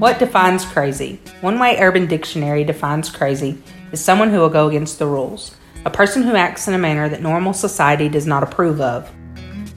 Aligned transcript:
What 0.00 0.18
defines 0.18 0.64
crazy? 0.64 1.20
One 1.42 1.58
way 1.58 1.76
Urban 1.78 2.06
Dictionary 2.06 2.64
defines 2.64 3.10
crazy 3.10 3.62
is 3.92 4.02
someone 4.02 4.30
who 4.30 4.38
will 4.38 4.48
go 4.48 4.66
against 4.66 4.98
the 4.98 5.04
rules, 5.06 5.54
a 5.84 5.90
person 5.90 6.22
who 6.22 6.36
acts 6.36 6.66
in 6.66 6.72
a 6.72 6.78
manner 6.78 7.10
that 7.10 7.20
normal 7.20 7.52
society 7.52 8.08
does 8.08 8.26
not 8.26 8.42
approve 8.42 8.80
of. 8.80 9.12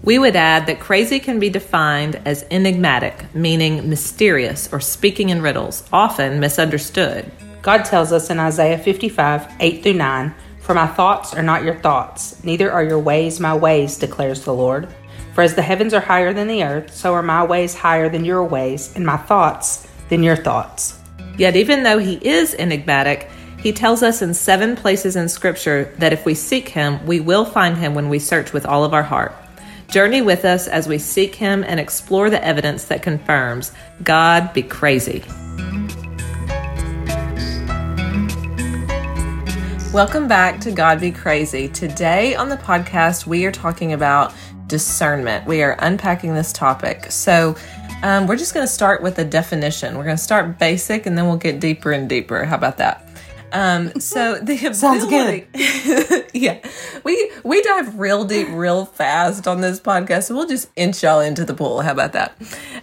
We 0.01 0.20
would 0.20 0.38
add 0.38 0.65
that 0.67 0.79
crazy 0.79 1.20
can 1.20 1.41
be 1.41 1.49
defined 1.49 2.21
as 2.23 2.45
enigmatic, 2.51 3.35
meaning 3.35 3.89
mysterious 3.89 4.71
or 4.71 4.79
speaking 4.79 5.27
in 5.27 5.41
riddles, 5.41 5.83
often 5.91 6.39
misunderstood. 6.39 7.29
God 7.61 7.83
tells 7.83 8.13
us 8.13 8.29
in 8.29 8.39
Isaiah 8.39 8.77
55 8.77 9.55
8 9.59 9.84
through 9.84 9.93
9, 9.95 10.34
For 10.62 10.73
my 10.73 10.87
thoughts 10.87 11.34
are 11.34 11.43
not 11.43 11.65
your 11.65 11.76
thoughts, 11.79 12.41
neither 12.45 12.71
are 12.71 12.85
your 12.85 12.99
ways 12.99 13.41
my 13.41 13.57
ways, 13.57 13.98
declares 13.98 14.45
the 14.45 14.53
Lord. 14.53 14.87
For 15.34 15.41
as 15.41 15.55
the 15.55 15.62
heavens 15.62 15.93
are 15.93 15.99
higher 15.99 16.31
than 16.31 16.48
the 16.48 16.63
earth, 16.63 16.93
so 16.93 17.13
are 17.13 17.21
my 17.21 17.43
ways 17.43 17.76
higher 17.76 18.07
than 18.07 18.23
your 18.23 18.45
ways, 18.45 18.93
and 18.95 19.05
my 19.05 19.17
thoughts 19.17 19.85
than 20.13 20.22
your 20.22 20.35
thoughts. 20.35 20.99
Yet, 21.40 21.55
even 21.55 21.81
though 21.81 21.98
he 21.98 22.17
is 22.17 22.54
enigmatic, 22.54 23.31
he 23.58 23.71
tells 23.71 24.04
us 24.04 24.21
in 24.21 24.35
seven 24.35 24.76
places 24.76 25.16
in 25.16 25.27
Scripture 25.27 25.91
that 25.98 26.13
if 26.13 26.23
we 26.23 26.35
seek 26.35 26.70
him, 26.70 27.04
we 27.08 27.20
will 27.20 27.45
find 27.45 27.76
him 27.76 27.95
when 27.95 28.09
we 28.09 28.20
search 28.20 28.54
with 28.54 28.63
all 28.63 28.84
of 28.84 28.94
our 28.94 29.02
heart. 29.02 29.34
Journey 29.88 30.21
with 30.21 30.45
us 30.45 30.68
as 30.68 30.88
we 30.88 30.99
seek 30.99 31.34
him 31.34 31.63
and 31.63 31.80
explore 31.80 32.30
the 32.30 32.45
evidence 32.45 32.85
that 32.85 33.02
confirms 33.02 33.71
God 34.04 34.54
be 34.54 34.62
crazy. 34.62 35.23
Welcome 39.91 40.27
back 40.27 40.62
to 40.62 40.71
God 40.71 41.02
Be 41.02 41.09
Crazy. 41.09 41.70
Today 41.70 42.35
on 42.35 42.49
the 42.49 42.57
podcast, 42.57 43.26
we 43.26 43.46
are 43.46 43.52
talking 43.52 43.93
about 43.93 44.32
discernment. 44.68 45.46
We 45.48 45.62
are 45.62 45.76
unpacking 45.80 46.34
this 46.35 46.54
topic. 46.54 47.12
So, 47.12 47.55
um, 48.04 48.27
we're 48.27 48.35
just 48.35 48.54
going 48.54 48.68
to 48.68 48.71
start 48.71 49.01
with 49.01 49.18
a 49.18 49.26
definition. 49.26 49.98
We're 49.98 50.04
going 50.04 50.18
to 50.18 50.23
start 50.23 50.59
basic 50.59 51.05
and 51.05 51.18
then 51.18 51.26
we'll 51.26 51.37
get 51.37 51.59
deeper 51.59 51.91
and 51.91 52.07
deeper. 52.07 52.43
How 52.43 52.57
about 52.57 52.77
that? 52.77 53.07
Um, 53.54 53.98
so 53.99 54.35
the 54.41 54.57
Sounds 54.73 55.05
good. 55.05 55.46
yeah, 56.34 56.59
we 57.04 57.31
we 57.43 57.62
dive 57.62 57.98
real 57.98 58.26
deep, 58.26 58.48
real 58.49 58.85
fast 58.85 59.48
on 59.48 59.62
this 59.62 59.79
podcast. 59.79 60.24
So 60.24 60.35
we'll 60.35 60.48
just 60.48 60.70
inch 60.76 61.04
y'all 61.04 61.21
into 61.21 61.46
the 61.46 61.54
pool. 61.54 61.81
How 61.81 61.91
about 61.91 62.13
that? 62.13 62.35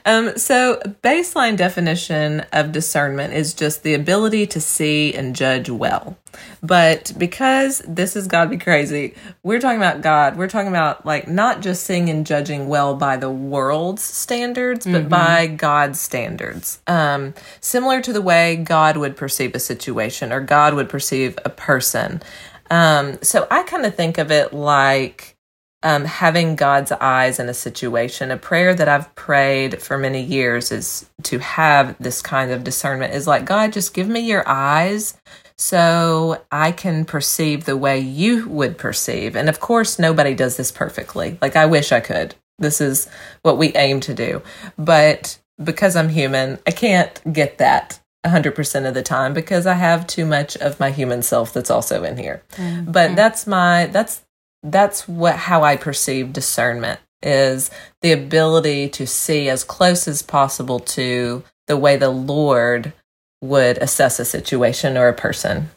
Um, 0.06 0.38
so 0.38 0.80
baseline 1.02 1.56
definition 1.56 2.40
of 2.52 2.72
discernment 2.72 3.34
is 3.34 3.52
just 3.52 3.82
the 3.82 3.94
ability 3.94 4.46
to 4.46 4.60
see 4.60 5.12
and 5.12 5.36
judge 5.36 5.68
well. 5.68 6.16
But 6.62 7.12
because 7.16 7.82
this 7.86 8.16
is 8.16 8.26
God 8.26 8.50
be 8.50 8.58
crazy, 8.58 9.14
we're 9.42 9.60
talking 9.60 9.78
about 9.78 10.02
God. 10.02 10.36
We're 10.36 10.48
talking 10.48 10.68
about 10.68 11.04
like 11.06 11.28
not 11.28 11.62
just 11.62 11.84
seeing 11.84 12.08
and 12.08 12.26
judging 12.26 12.68
well 12.68 12.94
by 12.94 13.16
the 13.16 13.30
world's 13.30 14.02
standards, 14.02 14.86
but 14.86 15.08
by 15.08 15.46
God's 15.46 16.00
standards. 16.00 16.80
Um, 16.86 17.34
similar 17.60 18.00
to 18.02 18.12
the 18.12 18.22
way 18.22 18.56
God 18.56 18.96
would 18.96 19.16
perceive 19.16 19.54
a 19.54 19.60
situation 19.60 20.32
or 20.32 20.40
God 20.40 20.74
would 20.74 20.88
perceive 20.88 21.38
a 21.44 21.50
person. 21.50 22.22
Um, 22.70 23.18
so 23.22 23.46
I 23.50 23.64
kind 23.64 23.84
of 23.84 23.94
think 23.94 24.18
of 24.18 24.30
it 24.30 24.52
like 24.52 25.36
um, 25.82 26.04
having 26.04 26.56
God's 26.56 26.92
eyes 26.92 27.38
in 27.38 27.48
a 27.48 27.54
situation. 27.54 28.30
A 28.30 28.36
prayer 28.36 28.74
that 28.74 28.88
I've 28.88 29.14
prayed 29.14 29.80
for 29.80 29.96
many 29.96 30.22
years 30.22 30.70
is 30.70 31.08
to 31.24 31.38
have 31.38 31.96
this 31.98 32.20
kind 32.20 32.50
of 32.50 32.64
discernment 32.64 33.14
is 33.14 33.26
like, 33.26 33.44
God, 33.44 33.72
just 33.72 33.94
give 33.94 34.08
me 34.08 34.20
your 34.20 34.46
eyes 34.46 35.16
so 35.60 36.40
I 36.50 36.72
can 36.72 37.04
perceive 37.04 37.66
the 37.66 37.76
way 37.76 37.98
you 37.98 38.48
would 38.48 38.78
perceive. 38.78 39.36
And 39.36 39.46
of 39.46 39.60
course, 39.60 39.98
nobody 39.98 40.34
does 40.34 40.56
this 40.56 40.72
perfectly. 40.72 41.36
Like, 41.42 41.54
I 41.54 41.66
wish 41.66 41.92
I 41.92 42.00
could. 42.00 42.34
This 42.58 42.80
is 42.80 43.10
what 43.42 43.58
we 43.58 43.74
aim 43.74 44.00
to 44.00 44.14
do. 44.14 44.40
But 44.78 45.38
because 45.62 45.96
I'm 45.96 46.08
human, 46.08 46.58
I 46.66 46.70
can't 46.70 47.20
get 47.30 47.58
that 47.58 48.00
100% 48.24 48.88
of 48.88 48.94
the 48.94 49.02
time 49.02 49.34
because 49.34 49.66
I 49.66 49.74
have 49.74 50.06
too 50.06 50.24
much 50.24 50.56
of 50.56 50.80
my 50.80 50.90
human 50.90 51.20
self 51.20 51.52
that's 51.52 51.70
also 51.70 52.04
in 52.04 52.16
here. 52.16 52.42
Mm-hmm. 52.52 52.90
But 52.90 53.14
that's 53.14 53.46
my, 53.46 53.84
that's, 53.84 54.22
that's 54.62 55.06
what, 55.06 55.36
how 55.36 55.62
I 55.62 55.76
perceive 55.76 56.32
discernment 56.32 57.00
is 57.22 57.70
the 58.00 58.12
ability 58.12 58.88
to 58.88 59.06
see 59.06 59.50
as 59.50 59.62
close 59.62 60.08
as 60.08 60.22
possible 60.22 60.80
to 60.80 61.42
the 61.66 61.76
way 61.76 61.98
the 61.98 62.08
Lord 62.08 62.94
would 63.40 63.78
assess 63.78 64.18
a 64.18 64.24
situation 64.24 64.96
or 64.96 65.08
a 65.08 65.14
person. 65.14 65.70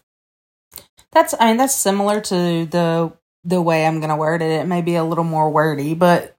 That's 1.12 1.35
I 1.40 1.47
mean 1.47 1.57
that's 1.57 1.75
similar 1.75 2.22
to 2.22 2.66
the 2.66 3.13
the 3.44 3.62
way 3.62 3.85
I'm 3.85 4.00
going 4.00 4.09
to 4.09 4.16
word 4.16 4.41
it. 4.41 4.51
It 4.51 4.68
may 4.68 4.81
be 4.81 4.96
a 4.96 5.03
little 5.03 5.24
more 5.24 5.50
wordy, 5.50 5.94
but 5.94 6.35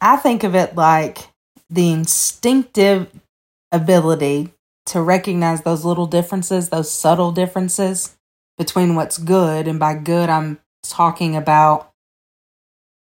I 0.00 0.16
think 0.16 0.44
of 0.44 0.54
it 0.54 0.74
like 0.74 1.18
the 1.70 1.92
instinctive 1.92 3.08
ability 3.72 4.52
to 4.86 5.02
recognize 5.02 5.62
those 5.62 5.84
little 5.84 6.06
differences, 6.06 6.68
those 6.68 6.90
subtle 6.90 7.32
differences 7.32 8.16
between 8.56 8.94
what's 8.94 9.18
good 9.18 9.68
and 9.68 9.78
by 9.78 9.94
good 9.94 10.28
I'm 10.28 10.58
talking 10.82 11.36
about 11.36 11.92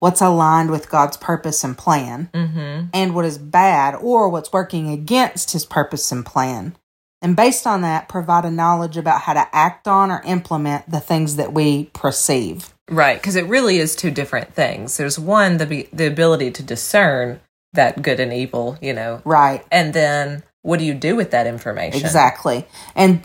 what's 0.01 0.21
aligned 0.21 0.71
with 0.71 0.89
God's 0.91 1.17
purpose 1.17 1.65
and 1.65 1.77
plan 1.77 2.31
Mm-hmm. 2.33 2.87
and 2.95 3.15
what 3.15 3.25
is 3.25 3.39
bad 3.39 3.95
or 3.97 4.29
what's 4.29 4.53
working 4.53 4.89
against 4.91 5.53
his 5.53 5.65
purpose 5.67 6.11
and 6.13 6.25
plan. 6.25 6.77
And 7.21 7.35
based 7.35 7.67
on 7.67 7.81
that, 7.83 8.09
provide 8.09 8.45
a 8.45 8.51
knowledge 8.51 8.97
about 8.97 9.23
how 9.23 9.33
to 9.33 9.49
act 9.53 9.89
on 9.89 10.11
or 10.13 10.23
implement 10.25 10.89
the 10.89 11.01
things 11.01 11.35
that 11.37 11.53
we 11.53 11.87
perceive. 11.93 12.73
Right, 12.89 13.21
because 13.21 13.35
it 13.35 13.47
really 13.47 13.79
is 13.79 13.97
two 13.97 14.11
different 14.13 14.55
things. 14.55 14.97
There's 14.97 15.19
one 15.19 15.57
the 15.57 15.89
the 15.93 16.07
ability 16.07 16.53
to 16.53 16.63
discern 16.63 17.41
that 17.73 18.01
good 18.03 18.21
and 18.21 18.33
evil, 18.33 18.79
you 18.81 18.95
know, 18.95 19.21
Right. 19.25 19.65
and 19.71 19.93
then 19.93 20.43
what 20.63 20.79
do 20.79 20.85
you 20.85 20.95
do 20.95 21.17
with 21.17 21.33
that 21.33 21.47
information? 21.47 22.01
Exactly. 22.01 22.67
And 22.95 23.23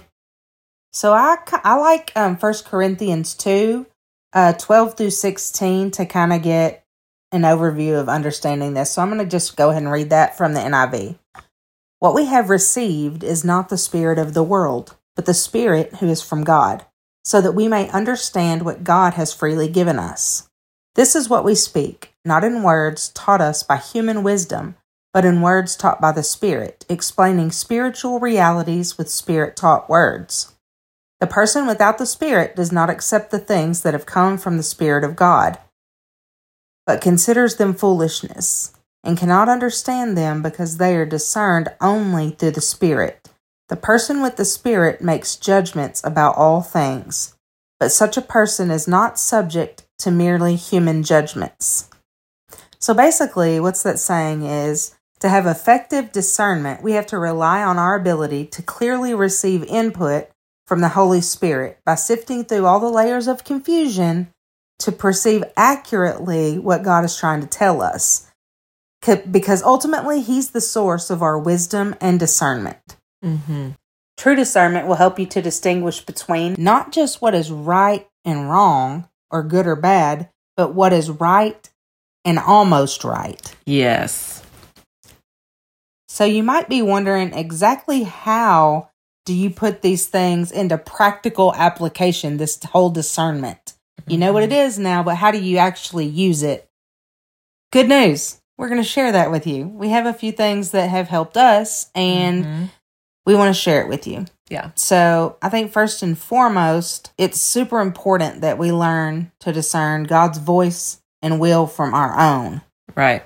so 0.91 1.13
I, 1.13 1.37
I 1.63 1.75
like 1.77 2.11
um, 2.15 2.35
1 2.35 2.53
Corinthians 2.65 3.33
2, 3.35 3.85
uh, 4.33 4.53
12 4.53 4.97
through 4.97 5.09
16 5.11 5.91
to 5.91 6.05
kind 6.05 6.33
of 6.33 6.41
get 6.41 6.85
an 7.31 7.41
overview 7.41 7.99
of 7.99 8.09
understanding 8.09 8.73
this. 8.73 8.91
So 8.91 9.01
I'm 9.01 9.09
going 9.09 9.19
to 9.19 9.29
just 9.29 9.55
go 9.55 9.69
ahead 9.69 9.83
and 9.83 9.91
read 9.91 10.09
that 10.11 10.37
from 10.37 10.53
the 10.53 10.59
NIV. 10.59 11.17
What 11.99 12.15
we 12.15 12.25
have 12.25 12.49
received 12.49 13.23
is 13.23 13.45
not 13.45 13.69
the 13.69 13.77
spirit 13.77 14.19
of 14.19 14.33
the 14.33 14.43
world, 14.43 14.95
but 15.15 15.25
the 15.25 15.33
spirit 15.33 15.95
who 15.95 16.09
is 16.09 16.21
from 16.21 16.43
God, 16.43 16.85
so 17.23 17.41
that 17.41 17.53
we 17.53 17.67
may 17.67 17.89
understand 17.89 18.63
what 18.63 18.83
God 18.83 19.13
has 19.13 19.33
freely 19.33 19.67
given 19.67 19.97
us. 19.97 20.49
This 20.95 21.15
is 21.15 21.29
what 21.29 21.45
we 21.45 21.55
speak, 21.55 22.13
not 22.23 22.43
in 22.43 22.61
words 22.61 23.09
taught 23.09 23.41
us 23.41 23.63
by 23.63 23.77
human 23.77 24.21
wisdom, 24.21 24.75
but 25.13 25.25
in 25.25 25.41
words 25.41 25.75
taught 25.75 26.01
by 26.01 26.11
the 26.11 26.23
Spirit, 26.23 26.85
explaining 26.89 27.51
spiritual 27.51 28.19
realities 28.19 28.97
with 28.97 29.09
Spirit 29.09 29.55
taught 29.55 29.89
words. 29.89 30.52
The 31.23 31.27
person 31.27 31.65
without 31.65 31.99
the 31.99 32.05
Spirit 32.05 32.53
does 32.53 32.69
not 32.69 32.89
accept 32.89 33.31
the 33.31 33.39
things 33.39 33.83
that 33.83 33.93
have 33.93 34.05
come 34.05 34.37
from 34.37 34.57
the 34.57 34.61
Spirit 34.61 35.05
of 35.05 35.15
God, 35.15 35.57
but 36.85 36.99
considers 36.99 37.55
them 37.55 37.73
foolishness, 37.73 38.73
and 39.05 39.17
cannot 39.17 39.47
understand 39.47 40.17
them 40.17 40.41
because 40.41 40.75
they 40.75 40.97
are 40.97 41.05
discerned 41.05 41.69
only 41.79 42.31
through 42.31 42.51
the 42.51 42.59
Spirit. 42.59 43.29
The 43.69 43.77
person 43.77 44.21
with 44.21 44.35
the 44.35 44.43
Spirit 44.43 45.01
makes 45.01 45.37
judgments 45.37 46.03
about 46.03 46.35
all 46.35 46.61
things, 46.61 47.37
but 47.79 47.93
such 47.93 48.17
a 48.17 48.21
person 48.21 48.69
is 48.69 48.85
not 48.85 49.17
subject 49.17 49.85
to 49.99 50.11
merely 50.11 50.57
human 50.57 51.03
judgments. 51.03 51.89
So 52.79 52.93
basically, 52.93 53.61
what's 53.61 53.83
that 53.83 53.97
saying 53.97 54.43
is 54.43 54.93
to 55.21 55.29
have 55.29 55.47
effective 55.47 56.11
discernment, 56.11 56.83
we 56.83 56.91
have 56.91 57.07
to 57.07 57.17
rely 57.17 57.63
on 57.63 57.79
our 57.79 57.95
ability 57.95 58.45
to 58.47 58.61
clearly 58.61 59.13
receive 59.13 59.63
input 59.63 60.27
from 60.67 60.81
the 60.81 60.89
Holy 60.89 61.21
Spirit 61.21 61.79
by 61.85 61.95
sifting 61.95 62.43
through 62.43 62.65
all 62.65 62.79
the 62.79 62.89
layers 62.89 63.27
of 63.27 63.43
confusion 63.43 64.29
to 64.79 64.91
perceive 64.91 65.43
accurately 65.55 66.57
what 66.57 66.83
God 66.83 67.05
is 67.05 67.17
trying 67.17 67.41
to 67.41 67.47
tell 67.47 67.81
us. 67.81 68.29
Because 69.29 69.61
ultimately, 69.63 70.21
He's 70.21 70.51
the 70.51 70.61
source 70.61 71.09
of 71.09 71.21
our 71.21 71.37
wisdom 71.37 71.95
and 71.99 72.19
discernment. 72.19 72.97
Mm-hmm. 73.23 73.71
True 74.17 74.35
discernment 74.35 74.87
will 74.87 74.95
help 74.95 75.19
you 75.19 75.25
to 75.25 75.41
distinguish 75.41 76.01
between 76.01 76.55
not 76.57 76.91
just 76.91 77.21
what 77.21 77.35
is 77.35 77.51
right 77.51 78.07
and 78.23 78.49
wrong, 78.49 79.09
or 79.29 79.43
good 79.43 79.67
or 79.67 79.75
bad, 79.75 80.29
but 80.55 80.73
what 80.73 80.93
is 80.93 81.09
right 81.09 81.69
and 82.23 82.39
almost 82.39 83.03
right. 83.03 83.53
Yes. 83.65 84.43
So 86.07 86.23
you 86.25 86.43
might 86.43 86.69
be 86.69 86.81
wondering 86.81 87.33
exactly 87.33 88.03
how 88.03 88.91
do 89.25 89.33
you 89.33 89.49
put 89.49 89.81
these 89.81 90.07
things 90.07 90.51
into 90.51 90.77
practical 90.77 91.53
application, 91.55 92.37
this 92.37 92.61
whole 92.63 92.89
discernment? 92.89 93.73
You 94.07 94.17
know 94.17 94.33
what 94.33 94.43
it 94.43 94.51
is 94.51 94.77
now, 94.77 95.01
but 95.03 95.15
how 95.15 95.31
do 95.31 95.39
you 95.39 95.57
actually 95.57 96.05
use 96.05 96.43
it? 96.43 96.69
Good 97.71 97.87
news. 97.87 98.41
We're 98.57 98.67
going 98.69 98.81
to 98.81 98.87
share 98.87 99.11
that 99.13 99.31
with 99.31 99.47
you. 99.47 99.67
We 99.67 99.89
have 99.89 100.05
a 100.05 100.13
few 100.13 100.31
things 100.31 100.71
that 100.71 100.89
have 100.89 101.07
helped 101.07 101.37
us 101.37 101.89
and 101.95 102.45
Mhm. 102.45 102.69
we 103.25 103.35
want 103.35 103.49
to 103.55 103.59
share 103.59 103.81
it 103.81 103.87
with 103.87 104.05
you. 104.05 104.25
Yeah. 104.49 104.71
So 104.75 105.37
I 105.41 105.49
think 105.49 105.71
first 105.71 106.03
and 106.03 106.17
foremost, 106.17 107.11
it's 107.17 107.39
super 107.41 107.79
important 107.79 108.41
that 108.41 108.57
we 108.57 108.71
learn 108.71 109.31
to 109.39 109.51
discern 109.53 110.03
God's 110.03 110.37
voice 110.37 110.99
and 111.21 111.39
will 111.39 111.65
from 111.65 111.93
our 111.93 112.19
own. 112.19 112.61
Right. 112.95 113.23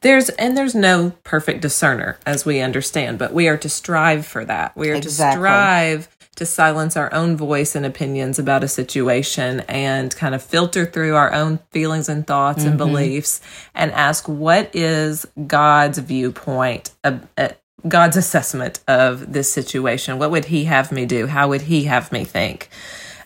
There's 0.00 0.28
and 0.30 0.56
there's 0.56 0.74
no 0.74 1.12
perfect 1.24 1.62
discerner 1.62 2.18
as 2.26 2.44
we 2.44 2.60
understand, 2.60 3.18
but 3.18 3.32
we 3.32 3.48
are 3.48 3.58
to 3.58 3.68
strive 3.68 4.26
for 4.26 4.44
that. 4.44 4.76
We 4.76 4.90
are 4.90 4.94
Exactly. 4.94 5.36
to 5.36 5.38
strive 5.38 6.08
to 6.36 6.46
silence 6.46 6.96
our 6.96 7.12
own 7.12 7.36
voice 7.36 7.74
and 7.74 7.84
opinions 7.84 8.38
about 8.38 8.64
a 8.64 8.68
situation 8.68 9.60
and 9.68 10.14
kind 10.16 10.34
of 10.34 10.42
filter 10.42 10.86
through 10.86 11.14
our 11.14 11.34
own 11.34 11.58
feelings 11.70 12.08
and 12.08 12.26
thoughts 12.26 12.64
and 12.64 12.78
beliefs 12.78 13.42
and 13.74 13.92
ask 13.92 14.26
what 14.26 14.70
is 14.74 15.26
God's 15.46 15.98
viewpoint 15.98 16.92
of, 17.04 17.26
uh, 17.36 17.48
God's 17.86 18.16
assessment 18.16 18.80
of 18.88 19.32
this 19.32 19.52
situation. 19.52 20.18
What 20.18 20.30
would 20.30 20.46
he 20.46 20.64
have 20.64 20.90
me 20.90 21.04
do? 21.04 21.26
How 21.26 21.48
would 21.48 21.62
he 21.62 21.84
have 21.84 22.10
me 22.10 22.24
think? 22.24 22.70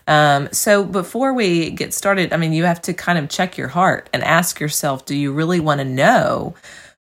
Um, 0.07 0.49
so 0.51 0.83
before 0.83 1.33
we 1.33 1.71
get 1.71 1.93
started, 1.93 2.31
I 2.31 2.37
mean, 2.37 2.53
you 2.53 2.65
have 2.65 2.81
to 2.83 2.93
kind 2.93 3.17
of 3.17 3.29
check 3.29 3.57
your 3.57 3.69
heart 3.69 4.09
and 4.13 4.23
ask 4.23 4.59
yourself, 4.59 5.05
do 5.05 5.15
you 5.15 5.31
really 5.31 5.59
want 5.59 5.79
to 5.79 5.85
know 5.85 6.55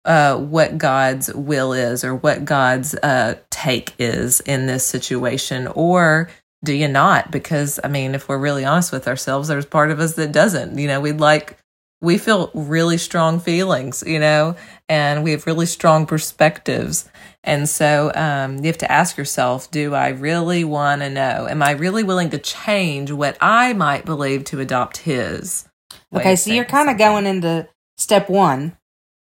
uh, 0.05 0.37
what 0.39 0.79
God's 0.79 1.33
will 1.35 1.73
is 1.73 2.05
or 2.05 2.15
what 2.15 2.45
God's 2.45 2.95
uh, 2.95 3.37
take 3.51 3.95
is 3.99 4.41
in 4.41 4.67
this 4.67 4.87
situation? 4.87 5.67
Or 5.67 6.31
do 6.65 6.73
you 6.73 6.89
not? 6.89 7.31
Because, 7.31 7.81
I 7.83 7.89
mean, 7.89 8.15
if 8.15 8.29
we're 8.29 8.39
really 8.39 8.65
honest 8.65 8.93
with 8.93 9.09
ourselves, 9.09 9.49
there's 9.49 9.67
part 9.67 9.91
of 9.91 9.99
us 9.99 10.15
that 10.15 10.33
doesn't. 10.33 10.79
You 10.79 10.87
know, 10.87 11.01
we'd 11.01 11.19
like, 11.19 11.59
we 12.01 12.19
feel 12.19 12.51
really 12.55 12.99
strong 12.99 13.41
feelings, 13.41 14.05
you 14.07 14.21
know, 14.21 14.55
and 14.89 15.25
we 15.25 15.33
have 15.33 15.47
really 15.47 15.67
strong 15.67 16.07
perspectives. 16.07 17.09
And 17.47 17.69
so 17.69 18.11
um, 18.15 18.59
you 18.59 18.65
have 18.65 18.79
to 18.79 18.91
ask 18.91 19.17
yourself 19.17 19.71
do 19.71 19.95
I 19.95 20.09
really 20.09 20.65
want 20.65 21.03
to 21.03 21.09
know? 21.09 21.47
Am 21.49 21.63
I 21.63 21.71
really 21.71 22.03
willing 22.03 22.31
to 22.31 22.39
change 22.39 23.13
what 23.13 23.39
I 23.41 23.73
might 23.73 24.05
believe 24.05 24.45
to 24.47 24.61
adopt 24.61 24.99
his? 24.99 25.69
Okay, 26.15 26.37
so 26.37 26.53
you're 26.53 26.65
kind 26.65 26.91
of 26.91 26.99
going 26.99 27.27
into 27.27 27.69
step 27.97 28.29
one. 28.29 28.77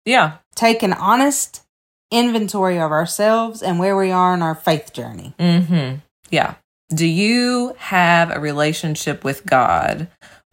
Yeah. 0.05 0.37
Take 0.55 0.83
an 0.83 0.93
honest 0.93 1.63
inventory 2.11 2.79
of 2.79 2.91
ourselves 2.91 3.61
and 3.61 3.79
where 3.79 3.95
we 3.95 4.11
are 4.11 4.33
in 4.33 4.41
our 4.41 4.55
faith 4.55 4.93
journey. 4.93 5.33
Mm-hmm. 5.39 5.97
Yeah. 6.29 6.55
Do 6.93 7.05
you 7.05 7.75
have 7.77 8.31
a 8.31 8.39
relationship 8.39 9.23
with 9.23 9.45
God 9.45 10.07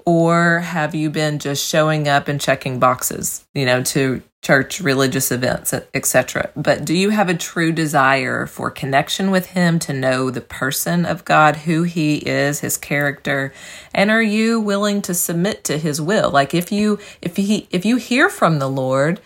or 0.06 0.60
have 0.60 0.94
you 0.94 1.10
been 1.10 1.40
just 1.40 1.68
showing 1.68 2.06
up 2.06 2.28
and 2.28 2.40
checking 2.40 2.78
boxes, 2.78 3.44
you 3.54 3.66
know, 3.66 3.82
to 3.82 4.22
church, 4.46 4.78
religious 4.78 5.32
events, 5.32 5.74
etc. 5.92 6.50
But 6.54 6.84
do 6.84 6.94
you 6.94 7.10
have 7.10 7.28
a 7.28 7.34
true 7.34 7.72
desire 7.72 8.46
for 8.46 8.70
connection 8.70 9.32
with 9.32 9.46
him 9.46 9.80
to 9.80 9.92
know 9.92 10.30
the 10.30 10.40
person 10.40 11.04
of 11.04 11.24
God, 11.24 11.56
who 11.56 11.82
he 11.82 12.18
is, 12.18 12.60
his 12.60 12.76
character, 12.76 13.52
and 13.92 14.08
are 14.08 14.22
you 14.22 14.60
willing 14.60 15.02
to 15.02 15.14
submit 15.14 15.64
to 15.64 15.78
his 15.78 16.00
will? 16.00 16.30
Like 16.30 16.54
if 16.54 16.70
you 16.70 17.00
if 17.20 17.34
he 17.34 17.66
if 17.72 17.84
you 17.84 17.96
hear 17.96 18.28
from 18.28 18.60
the 18.60 18.68
Lord, 18.68 19.20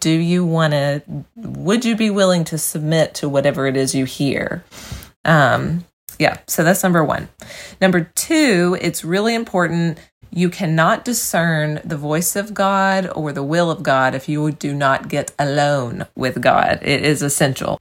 do 0.00 0.10
you 0.10 0.44
want 0.44 0.72
to 0.72 1.02
would 1.36 1.84
you 1.84 1.94
be 1.94 2.10
willing 2.10 2.42
to 2.44 2.58
submit 2.58 3.14
to 3.14 3.28
whatever 3.28 3.68
it 3.68 3.76
is 3.76 3.94
you 3.94 4.06
hear? 4.06 4.64
Um 5.24 5.84
yeah, 6.18 6.38
so 6.46 6.62
that's 6.62 6.82
number 6.82 7.04
1. 7.04 7.28
Number 7.80 8.10
2, 8.14 8.78
it's 8.80 9.04
really 9.04 9.34
important 9.34 9.98
you 10.36 10.50
cannot 10.50 11.04
discern 11.04 11.80
the 11.84 11.96
voice 11.96 12.34
of 12.34 12.54
God 12.54 13.08
or 13.14 13.32
the 13.32 13.44
will 13.44 13.70
of 13.70 13.84
God 13.84 14.14
if 14.16 14.28
you 14.28 14.50
do 14.50 14.74
not 14.74 15.08
get 15.08 15.32
alone 15.38 16.06
with 16.16 16.42
God. 16.42 16.80
It 16.82 17.04
is 17.04 17.22
essential. 17.22 17.80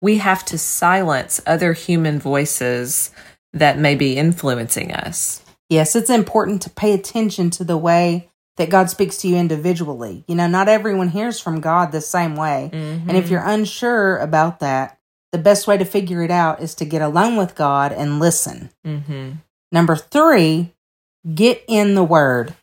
We 0.00 0.16
have 0.18 0.44
to 0.46 0.58
silence 0.58 1.42
other 1.46 1.74
human 1.74 2.18
voices 2.18 3.10
that 3.52 3.78
may 3.78 3.94
be 3.94 4.16
influencing 4.16 4.92
us. 4.92 5.42
Yes, 5.68 5.94
it's 5.94 6.10
important 6.10 6.62
to 6.62 6.70
pay 6.70 6.92
attention 6.94 7.50
to 7.50 7.64
the 7.64 7.78
way 7.78 8.30
that 8.56 8.70
God 8.70 8.88
speaks 8.90 9.16
to 9.18 9.28
you 9.28 9.36
individually. 9.36 10.24
You 10.28 10.36
know, 10.36 10.46
not 10.46 10.68
everyone 10.68 11.08
hears 11.08 11.40
from 11.40 11.60
God 11.60 11.90
the 11.92 12.00
same 12.00 12.36
way. 12.36 12.70
And 12.72 13.16
if 13.16 13.28
you're 13.28 13.44
unsure 13.44 14.16
about 14.18 14.60
that, 14.60 14.98
the 15.32 15.38
best 15.38 15.66
way 15.66 15.76
to 15.76 15.84
figure 15.84 16.22
it 16.22 16.30
out 16.30 16.60
is 16.60 16.74
to 16.76 16.84
get 16.84 17.02
alone 17.02 17.36
with 17.36 17.54
God 17.54 17.92
and 17.92 18.20
listen. 18.20 18.70
Mm-hmm. 18.86 19.32
Number 19.72 19.96
three, 19.96 20.73
get 21.32 21.64
in 21.68 21.94
the 21.94 22.04
Word. 22.04 22.54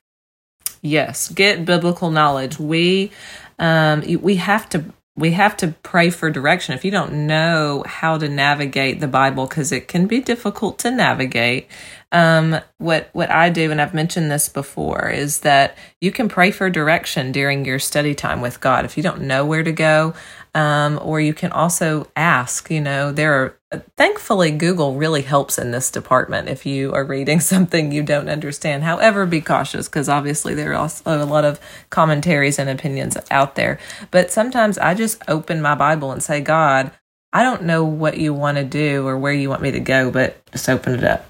Yes, 0.81 1.29
get 1.29 1.65
biblical 1.65 2.11
knowledge. 2.11 2.59
We 2.59 3.11
um 3.59 4.03
we 4.21 4.37
have 4.37 4.67
to 4.69 4.85
we 5.15 5.31
have 5.31 5.57
to 5.57 5.75
pray 5.83 6.09
for 6.09 6.31
direction. 6.31 6.73
If 6.73 6.85
you 6.85 6.89
don't 6.89 7.27
know 7.27 7.83
how 7.85 8.17
to 8.17 8.27
navigate 8.29 8.99
the 8.99 9.07
Bible 9.07 9.47
cuz 9.47 9.71
it 9.71 9.87
can 9.87 10.07
be 10.07 10.19
difficult 10.21 10.79
to 10.79 10.91
navigate. 10.91 11.67
Um 12.11 12.59
what 12.79 13.09
what 13.13 13.29
I 13.29 13.49
do 13.49 13.69
and 13.69 13.79
I've 13.79 13.93
mentioned 13.93 14.31
this 14.31 14.49
before 14.49 15.09
is 15.09 15.41
that 15.41 15.77
you 15.99 16.11
can 16.11 16.27
pray 16.27 16.49
for 16.49 16.69
direction 16.69 17.31
during 17.31 17.65
your 17.65 17.77
study 17.77 18.15
time 18.15 18.41
with 18.41 18.59
God. 18.59 18.85
If 18.85 18.97
you 18.97 19.03
don't 19.03 19.21
know 19.21 19.45
where 19.45 19.63
to 19.63 19.71
go, 19.71 20.15
um, 20.53 20.99
or 21.01 21.21
you 21.21 21.33
can 21.33 21.51
also 21.51 22.07
ask, 22.15 22.69
you 22.69 22.81
know, 22.81 23.11
there 23.11 23.33
are, 23.33 23.57
thankfully, 23.97 24.51
Google 24.51 24.95
really 24.95 25.21
helps 25.21 25.57
in 25.57 25.71
this 25.71 25.91
department 25.91 26.49
if 26.49 26.65
you 26.65 26.93
are 26.93 27.03
reading 27.03 27.39
something 27.41 27.91
you 27.91 28.03
don't 28.03 28.29
understand. 28.29 28.83
However, 28.83 29.25
be 29.25 29.41
cautious 29.41 29.87
because 29.87 30.09
obviously 30.09 30.53
there 30.53 30.71
are 30.71 30.75
also 30.75 31.23
a 31.23 31.25
lot 31.25 31.45
of 31.45 31.59
commentaries 31.89 32.59
and 32.59 32.69
opinions 32.69 33.17
out 33.29 33.55
there. 33.55 33.79
But 34.11 34.31
sometimes 34.31 34.77
I 34.77 34.93
just 34.93 35.21
open 35.27 35.61
my 35.61 35.75
Bible 35.75 36.11
and 36.11 36.21
say, 36.21 36.41
God, 36.41 36.91
I 37.33 37.43
don't 37.43 37.63
know 37.63 37.85
what 37.85 38.17
you 38.17 38.33
want 38.33 38.57
to 38.57 38.63
do 38.63 39.07
or 39.07 39.17
where 39.17 39.33
you 39.33 39.49
want 39.49 39.61
me 39.61 39.71
to 39.71 39.79
go, 39.79 40.11
but 40.11 40.45
just 40.51 40.67
open 40.67 40.95
it 40.95 41.03
up. 41.03 41.25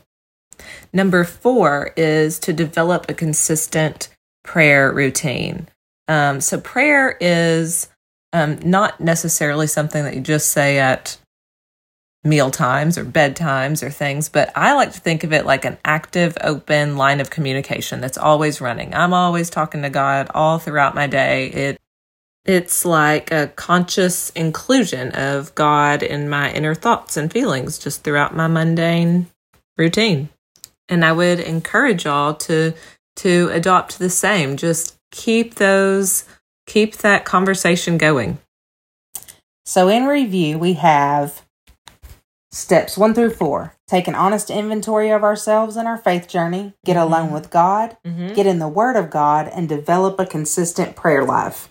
Number 0.94 1.23
four 1.23 1.94
is 1.95 2.39
to 2.39 2.53
develop 2.53 3.09
a 3.09 3.13
consistent 3.13 4.09
prayer 4.44 4.91
routine. 4.91 5.67
Um, 6.07 6.41
so, 6.41 6.59
prayer 6.59 7.17
is 7.21 7.87
um, 8.33 8.59
not 8.63 8.99
necessarily 8.99 9.67
something 9.67 10.03
that 10.03 10.15
you 10.15 10.21
just 10.21 10.49
say 10.49 10.79
at 10.79 11.17
meal 12.23 12.51
times 12.51 12.97
or 12.97 13.06
bedtimes 13.06 13.81
or 13.81 13.89
things, 13.89 14.29
but 14.29 14.51
I 14.56 14.73
like 14.73 14.91
to 14.94 15.00
think 15.00 15.23
of 15.23 15.33
it 15.33 15.45
like 15.45 15.65
an 15.65 15.77
active, 15.83 16.38
open 16.41 16.95
line 16.95 17.19
of 17.19 17.29
communication 17.29 18.00
that's 18.00 18.18
always 18.18 18.62
running. 18.62 18.94
I'm 18.94 19.13
always 19.13 19.50
talking 19.50 19.81
to 19.81 19.89
God 19.89 20.29
all 20.33 20.59
throughout 20.59 20.95
my 20.95 21.07
day. 21.07 21.47
It 21.47 21.77
it's 22.45 22.85
like 22.85 23.31
a 23.31 23.47
conscious 23.56 24.31
inclusion 24.31 25.12
of 25.12 25.53
God 25.53 26.01
in 26.01 26.27
my 26.27 26.51
inner 26.51 26.73
thoughts 26.73 27.15
and 27.15 27.31
feelings 27.31 27.77
just 27.77 28.03
throughout 28.03 28.35
my 28.35 28.47
mundane 28.47 29.27
routine. 29.77 30.30
And 30.90 31.06
I 31.06 31.11
would 31.11 31.40
encourage 31.40 32.06
y'all 32.06 32.33
to 32.35 32.73
to 33.18 33.49
adopt 33.51 33.99
the 33.99 34.09
same. 34.09 34.57
Just 34.57 34.97
keep 35.11 35.56
those 35.56 36.25
keep 36.66 36.97
that 36.97 37.25
conversation 37.25 37.97
going. 37.97 38.40
So, 39.66 39.87
in 39.87 40.06
review, 40.06 40.57
we 40.57 40.73
have 40.73 41.44
steps 42.51 42.97
one 42.97 43.13
through 43.13 43.31
four 43.31 43.75
take 43.87 44.07
an 44.07 44.15
honest 44.15 44.49
inventory 44.49 45.09
of 45.09 45.21
ourselves 45.23 45.75
and 45.75 45.85
our 45.85 45.97
faith 45.97 46.25
journey, 46.27 46.73
get 46.85 46.95
alone 46.95 47.31
with 47.31 47.49
God, 47.49 47.97
Mm-hmm. 48.05 48.33
get 48.33 48.47
in 48.47 48.59
the 48.59 48.67
Word 48.69 48.95
of 48.95 49.09
God, 49.09 49.49
and 49.53 49.67
develop 49.67 50.17
a 50.17 50.25
consistent 50.25 50.95
prayer 50.95 51.25
life. 51.25 51.67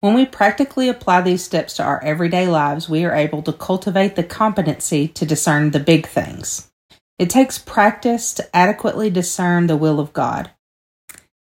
When 0.00 0.12
we 0.12 0.26
practically 0.26 0.90
apply 0.90 1.22
these 1.22 1.42
steps 1.42 1.74
to 1.74 1.82
our 1.82 2.04
everyday 2.04 2.46
lives, 2.46 2.88
we 2.88 3.04
are 3.04 3.14
able 3.14 3.42
to 3.42 3.52
cultivate 3.52 4.14
the 4.14 4.22
competency 4.22 5.08
to 5.08 5.24
discern 5.24 5.70
the 5.70 5.80
big 5.80 6.06
things. 6.06 6.70
It 7.18 7.30
takes 7.30 7.58
practice 7.58 8.34
to 8.34 8.56
adequately 8.56 9.08
discern 9.08 9.66
the 9.68 9.76
will 9.76 9.98
of 9.98 10.12
God. 10.12 10.50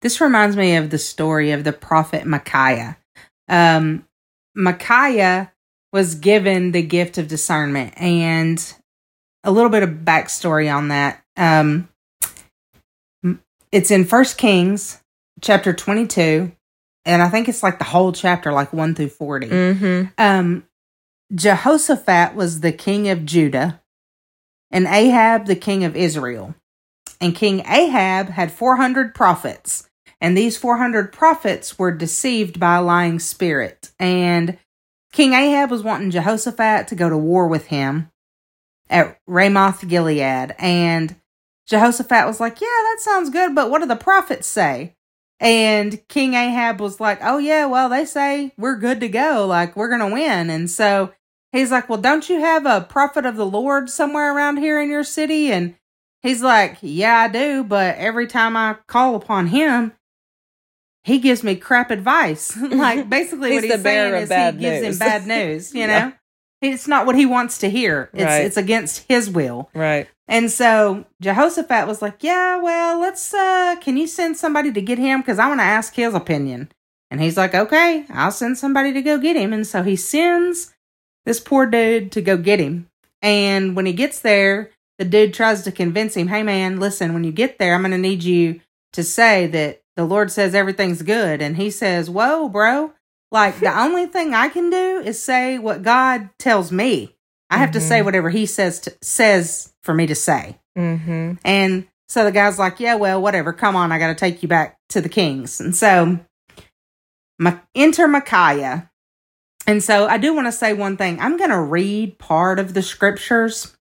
This 0.01 0.22
reminds 0.22 0.55
me 0.55 0.77
of 0.77 0.91
the 0.91 0.98
story 0.98 1.51
of 1.51 1.65
the 1.65 1.74
prophet 1.74 2.25
Micaiah. 2.25 2.98
Um, 3.50 4.07
Micaiah 4.55 5.51
was 5.94 6.15
given 6.15 6.72
the 6.72 6.82
gift 6.82 7.17
of 7.17 7.27
discernment, 7.27 7.94
and 7.98 8.74
a 9.44 9.51
little 9.51 9.70
bit 9.70 9.84
of 9.84 9.89
backstory 9.89 10.74
on 10.74 10.89
that. 10.89 11.24
Um, 11.36 11.89
it's 13.72 13.91
in 13.91 14.06
First 14.06 14.38
Kings 14.38 15.01
chapter 15.41 15.74
twenty-two, 15.74 16.51
and 17.06 17.22
I 17.22 17.29
think 17.29 17.48
it's 17.50 17.63
like 17.63 17.77
the 17.77 17.86
whole 17.86 18.12
chapter, 18.12 18.51
like 18.51 18.74
one 18.74 18.96
through 18.96 19.10
40 19.10 19.48
Mm-hmm. 19.48 20.03
um 20.17 20.65
Jehoshaphat 21.34 22.36
was 22.36 22.62
the 22.62 22.72
king 22.72 23.10
of 23.10 23.25
Judah 23.25 23.82
and 24.72 24.88
Ahab 24.88 25.46
the 25.46 25.58
king 25.58 25.84
of 25.84 25.96
Israel. 25.96 26.56
And 27.20 27.36
King 27.36 27.62
Ahab 27.67 28.29
had 28.29 28.51
400 28.51 29.15
prophets, 29.15 29.89
and 30.22 30.38
these 30.38 30.56
400 30.56 31.12
prophets 31.12 31.77
were 31.79 31.91
deceived 31.91 32.60
by 32.60 32.75
a 32.75 32.82
lying 32.82 33.20
spirit. 33.20 33.91
And 34.00 34.58
King 35.18 35.34
Ahab 35.34 35.72
was 35.72 35.82
wanting 35.82 36.12
Jehoshaphat 36.12 36.90
to 36.90 36.96
go 36.96 37.10
to 37.10 37.18
war 37.18 37.48
with 37.48 37.66
him 37.66 38.12
at 38.88 39.18
Ramoth 39.26 39.88
Gilead. 39.88 40.54
And 40.60 41.16
Jehoshaphat 41.66 42.28
was 42.28 42.40
like, 42.40 42.62
Yeah, 42.62 42.68
that 42.68 42.98
sounds 43.00 43.32
good, 43.32 43.56
but 43.56 43.72
what 43.72 43.80
do 43.80 43.88
the 43.88 43.96
prophets 43.96 44.46
say? 44.46 44.94
And 45.40 46.08
King 46.08 46.36
Ahab 46.36 46.80
was 46.80 47.00
like, 47.00 47.18
Oh, 47.24 47.40
yeah, 47.40 47.66
well, 47.66 47.90
they 47.90 48.06
say 48.06 48.54
we're 48.60 48.78
good 48.78 49.00
to 49.00 49.08
go. 49.08 49.48
Like, 49.48 49.76
we're 49.76 49.90
going 49.90 50.08
to 50.08 50.14
win. 50.14 50.52
And 50.52 50.70
so 50.70 51.12
he's 51.52 51.72
like, 51.72 51.90
Well, 51.90 52.00
don't 52.00 52.30
you 52.30 52.40
have 52.42 52.68
a 52.68 52.82
prophet 52.82 53.26
of 53.26 53.38
the 53.38 53.46
Lord 53.48 53.90
somewhere 53.90 54.36
around 54.36 54.58
here 54.58 54.80
in 54.80 54.92
your 54.92 55.04
city? 55.04 55.52
And 55.52 55.74
he's 56.22 56.44
like, 56.44 56.78
Yeah, 56.82 57.22
I 57.22 57.28
do. 57.28 57.64
But 57.64 57.96
every 57.98 58.28
time 58.28 58.56
I 58.56 58.76
call 58.86 59.16
upon 59.16 59.48
him, 59.48 59.94
he 61.08 61.20
gives 61.20 61.44
me 61.44 61.56
crap 61.56 61.90
advice. 61.90 62.56
like 62.62 63.10
basically 63.18 63.54
what 63.54 63.64
he's 63.64 63.82
saying 63.82 64.14
is 64.14 64.30
he 64.30 64.60
gives 64.60 64.86
him 64.86 64.98
bad 65.00 65.26
news, 65.26 65.74
you 65.74 65.82
Yeah. 65.82 66.00
know? 66.00 66.14
It's 66.62 66.88
not 66.88 67.06
what 67.06 67.16
he 67.16 67.26
wants 67.28 67.60
to 67.60 67.70
hear. 67.70 68.10
It's 68.14 68.24
Right. 68.24 68.46
it's 68.46 68.58
against 68.58 69.06
his 69.08 69.30
will. 69.30 69.70
Right. 69.76 70.08
And 70.28 70.52
so 70.52 71.06
Jehoshaphat 71.22 71.88
was 71.88 72.02
like, 72.02 72.24
"Yeah, 72.24 72.58
well, 72.58 73.00
let's 73.00 73.34
uh 73.34 73.76
can 73.80 73.96
you 73.96 74.08
send 74.08 74.38
somebody 74.38 74.72
to 74.74 74.82
get 74.82 74.98
him 74.98 75.24
cuz 75.24 75.40
I 75.40 75.48
want 75.48 75.60
to 75.60 75.64
ask 75.78 75.94
his 75.96 76.14
opinion." 76.14 76.70
And 77.10 77.22
he's 77.22 77.38
like, 77.38 77.54
"Okay, 77.56 78.06
I'll 78.10 78.32
send 78.32 78.58
somebody 78.58 78.92
to 78.94 79.02
go 79.02 79.18
get 79.18 79.36
him." 79.38 79.54
And 79.54 79.66
so 79.66 79.84
he 79.84 79.96
sends 79.96 80.74
this 81.26 81.40
poor 81.40 81.66
dude 81.68 82.12
to 82.14 82.22
go 82.22 82.36
get 82.38 82.60
him. 82.60 82.90
And 83.22 83.76
when 83.76 83.86
he 83.86 83.94
gets 83.94 84.20
there, 84.20 84.72
the 85.00 85.06
dude 85.06 85.34
tries 85.36 85.62
to 85.64 85.72
convince 85.72 86.16
him, 86.18 86.28
"Hey 86.28 86.42
man, 86.44 86.80
listen, 86.80 87.14
when 87.14 87.24
you 87.24 87.32
get 87.32 87.60
there, 87.60 87.76
I'm 87.76 87.82
going 87.82 87.92
to 87.92 87.98
need 88.10 88.24
you 88.24 88.60
to 88.94 89.04
say 89.04 89.46
that 89.48 89.82
the 89.98 90.06
Lord 90.06 90.32
says 90.32 90.56
everything's 90.56 91.01
good." 91.01 91.42
And 91.42 91.58
he 91.58 91.70
says, 91.70 92.10
"Whoa, 92.10 92.48
bro. 92.48 92.94
Like 93.32 93.60
the 93.60 93.77
only 93.84 94.06
thing 94.06 94.34
I 94.34 94.48
can 94.48 94.70
do 94.70 95.01
is 95.04 95.22
say 95.22 95.58
what 95.58 95.84
God 95.84 96.30
tells 96.39 96.72
me. 96.72 97.16
I 97.50 97.58
have 97.58 97.72
to 97.72 97.82
say 97.82 98.00
Mhm. 98.00 98.06
whatever 98.06 98.30
he 98.30 98.46
says 98.46 98.80
to, 98.82 98.94
says 99.01 99.74
for 99.84 99.94
me 99.94 100.08
to 100.08 100.16
say." 100.16 100.58
Mm-hmm. 100.77 101.34
And 101.44 101.88
so 102.08 102.24
the 102.24 102.32
guy's 102.32 102.58
like, 102.60 102.80
"Yeah, 102.80 102.96
well, 102.96 103.22
whatever. 103.22 103.51
Come 103.51 103.75
on, 103.75 103.92
I 103.92 104.00
got 104.00 104.08
to 104.08 104.16
take 104.16 104.42
you 104.42 104.48
back 104.48 104.77
to 104.89 105.01
the 105.01 105.10
kings." 105.10 105.60
And 105.60 105.75
so 105.75 106.20
Ma- 107.39 107.60
enter 107.75 108.08
Micaiah. 108.08 108.89
And 109.68 109.84
so 109.84 110.08
I 110.08 110.18
do 110.18 110.34
want 110.34 110.48
to 110.48 110.51
say 110.51 110.74
one 110.74 110.98
thing. 110.98 111.20
I'm 111.20 111.38
going 111.38 111.50
to 111.51 111.60
read 111.60 112.18
part 112.20 112.58
of 112.58 112.74
the 112.74 112.82
scriptures. 112.82 113.75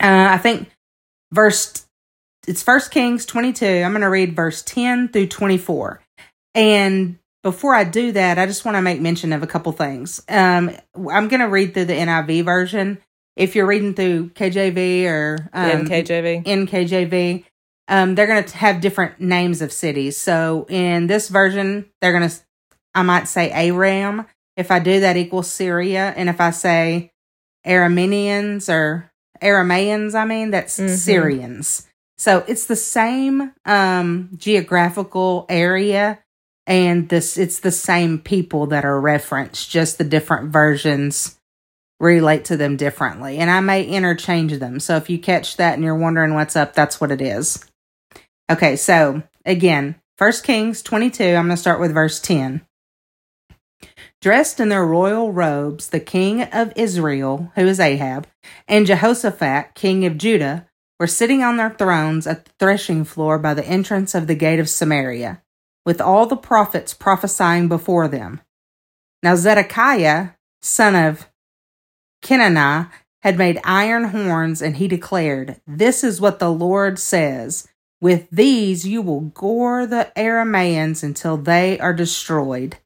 Uh, 0.00 0.28
I 0.30 0.38
think 0.38 0.70
verse 1.32 1.86
it's 2.48 2.62
First 2.62 2.90
Kings 2.90 3.26
22. 3.26 3.66
I'm 3.66 3.92
going 3.92 4.00
to 4.00 4.08
read 4.08 4.34
verse 4.34 4.62
10 4.62 5.08
through 5.08 5.28
24. 5.28 6.00
And 6.54 7.18
before 7.42 7.74
I 7.74 7.84
do 7.84 8.12
that, 8.12 8.38
I 8.38 8.46
just 8.46 8.64
want 8.64 8.76
to 8.76 8.82
make 8.82 9.00
mention 9.00 9.32
of 9.32 9.42
a 9.42 9.46
couple 9.46 9.70
things. 9.72 10.22
Um, 10.28 10.70
I'm 10.96 11.28
going 11.28 11.40
to 11.40 11.48
read 11.48 11.74
through 11.74 11.84
the 11.84 11.92
NIV 11.92 12.44
version. 12.44 12.98
If 13.36 13.54
you're 13.54 13.66
reading 13.66 13.94
through 13.94 14.30
KJV 14.30 15.04
or 15.06 15.48
um, 15.52 15.86
NKJV. 15.86 16.44
NKJV, 16.44 17.44
um, 17.86 18.14
they're 18.14 18.26
going 18.26 18.42
to 18.42 18.56
have 18.56 18.80
different 18.80 19.20
names 19.20 19.62
of 19.62 19.72
cities. 19.72 20.16
So 20.16 20.66
in 20.68 21.06
this 21.06 21.28
version, 21.28 21.86
they're 22.00 22.12
going 22.18 22.28
to, 22.28 22.36
I 22.94 23.02
might 23.02 23.28
say 23.28 23.50
Aram. 23.50 24.26
If 24.56 24.70
I 24.72 24.80
do 24.80 25.00
that 25.00 25.16
equals 25.16 25.50
Syria. 25.50 26.12
And 26.16 26.28
if 26.28 26.40
I 26.40 26.50
say 26.50 27.12
Arameans 27.64 28.72
or 28.72 29.12
Aramaeans, 29.40 30.14
I 30.14 30.24
mean, 30.24 30.50
that's 30.50 30.78
Mhm. 30.80 30.96
Syrians. 30.96 31.87
So 32.18 32.44
it's 32.48 32.66
the 32.66 32.76
same 32.76 33.52
um, 33.64 34.30
geographical 34.36 35.46
area 35.48 36.18
and 36.68 37.08
this 37.08 37.38
it's 37.38 37.60
the 37.60 37.70
same 37.70 38.18
people 38.18 38.66
that 38.66 38.84
are 38.84 39.00
referenced, 39.00 39.70
just 39.70 39.96
the 39.96 40.04
different 40.04 40.52
versions 40.52 41.38
relate 41.98 42.44
to 42.44 42.56
them 42.56 42.76
differently. 42.76 43.38
And 43.38 43.50
I 43.50 43.60
may 43.60 43.84
interchange 43.84 44.52
them. 44.58 44.78
So 44.78 44.96
if 44.96 45.08
you 45.08 45.18
catch 45.18 45.56
that 45.56 45.74
and 45.74 45.82
you're 45.82 45.96
wondering 45.96 46.34
what's 46.34 46.56
up, 46.56 46.74
that's 46.74 47.00
what 47.00 47.10
it 47.10 47.22
is. 47.22 47.64
Okay, 48.50 48.76
so 48.76 49.22
again, 49.44 49.96
First 50.16 50.44
Kings 50.44 50.82
22, 50.82 51.24
I'm 51.24 51.46
going 51.46 51.48
to 51.50 51.56
start 51.56 51.80
with 51.80 51.94
verse 51.94 52.20
10. 52.20 52.60
Dressed 54.20 54.60
in 54.60 54.68
their 54.68 54.84
royal 54.84 55.32
robes, 55.32 55.88
the 55.88 56.00
king 56.00 56.42
of 56.42 56.72
Israel, 56.76 57.52
who 57.54 57.66
is 57.66 57.80
Ahab, 57.80 58.26
and 58.66 58.86
Jehoshaphat, 58.86 59.74
king 59.74 60.04
of 60.04 60.18
Judah, 60.18 60.67
were 60.98 61.06
sitting 61.06 61.42
on 61.42 61.56
their 61.56 61.70
thrones 61.70 62.26
at 62.26 62.44
the 62.44 62.50
threshing 62.58 63.04
floor 63.04 63.38
by 63.38 63.54
the 63.54 63.66
entrance 63.66 64.14
of 64.14 64.26
the 64.26 64.34
gate 64.34 64.58
of 64.58 64.68
Samaria, 64.68 65.42
with 65.86 66.00
all 66.00 66.26
the 66.26 66.36
prophets 66.36 66.94
prophesying 66.94 67.68
before 67.68 68.08
them. 68.08 68.40
Now 69.22 69.36
Zedekiah, 69.36 70.30
son 70.62 70.94
of 70.94 71.28
Kenaanah, 72.22 72.90
had 73.22 73.38
made 73.38 73.60
iron 73.64 74.04
horns, 74.04 74.62
and 74.62 74.76
he 74.76 74.88
declared, 74.88 75.60
This 75.66 76.04
is 76.04 76.20
what 76.20 76.38
the 76.38 76.52
Lord 76.52 76.98
says. 76.98 77.68
With 78.00 78.28
these 78.30 78.86
you 78.86 79.02
will 79.02 79.20
gore 79.20 79.86
the 79.86 80.12
Aramaeans 80.16 81.02
until 81.02 81.36
they 81.36 81.78
are 81.80 81.92
destroyed. 81.92 82.76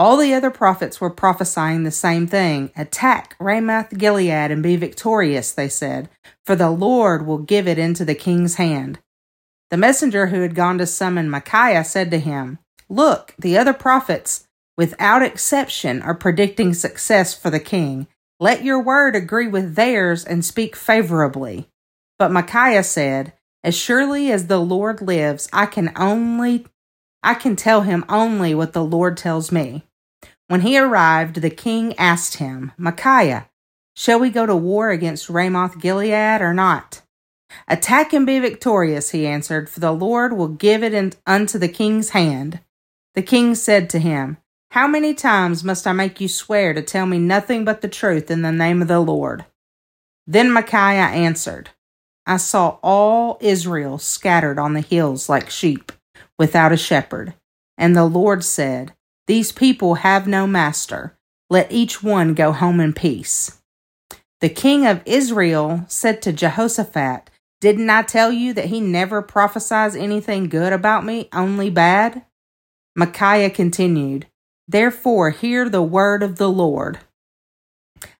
All 0.00 0.16
the 0.16 0.32
other 0.32 0.50
prophets 0.50 0.98
were 0.98 1.10
prophesying 1.10 1.82
the 1.82 1.90
same 1.90 2.26
thing. 2.26 2.70
Attack 2.74 3.36
Ramoth 3.38 3.98
Gilead 3.98 4.50
and 4.50 4.62
be 4.62 4.76
victorious, 4.76 5.52
they 5.52 5.68
said, 5.68 6.08
for 6.46 6.56
the 6.56 6.70
Lord 6.70 7.26
will 7.26 7.36
give 7.36 7.68
it 7.68 7.78
into 7.78 8.06
the 8.06 8.14
king's 8.14 8.54
hand. 8.54 8.98
The 9.68 9.76
messenger 9.76 10.28
who 10.28 10.40
had 10.40 10.54
gone 10.54 10.78
to 10.78 10.86
summon 10.86 11.28
Micaiah 11.28 11.84
said 11.84 12.10
to 12.12 12.18
him, 12.18 12.60
Look, 12.88 13.34
the 13.38 13.58
other 13.58 13.74
prophets, 13.74 14.48
without 14.74 15.22
exception, 15.22 16.00
are 16.00 16.14
predicting 16.14 16.72
success 16.72 17.34
for 17.34 17.50
the 17.50 17.60
king. 17.60 18.06
Let 18.38 18.64
your 18.64 18.82
word 18.82 19.14
agree 19.14 19.48
with 19.48 19.74
theirs 19.74 20.24
and 20.24 20.42
speak 20.42 20.76
favorably. 20.76 21.68
But 22.18 22.32
Micaiah 22.32 22.84
said, 22.84 23.34
As 23.62 23.76
surely 23.76 24.32
as 24.32 24.46
the 24.46 24.60
Lord 24.60 25.02
lives, 25.02 25.46
I 25.52 25.66
can 25.66 25.92
only 25.94 26.64
I 27.22 27.34
can 27.34 27.54
tell 27.54 27.82
him 27.82 28.06
only 28.08 28.54
what 28.54 28.72
the 28.72 28.82
Lord 28.82 29.18
tells 29.18 29.52
me. 29.52 29.84
When 30.50 30.62
he 30.62 30.76
arrived, 30.76 31.36
the 31.36 31.48
king 31.48 31.96
asked 31.96 32.38
him, 32.38 32.72
Micaiah, 32.76 33.48
shall 33.94 34.18
we 34.18 34.30
go 34.30 34.46
to 34.46 34.56
war 34.56 34.90
against 34.90 35.30
Ramoth 35.30 35.78
Gilead 35.78 36.40
or 36.40 36.52
not? 36.52 37.02
Attack 37.68 38.12
and 38.12 38.26
be 38.26 38.40
victorious, 38.40 39.10
he 39.10 39.28
answered, 39.28 39.70
for 39.70 39.78
the 39.78 39.92
Lord 39.92 40.32
will 40.32 40.48
give 40.48 40.82
it 40.82 41.16
unto 41.24 41.56
the 41.56 41.68
king's 41.68 42.10
hand. 42.10 42.58
The 43.14 43.22
king 43.22 43.54
said 43.54 43.88
to 43.90 44.00
him, 44.00 44.38
How 44.72 44.88
many 44.88 45.14
times 45.14 45.62
must 45.62 45.86
I 45.86 45.92
make 45.92 46.20
you 46.20 46.26
swear 46.26 46.74
to 46.74 46.82
tell 46.82 47.06
me 47.06 47.20
nothing 47.20 47.64
but 47.64 47.80
the 47.80 47.86
truth 47.86 48.28
in 48.28 48.42
the 48.42 48.50
name 48.50 48.82
of 48.82 48.88
the 48.88 48.98
Lord? 48.98 49.44
Then 50.26 50.50
Micaiah 50.50 51.14
answered, 51.14 51.70
I 52.26 52.38
saw 52.38 52.78
all 52.82 53.38
Israel 53.40 53.98
scattered 53.98 54.58
on 54.58 54.74
the 54.74 54.80
hills 54.80 55.28
like 55.28 55.48
sheep, 55.48 55.92
without 56.40 56.72
a 56.72 56.76
shepherd. 56.76 57.34
And 57.78 57.94
the 57.94 58.04
Lord 58.04 58.42
said, 58.42 58.94
These 59.30 59.52
people 59.52 59.94
have 59.94 60.26
no 60.26 60.48
master. 60.48 61.16
Let 61.48 61.70
each 61.70 62.02
one 62.02 62.34
go 62.34 62.50
home 62.50 62.80
in 62.80 62.92
peace. 62.92 63.60
The 64.40 64.48
king 64.48 64.84
of 64.84 65.02
Israel 65.06 65.84
said 65.86 66.20
to 66.22 66.32
Jehoshaphat, 66.32 67.30
Didn't 67.60 67.90
I 67.90 68.02
tell 68.02 68.32
you 68.32 68.52
that 68.54 68.64
he 68.64 68.80
never 68.80 69.22
prophesies 69.22 69.94
anything 69.94 70.48
good 70.48 70.72
about 70.72 71.04
me, 71.04 71.28
only 71.32 71.70
bad? 71.70 72.24
Micaiah 72.96 73.50
continued, 73.50 74.26
Therefore 74.66 75.30
hear 75.30 75.68
the 75.68 75.80
word 75.80 76.24
of 76.24 76.34
the 76.34 76.50
Lord. 76.50 76.98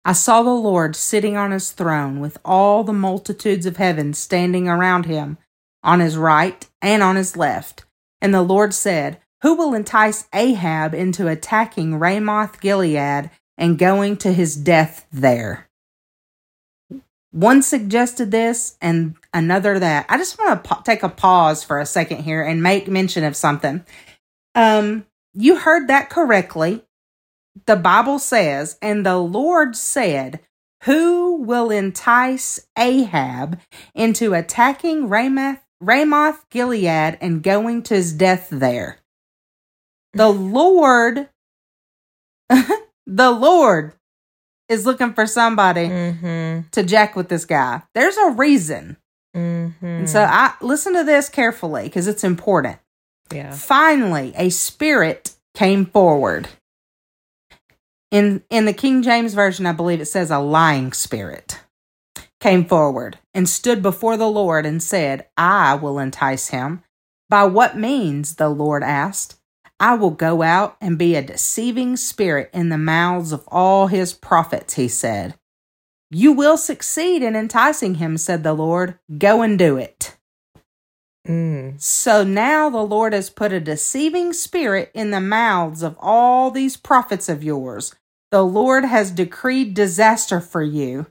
I 0.04 0.12
saw 0.12 0.44
the 0.44 0.50
Lord 0.50 0.94
sitting 0.94 1.36
on 1.36 1.50
his 1.50 1.72
throne 1.72 2.20
with 2.20 2.38
all 2.44 2.84
the 2.84 2.92
multitudes 2.92 3.66
of 3.66 3.78
heaven 3.78 4.14
standing 4.14 4.68
around 4.68 5.06
him, 5.06 5.38
on 5.82 5.98
his 5.98 6.16
right 6.16 6.68
and 6.80 7.02
on 7.02 7.16
his 7.16 7.36
left. 7.36 7.84
And 8.22 8.32
the 8.32 8.42
Lord 8.42 8.72
said, 8.72 9.18
Who 9.42 9.54
will 9.54 9.74
entice 9.74 10.28
Ahab 10.34 10.94
into 10.94 11.26
attacking 11.26 11.98
Ramoth 11.98 12.60
Gilead 12.60 13.30
and 13.56 13.78
going 13.78 14.16
to 14.18 14.32
his 14.32 14.54
death 14.54 15.06
there? 15.10 15.68
One 17.32 17.62
suggested 17.62 18.30
this 18.30 18.76
and 18.82 19.14
another 19.32 19.78
that. 19.78 20.06
I 20.08 20.18
just 20.18 20.38
want 20.38 20.62
to 20.62 20.68
pa- 20.68 20.82
take 20.82 21.02
a 21.02 21.08
pause 21.08 21.62
for 21.62 21.78
a 21.78 21.86
second 21.86 22.24
here 22.24 22.42
and 22.42 22.62
make 22.62 22.88
mention 22.88 23.24
of 23.24 23.36
something. 23.36 23.84
Um, 24.54 25.06
you 25.32 25.56
heard 25.56 25.88
that 25.88 26.10
correctly. 26.10 26.82
The 27.66 27.76
Bible 27.76 28.18
says, 28.18 28.78
and 28.82 29.06
the 29.06 29.18
Lord 29.18 29.76
said, 29.76 30.40
Who 30.84 31.36
will 31.36 31.70
entice 31.70 32.60
Ahab 32.76 33.60
into 33.94 34.34
attacking 34.34 35.08
Ramoth, 35.08 35.60
Ramoth 35.80 36.44
Gilead 36.50 37.16
and 37.20 37.42
going 37.42 37.82
to 37.84 37.94
his 37.94 38.12
death 38.12 38.48
there? 38.50 38.99
The 40.14 40.28
Lord, 40.28 41.28
the 43.06 43.30
Lord 43.30 43.92
is 44.68 44.86
looking 44.86 45.12
for 45.14 45.26
somebody 45.26 45.88
Mm-hmm. 45.88 46.68
to 46.70 46.82
jack 46.82 47.16
with 47.16 47.28
this 47.28 47.44
guy. 47.44 47.82
There's 47.94 48.16
a 48.16 48.30
reason. 48.30 48.96
Mm-hmm. 49.36 49.86
And 49.86 50.10
so 50.10 50.22
I 50.22 50.54
listen 50.60 50.94
to 50.94 51.04
this 51.04 51.28
carefully 51.28 51.84
because 51.84 52.06
it's 52.08 52.24
important. 52.24 52.78
yeah. 53.32 53.52
Finally, 53.52 54.32
a 54.36 54.48
spirit 54.50 55.34
came 55.54 55.86
forward. 55.86 56.48
In 58.10 58.42
in 58.50 58.64
the 58.64 58.72
King 58.72 59.02
James 59.02 59.34
version, 59.34 59.66
I 59.66 59.72
believe 59.72 60.00
it 60.00 60.06
says 60.06 60.30
a 60.32 60.38
lying 60.40 60.92
spirit 60.92 61.60
came 62.40 62.64
forward 62.64 63.18
and 63.34 63.48
stood 63.48 63.82
before 63.82 64.16
the 64.16 64.26
Lord 64.28 64.66
and 64.66 64.82
said, 64.82 65.26
I 65.36 65.74
will 65.74 65.98
entice 65.98 66.48
him. 66.48 66.82
By 67.28 67.44
what 67.44 67.76
means? 67.76 68.34
the 68.36 68.48
Lord 68.48 68.82
asked. 68.82 69.36
I 69.80 69.94
will 69.94 70.10
go 70.10 70.42
out 70.42 70.76
and 70.80 70.98
be 70.98 71.16
a 71.16 71.22
deceiving 71.22 71.96
spirit 71.96 72.50
in 72.52 72.68
the 72.68 72.78
mouths 72.78 73.32
of 73.32 73.48
all 73.48 73.86
his 73.86 74.12
prophets, 74.12 74.74
he 74.74 74.86
said. 74.86 75.34
You 76.10 76.32
will 76.32 76.58
succeed 76.58 77.22
in 77.22 77.34
enticing 77.34 77.94
him, 77.94 78.18
said 78.18 78.42
the 78.42 78.52
Lord. 78.52 78.98
Go 79.16 79.40
and 79.40 79.58
do 79.58 79.78
it. 79.78 80.18
Mm. 81.26 81.80
So 81.80 82.24
now 82.24 82.68
the 82.68 82.82
Lord 82.82 83.14
has 83.14 83.30
put 83.30 83.52
a 83.52 83.60
deceiving 83.60 84.32
spirit 84.34 84.90
in 84.92 85.12
the 85.12 85.20
mouths 85.20 85.82
of 85.82 85.96
all 85.98 86.50
these 86.50 86.76
prophets 86.76 87.28
of 87.28 87.42
yours. 87.42 87.94
The 88.30 88.44
Lord 88.44 88.84
has 88.84 89.10
decreed 89.10 89.74
disaster 89.74 90.40
for 90.40 90.62
you. 90.62 91.06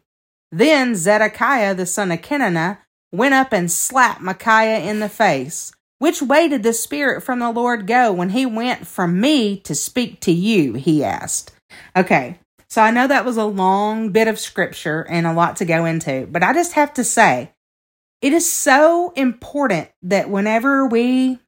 Then 0.51 0.95
Zedekiah 0.95 1.75
the 1.75 1.85
son 1.85 2.11
of 2.11 2.21
Kenaanah 2.21 2.79
went 3.11 3.33
up 3.33 3.51
and 3.51 3.71
slapped 3.71 4.21
Micaiah 4.21 4.79
in 4.79 4.99
the 4.99 5.09
face. 5.09 5.71
Which 5.99 6.21
way 6.21 6.47
did 6.47 6.63
the 6.63 6.73
Spirit 6.73 7.21
from 7.21 7.39
the 7.39 7.51
Lord 7.51 7.85
go 7.85 8.11
when 8.11 8.29
he 8.29 8.45
went 8.45 8.87
from 8.87 9.19
me 9.19 9.59
to 9.61 9.75
speak 9.75 10.21
to 10.21 10.31
you? 10.31 10.73
He 10.73 11.03
asked. 11.03 11.51
Okay, 11.95 12.39
so 12.69 12.81
I 12.81 12.91
know 12.91 13.07
that 13.07 13.25
was 13.25 13.37
a 13.37 13.45
long 13.45 14.09
bit 14.11 14.27
of 14.27 14.39
scripture 14.39 15.05
and 15.09 15.27
a 15.27 15.33
lot 15.33 15.57
to 15.57 15.65
go 15.65 15.85
into, 15.85 16.27
but 16.31 16.41
I 16.41 16.53
just 16.53 16.73
have 16.73 16.93
to 16.95 17.03
say, 17.03 17.51
it 18.21 18.33
is 18.33 18.49
so 18.49 19.11
important 19.15 19.89
that 20.01 20.29
whenever 20.29 20.85
we 20.85 21.39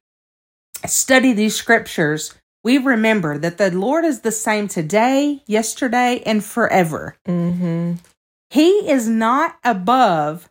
study 0.86 1.32
these 1.32 1.54
scriptures, 1.54 2.34
we 2.64 2.78
remember 2.78 3.38
that 3.38 3.58
the 3.58 3.70
Lord 3.70 4.04
is 4.04 4.20
the 4.20 4.32
same 4.32 4.68
today, 4.68 5.42
yesterday, 5.46 6.22
and 6.24 6.44
forever. 6.44 7.16
Mm-hmm. 7.26 7.94
He 8.50 8.68
is 8.90 9.08
not 9.08 9.56
above 9.64 10.50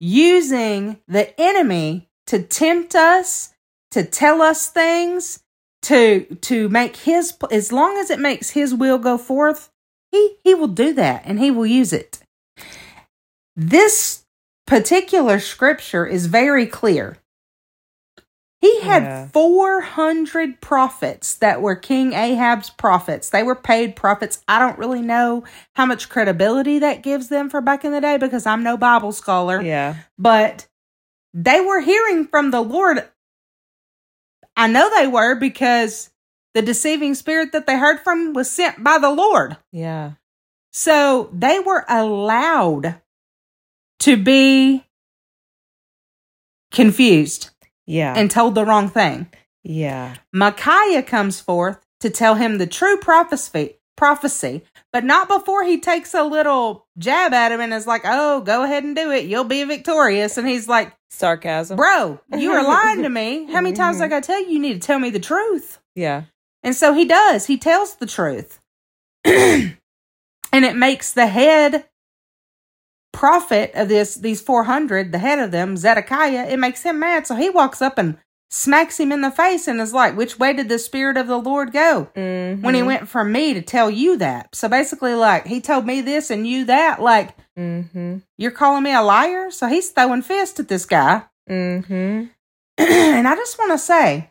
using 0.00 0.98
the 1.06 1.38
enemy 1.40 2.08
to 2.28 2.42
tempt 2.42 2.94
us, 2.94 3.54
to 3.90 4.04
tell 4.04 4.40
us 4.42 4.68
things, 4.68 5.40
to 5.82 6.24
to 6.42 6.68
make 6.68 6.96
his 6.96 7.36
as 7.50 7.72
long 7.72 7.96
as 7.98 8.10
it 8.10 8.18
makes 8.18 8.50
his 8.50 8.74
will 8.74 8.98
go 8.98 9.18
forth, 9.18 9.70
he 10.10 10.36
he 10.44 10.54
will 10.54 10.68
do 10.68 10.92
that 10.94 11.22
and 11.26 11.38
he 11.38 11.50
will 11.50 11.66
use 11.66 11.92
it. 11.92 12.20
This 13.56 14.24
particular 14.66 15.38
scripture 15.38 16.06
is 16.06 16.26
very 16.26 16.66
clear. 16.66 17.18
He 18.60 18.80
had 18.80 19.02
Yeah. 19.02 19.26
400 19.28 20.62
prophets 20.62 21.34
that 21.34 21.60
were 21.60 21.76
King 21.76 22.14
Ahab's 22.14 22.70
prophets. 22.70 23.28
They 23.28 23.42
were 23.42 23.54
paid 23.54 23.94
prophets. 23.94 24.42
I 24.48 24.58
don't 24.58 24.78
really 24.78 25.02
know 25.02 25.44
how 25.76 25.84
much 25.84 26.08
credibility 26.08 26.78
that 26.78 27.02
gives 27.02 27.28
them 27.28 27.50
for 27.50 27.60
back 27.60 27.84
in 27.84 27.92
the 27.92 28.00
day 28.00 28.16
because 28.16 28.46
I'm 28.46 28.62
no 28.62 28.78
Bible 28.78 29.12
scholar 29.12 29.60
Yeah. 29.60 29.96
but 30.18 30.66
they 31.34 31.60
were 31.60 31.80
hearing 31.80 32.26
from 32.28 32.50
the 32.52 32.60
Lord. 32.62 33.06
I 34.56 34.68
know 34.68 34.88
they 34.88 35.06
were 35.08 35.34
because 35.34 36.10
the 36.54 36.62
deceiving 36.62 37.14
spirit 37.16 37.50
that 37.52 37.66
they 37.66 37.76
heard 37.76 38.00
from 38.00 38.32
was 38.32 38.48
sent 38.50 38.82
by 38.84 38.98
the 38.98 39.10
Lord. 39.10 39.56
Yeah. 39.72 40.12
So 40.72 41.28
they 41.32 41.58
were 41.58 41.84
allowed 41.88 43.00
to 44.00 44.16
be 44.16 44.84
confused 46.72 47.50
Yeah. 47.86 48.14
and 48.16 48.30
told 48.30 48.54
the 48.54 48.64
wrong 48.64 48.88
thing. 48.88 49.28
yeah. 49.62 50.16
Micaiah 50.32 51.02
comes 51.02 51.40
forth 51.40 51.84
to 52.00 52.10
tell 52.10 52.34
him 52.34 52.58
the 52.58 52.66
true 52.66 52.96
prophecy, 52.98 53.76
prophecy, 53.96 54.62
but 54.92 55.04
not 55.04 55.26
before 55.28 55.64
he 55.64 55.78
takes 55.80 56.12
a 56.14 56.22
little 56.22 56.86
jab 56.98 57.32
at 57.32 57.50
him 57.52 57.60
and 57.60 57.72
is 57.72 57.86
like, 57.86 58.02
"Oh, 58.04 58.40
go 58.40 58.62
ahead 58.64 58.84
and 58.84 58.94
do 58.94 59.10
it. 59.10 59.24
You'll 59.24 59.44
be 59.44 59.64
victorious." 59.64 60.36
And 60.36 60.46
he's 60.46 60.68
like, 60.68 60.92
Sarcasm. 61.14 61.76
Bro, 61.76 62.20
you 62.36 62.52
are 62.52 62.64
lying 62.64 63.02
to 63.02 63.08
me. 63.20 63.46
How 63.46 63.60
many 63.60 63.74
times 63.74 63.96
mm-hmm. 63.96 64.04
I 64.04 64.08
gotta 64.08 64.26
tell 64.26 64.40
you 64.40 64.50
you 64.50 64.58
need 64.58 64.74
to 64.74 64.86
tell 64.86 64.98
me 64.98 65.10
the 65.10 65.20
truth? 65.20 65.78
Yeah. 65.94 66.24
And 66.62 66.74
so 66.74 66.92
he 66.94 67.04
does. 67.04 67.46
He 67.46 67.58
tells 67.58 67.96
the 67.96 68.06
truth. 68.06 68.60
and 69.24 69.74
it 70.52 70.76
makes 70.76 71.12
the 71.12 71.26
head 71.26 71.86
prophet 73.12 73.70
of 73.74 73.88
this 73.88 74.16
these 74.16 74.42
400, 74.42 75.12
the 75.12 75.18
head 75.18 75.38
of 75.38 75.50
them, 75.50 75.76
Zedekiah, 75.76 76.48
it 76.48 76.58
makes 76.58 76.82
him 76.82 76.98
mad. 76.98 77.26
So 77.26 77.36
he 77.36 77.48
walks 77.48 77.80
up 77.80 77.96
and 77.96 78.18
smacks 78.50 78.98
him 79.00 79.10
in 79.12 79.20
the 79.20 79.30
face 79.30 79.66
and 79.68 79.80
is 79.80 79.92
like, 79.92 80.16
Which 80.16 80.38
way 80.38 80.52
did 80.52 80.68
the 80.68 80.78
spirit 80.78 81.16
of 81.16 81.26
the 81.26 81.38
Lord 81.38 81.72
go? 81.72 82.08
Mm-hmm. 82.14 82.62
When 82.62 82.74
he 82.74 82.82
went 82.82 83.08
from 83.08 83.32
me 83.32 83.54
to 83.54 83.62
tell 83.62 83.90
you 83.90 84.16
that. 84.18 84.54
So 84.54 84.68
basically, 84.68 85.14
like, 85.14 85.46
he 85.46 85.60
told 85.60 85.86
me 85.86 86.00
this 86.00 86.30
and 86.30 86.46
you 86.46 86.64
that. 86.66 87.00
Like, 87.00 87.36
Mm-hmm. 87.56 88.16
you're 88.36 88.50
calling 88.50 88.82
me 88.82 88.92
a 88.92 89.00
liar? 89.00 89.48
So 89.52 89.68
he's 89.68 89.90
throwing 89.90 90.22
fist 90.22 90.58
at 90.58 90.66
this 90.66 90.84
guy. 90.86 91.22
Mm-hmm. 91.48 92.24
and 92.78 93.28
I 93.28 93.36
just 93.36 93.58
want 93.60 93.70
to 93.72 93.78
say 93.78 94.30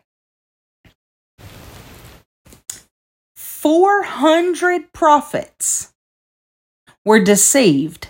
400 3.36 4.92
prophets 4.92 5.94
were 7.04 7.18
deceived. 7.24 8.08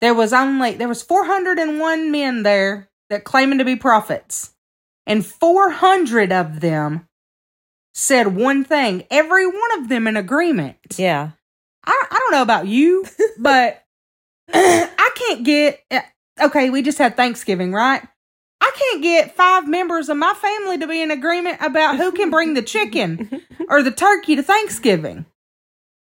There 0.00 0.14
was 0.14 0.32
only 0.32 0.74
there 0.74 0.86
was 0.86 1.02
401 1.02 2.12
men 2.12 2.44
there 2.44 2.88
that 3.14 3.24
claiming 3.24 3.58
to 3.58 3.64
be 3.64 3.76
prophets. 3.76 4.50
And 5.06 5.24
400 5.24 6.32
of 6.32 6.60
them 6.60 7.06
said 7.94 8.34
one 8.34 8.64
thing, 8.64 9.04
every 9.10 9.46
one 9.46 9.78
of 9.78 9.88
them 9.88 10.06
in 10.08 10.16
agreement. 10.16 10.76
Yeah. 10.96 11.30
I, 11.86 12.06
I 12.10 12.18
don't 12.18 12.32
know 12.32 12.42
about 12.42 12.66
you, 12.66 13.06
but 13.38 13.84
I 14.52 15.10
can't 15.14 15.44
get. 15.44 15.80
Eh, 15.90 16.02
okay, 16.42 16.70
we 16.70 16.82
just 16.82 16.98
had 16.98 17.16
Thanksgiving, 17.16 17.72
right? 17.72 18.02
I 18.60 18.70
can't 18.76 19.02
get 19.02 19.36
five 19.36 19.68
members 19.68 20.08
of 20.08 20.16
my 20.16 20.34
family 20.34 20.78
to 20.78 20.88
be 20.88 21.00
in 21.02 21.10
agreement 21.10 21.58
about 21.60 21.96
who 21.96 22.10
can 22.12 22.30
bring 22.30 22.54
the 22.54 22.62
chicken 22.62 23.42
or 23.68 23.82
the 23.82 23.90
turkey 23.90 24.36
to 24.36 24.42
Thanksgiving. 24.42 25.26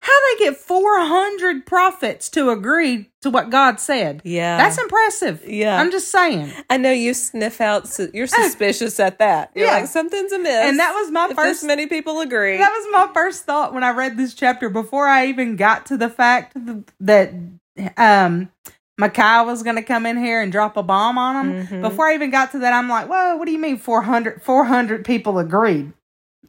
How 0.09 0.37
they 0.39 0.45
get 0.47 0.57
400 0.57 1.67
prophets 1.67 2.31
to 2.31 2.49
agree 2.51 3.11
to 3.21 3.29
what 3.31 3.51
God 3.51 3.79
said? 3.79 4.23
Yeah. 4.25 4.57
That's 4.57 4.79
impressive. 4.79 5.43
Yeah. 5.47 5.79
I'm 5.79 5.91
just 5.91 6.11
saying. 6.11 6.51
I 6.71 6.79
know 6.79 6.91
you 6.93 7.13
sniff 7.13 7.61
out. 7.61 7.89
You're 8.15 8.27
suspicious 8.27 8.99
at 9.01 9.19
that. 9.19 9.51
You're 9.55 9.67
Yeah. 9.67 9.75
like 9.81 9.87
something's 9.89 10.33
amiss. 10.33 10.51
And 10.53 10.79
that 10.79 10.93
was 10.95 11.11
my 11.11 11.33
first 11.35 11.63
many 11.65 11.87
people 11.87 12.21
agree. 12.21 12.57
That 12.57 12.71
was 12.73 12.87
my 12.91 13.13
first 13.13 13.45
thought 13.45 13.75
when 13.75 13.85
I 13.85 13.91
read 13.91 14.17
this 14.17 14.33
chapter 14.33 14.71
before 14.71 15.07
I 15.07 15.27
even 15.27 15.57
got 15.57 15.85
to 15.87 15.99
the 15.99 16.09
fact 16.09 16.57
that 17.01 17.33
um 17.99 18.51
Micaiah 18.97 19.45
was 19.45 19.63
going 19.63 19.77
to 19.77 19.83
come 19.83 20.07
in 20.07 20.17
here 20.17 20.41
and 20.41 20.51
drop 20.51 20.77
a 20.77 20.83
bomb 20.83 21.19
on 21.19 21.37
him. 21.51 21.67
Mhm. 21.67 21.83
Before 21.83 22.07
I 22.07 22.15
even 22.15 22.31
got 22.31 22.51
to 22.53 22.59
that, 22.61 22.73
I'm 22.73 22.89
like, 22.89 23.09
whoa, 23.09 23.37
what 23.37 23.45
do 23.45 23.53
you 23.53 23.59
mean 23.59 23.79
400, 23.79 24.43
400 24.43 25.05
people 25.05 25.39
agreed? 25.39 25.93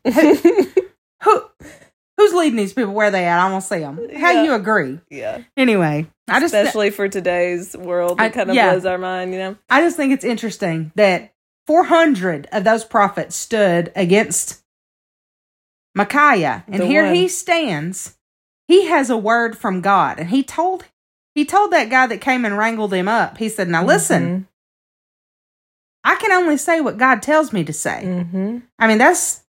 Who 0.05 1.43
Who's 2.19 2.33
leading 2.33 2.57
these 2.57 2.73
people? 2.73 2.93
Where 2.93 3.11
they 3.11 3.25
at? 3.25 3.39
I 3.39 3.49
want 3.49 3.63
to 3.63 3.67
see 3.69 3.79
them. 3.79 3.97
How 4.17 4.31
Yeah. 4.31 4.43
you 4.43 4.53
agree? 4.53 4.99
yeah. 5.09 5.39
Anyway, 5.55 6.05
I 6.27 6.41
just 6.41 6.53
Especially 6.53 6.89
for 6.89 7.07
today's 7.07 7.77
world, 7.77 8.19
I- 8.19 8.25
it 8.25 8.33
kind 8.33 8.49
of 8.49 8.55
yeah. 8.57 8.71
blows 8.71 8.85
our 8.85 8.97
mind, 8.97 9.31
you 9.31 9.39
know. 9.39 9.55
I 9.69 9.79
just 9.81 9.95
think 9.95 10.11
it's 10.11 10.25
interesting 10.25 10.91
that 10.95 11.33
400 11.65 12.49
of 12.51 12.65
those 12.65 12.83
prophets 12.83 13.37
stood 13.37 13.91
against 13.95 14.61
Micaiah. 15.95 16.65
And 16.67 16.81
The 16.81 16.85
here 16.87 17.05
one. 17.05 17.15
he 17.15 17.27
stands. 17.29 18.17
He 18.67 18.87
has 18.87 19.09
a 19.09 19.17
word 19.17 19.57
from 19.57 19.79
God. 19.81 20.19
And 20.19 20.29
he 20.29 20.43
told 20.43 20.85
he 21.35 21.45
told 21.45 21.71
that 21.71 21.89
guy 21.89 22.05
that 22.07 22.19
came 22.21 22.43
and 22.43 22.57
wrangled 22.57 22.93
him 22.93 23.07
up. 23.07 23.37
He 23.37 23.47
said, 23.49 23.69
"Now 23.69 23.85
listen, 23.85 24.47
I 26.03 26.15
can 26.15 26.31
only 26.33 26.57
say 26.57 26.81
what 26.81 26.97
God 26.97 27.21
tells 27.21 27.53
me 27.53 27.63
to 27.63 27.71
say." 27.71 28.01
Mm-hmm. 28.03 28.57
I 28.77 28.87
mean, 28.87 28.97
that's 28.97 29.43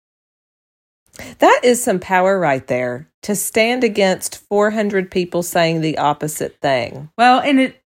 That 1.38 1.60
is 1.64 1.82
some 1.82 1.98
power 2.00 2.38
right 2.38 2.66
there 2.66 3.08
to 3.22 3.34
stand 3.34 3.84
against 3.84 4.38
400 4.48 5.10
people 5.10 5.42
saying 5.42 5.80
the 5.80 5.98
opposite 5.98 6.56
thing. 6.60 7.10
well, 7.18 7.40
and 7.40 7.60
it 7.60 7.80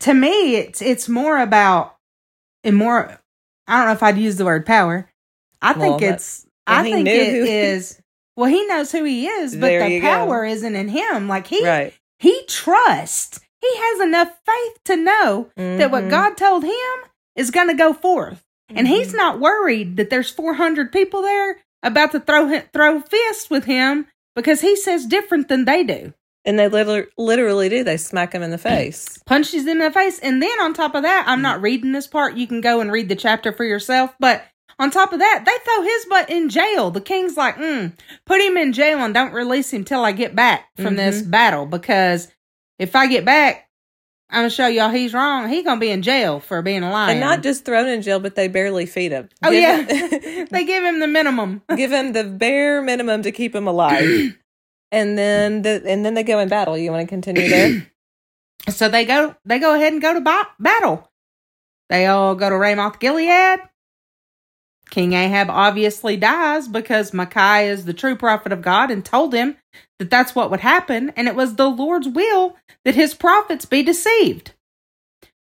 to 0.00 0.12
me 0.14 0.56
it's 0.56 0.82
it's 0.82 1.08
more 1.08 1.38
about 1.38 1.96
and 2.64 2.76
more 2.76 3.18
I 3.66 3.78
don't 3.78 3.86
know 3.86 3.92
if 3.92 4.02
I'd 4.02 4.18
use 4.18 4.36
the 4.36 4.44
word 4.44 4.66
power. 4.66 5.08
I 5.62 5.72
think 5.72 5.82
Well, 5.82 5.98
that- 6.00 6.14
it's 6.14 6.46
I 6.66 6.82
think 6.82 7.06
it 7.08 7.44
he- 7.46 7.50
is 7.50 8.00
well 8.36 8.48
he 8.50 8.66
knows 8.66 8.90
who 8.92 9.04
he 9.04 9.26
is, 9.28 9.54
but 9.54 9.66
There 9.68 9.84
the 9.84 9.90
you 9.94 10.00
go. 10.00 10.06
power 10.08 10.44
isn't 10.44 10.74
in 10.76 10.88
him. 10.88 11.28
Like 11.28 11.46
he 11.46 11.64
right. 11.66 11.92
he 12.18 12.44
trusts. 12.46 13.40
He 13.60 13.70
has 13.76 14.00
enough 14.00 14.28
faith 14.46 14.78
to 14.86 14.96
know 14.96 15.48
that 15.56 15.90
what 15.90 16.04
Mhm. 16.04 16.10
God 16.10 16.36
told 16.36 16.64
him 16.64 17.10
is 17.36 17.50
going 17.50 17.68
to 17.68 17.74
go 17.74 17.92
forth. 17.94 18.42
And 18.68 18.86
he's 18.88 19.12
Mhm. 19.12 19.16
not 19.16 19.40
worried 19.40 19.96
that 19.96 20.10
there's 20.10 20.30
400 20.30 20.90
people 20.92 21.22
there 21.22 21.58
about 21.84 22.12
to 22.12 22.20
throw 22.20 22.48
him, 22.48 22.62
throw 22.72 23.00
fists 23.00 23.50
with 23.50 23.64
him 23.64 24.06
because 24.34 24.60
he 24.60 24.76
says 24.76 25.06
different 25.06 25.48
than 25.48 25.64
they 25.64 25.84
do. 25.84 26.12
And 26.46 26.58
they 26.58 26.68
literally, 26.68 27.06
literally 27.16 27.68
do. 27.70 27.84
They 27.84 27.96
smack 27.96 28.34
him 28.34 28.42
in 28.42 28.50
the 28.50 28.58
face. 28.58 29.18
Punches 29.26 29.64
them 29.64 29.80
in 29.80 29.84
the 29.86 29.90
face. 29.90 30.18
And 30.18 30.42
then 30.42 30.60
on 30.60 30.74
top 30.74 30.94
of 30.94 31.02
that, 31.02 31.24
I'm 31.26 31.40
not 31.40 31.62
reading 31.62 31.92
this 31.92 32.06
part. 32.06 32.36
You 32.36 32.46
can 32.46 32.60
go 32.60 32.80
and 32.80 32.92
read 32.92 33.08
the 33.08 33.16
chapter 33.16 33.52
for 33.52 33.64
yourself. 33.64 34.14
But 34.20 34.44
on 34.78 34.90
top 34.90 35.12
of 35.12 35.20
that, 35.20 35.44
they 35.46 35.52
throw 35.64 35.82
his 35.82 36.04
butt 36.06 36.30
in 36.30 36.50
jail. 36.50 36.90
The 36.90 37.00
king's 37.00 37.36
like, 37.36 37.56
mm, 37.56 37.92
put 38.26 38.40
him 38.40 38.56
in 38.56 38.72
jail 38.72 38.98
and 38.98 39.14
don't 39.14 39.32
release 39.32 39.72
him 39.72 39.84
till 39.84 40.04
I 40.04 40.12
get 40.12 40.34
back 40.34 40.66
from 40.76 40.96
this 40.96 41.22
battle 41.22 41.64
because 41.64 42.28
if 42.78 42.96
I 42.96 43.06
get 43.06 43.24
back, 43.24 43.68
I'm 44.34 44.40
gonna 44.40 44.50
show 44.50 44.66
y'all 44.66 44.90
he's 44.90 45.14
wrong. 45.14 45.48
He's 45.48 45.64
gonna 45.64 45.80
be 45.80 45.90
in 45.90 46.02
jail 46.02 46.40
for 46.40 46.60
being 46.62 46.82
a 46.82 46.90
lion. 46.90 47.10
And 47.12 47.20
not 47.20 47.42
just 47.42 47.64
thrown 47.64 47.86
in 47.88 48.02
jail, 48.02 48.18
but 48.20 48.34
they 48.34 48.48
barely 48.48 48.84
feed 48.86 49.12
him. 49.12 49.28
oh 49.44 49.50
Give 49.50 49.62
yeah, 49.62 49.82
him- 49.82 50.46
they 50.50 50.64
give 50.64 50.82
him 50.84 51.00
the 51.00 51.06
minimum. 51.06 51.62
give 51.76 51.92
him 51.92 52.12
the 52.12 52.24
bare 52.24 52.82
minimum 52.82 53.22
to 53.22 53.32
keep 53.32 53.54
him 53.54 53.66
alive. 53.68 54.34
and 54.92 55.16
then 55.18 55.62
the 55.62 55.82
and 55.86 56.04
then 56.04 56.14
they 56.14 56.22
go 56.24 56.38
in 56.40 56.48
battle. 56.48 56.76
You 56.76 56.90
want 56.90 57.02
to 57.02 57.08
continue 57.08 57.48
there? 57.48 57.86
So 58.70 58.88
they 58.88 59.04
go 59.04 59.34
they 59.44 59.58
go 59.58 59.74
ahead 59.74 59.92
and 59.92 60.00
go 60.00 60.14
to 60.14 60.20
ba- 60.22 60.48
battle. 60.58 61.10
They 61.90 62.06
all 62.06 62.34
go 62.34 62.48
to 62.48 62.56
Ramoth 62.56 62.98
Gilead. 62.98 63.60
King 64.90 65.12
Ahab 65.12 65.50
obviously 65.50 66.16
dies 66.16 66.68
because 66.68 67.12
Micaiah 67.12 67.72
is 67.72 67.84
the 67.84 67.94
true 67.94 68.16
prophet 68.16 68.52
of 68.52 68.62
God 68.62 68.90
and 68.90 69.04
told 69.04 69.34
him 69.34 69.56
that 69.98 70.10
that's 70.10 70.34
what 70.34 70.50
would 70.50 70.60
happen, 70.60 71.10
and 71.16 71.26
it 71.26 71.34
was 71.34 71.56
the 71.56 71.68
Lord's 71.68 72.08
will 72.08 72.56
that 72.84 72.94
his 72.94 73.14
prophets 73.14 73.64
be 73.64 73.82
deceived. 73.82 74.52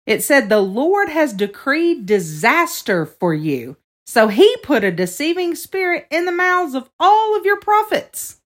It 0.05 0.23
said, 0.23 0.49
The 0.49 0.61
Lord 0.61 1.09
has 1.09 1.33
decreed 1.33 2.05
disaster 2.05 3.05
for 3.05 3.33
you. 3.33 3.77
So 4.05 4.27
he 4.27 4.57
put 4.57 4.83
a 4.83 4.91
deceiving 4.91 5.55
spirit 5.55 6.07
in 6.11 6.25
the 6.25 6.31
mouths 6.31 6.75
of 6.75 6.89
all 6.99 7.37
of 7.37 7.45
your 7.45 7.59
prophets. 7.59 8.41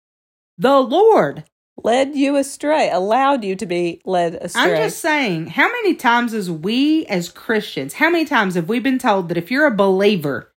The 0.57 0.79
Lord 0.79 1.45
led 1.81 2.15
you 2.15 2.35
astray, 2.35 2.89
allowed 2.89 3.43
you 3.43 3.55
to 3.55 3.65
be 3.65 4.01
led 4.05 4.35
astray. 4.35 4.61
I'm 4.61 4.77
just 4.77 4.99
saying, 4.99 5.47
how 5.47 5.67
many 5.67 5.95
times 5.95 6.33
as 6.33 6.49
we 6.51 7.05
as 7.05 7.29
Christians, 7.29 7.93
how 7.93 8.09
many 8.09 8.25
times 8.25 8.55
have 8.55 8.69
we 8.69 8.79
been 8.79 8.99
told 8.99 9.29
that 9.29 9.37
if 9.37 9.49
you're 9.51 9.67
a 9.67 9.75
believer, 9.75 10.52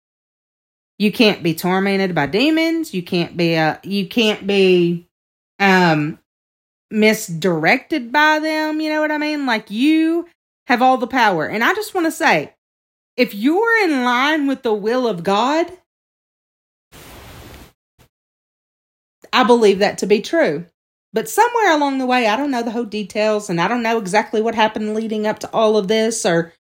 you 0.99 1.13
can't 1.13 1.43
be 1.43 1.55
tormented 1.55 2.15
by 2.15 2.27
demons, 2.27 2.95
you 2.95 3.03
can't 3.03 3.37
be 3.37 3.55
a 3.55 3.81
you 3.83 4.07
can't 4.09 4.47
be 4.47 5.07
um 5.59 6.19
misdirected 6.91 8.13
by 8.13 8.39
them, 8.39 8.81
you 8.81 8.91
know 8.91 9.01
what 9.01 9.11
I 9.11 9.19
mean? 9.19 9.47
Like 9.47 9.71
you 9.71 10.27
have 10.67 10.83
all 10.83 10.99
the 10.99 11.07
power. 11.07 11.47
And 11.47 11.63
I 11.63 11.75
just 11.75 11.95
want 11.95 12.07
to 12.07 12.13
say, 12.13 12.55
if 13.17 13.35
you're 13.35 13.85
in 13.85 14.05
line 14.05 14.47
with 14.47 14.63
the 14.63 14.75
will 14.75 15.07
of 15.07 15.23
God, 15.23 15.71
I 19.33 19.45
believe 19.45 19.81
that 19.81 19.99
to 19.99 20.07
be 20.07 20.21
true. 20.21 20.67
But 21.13 21.29
somewhere 21.29 21.73
along 21.73 21.99
the 21.99 22.07
way, 22.07 22.27
I 22.27 22.37
don't 22.37 22.51
know 22.51 22.63
the 22.63 22.71
whole 22.71 22.85
details 22.85 23.49
and 23.49 23.61
I 23.61 23.69
don't 23.69 23.83
know 23.83 23.99
exactly 23.99 24.43
what 24.43 24.55
happened 24.55 24.95
leading 24.95 25.27
up 25.27 25.39
to 25.41 25.51
all 25.51 25.77
of 25.77 25.89
this 25.89 26.27
or 26.27 26.53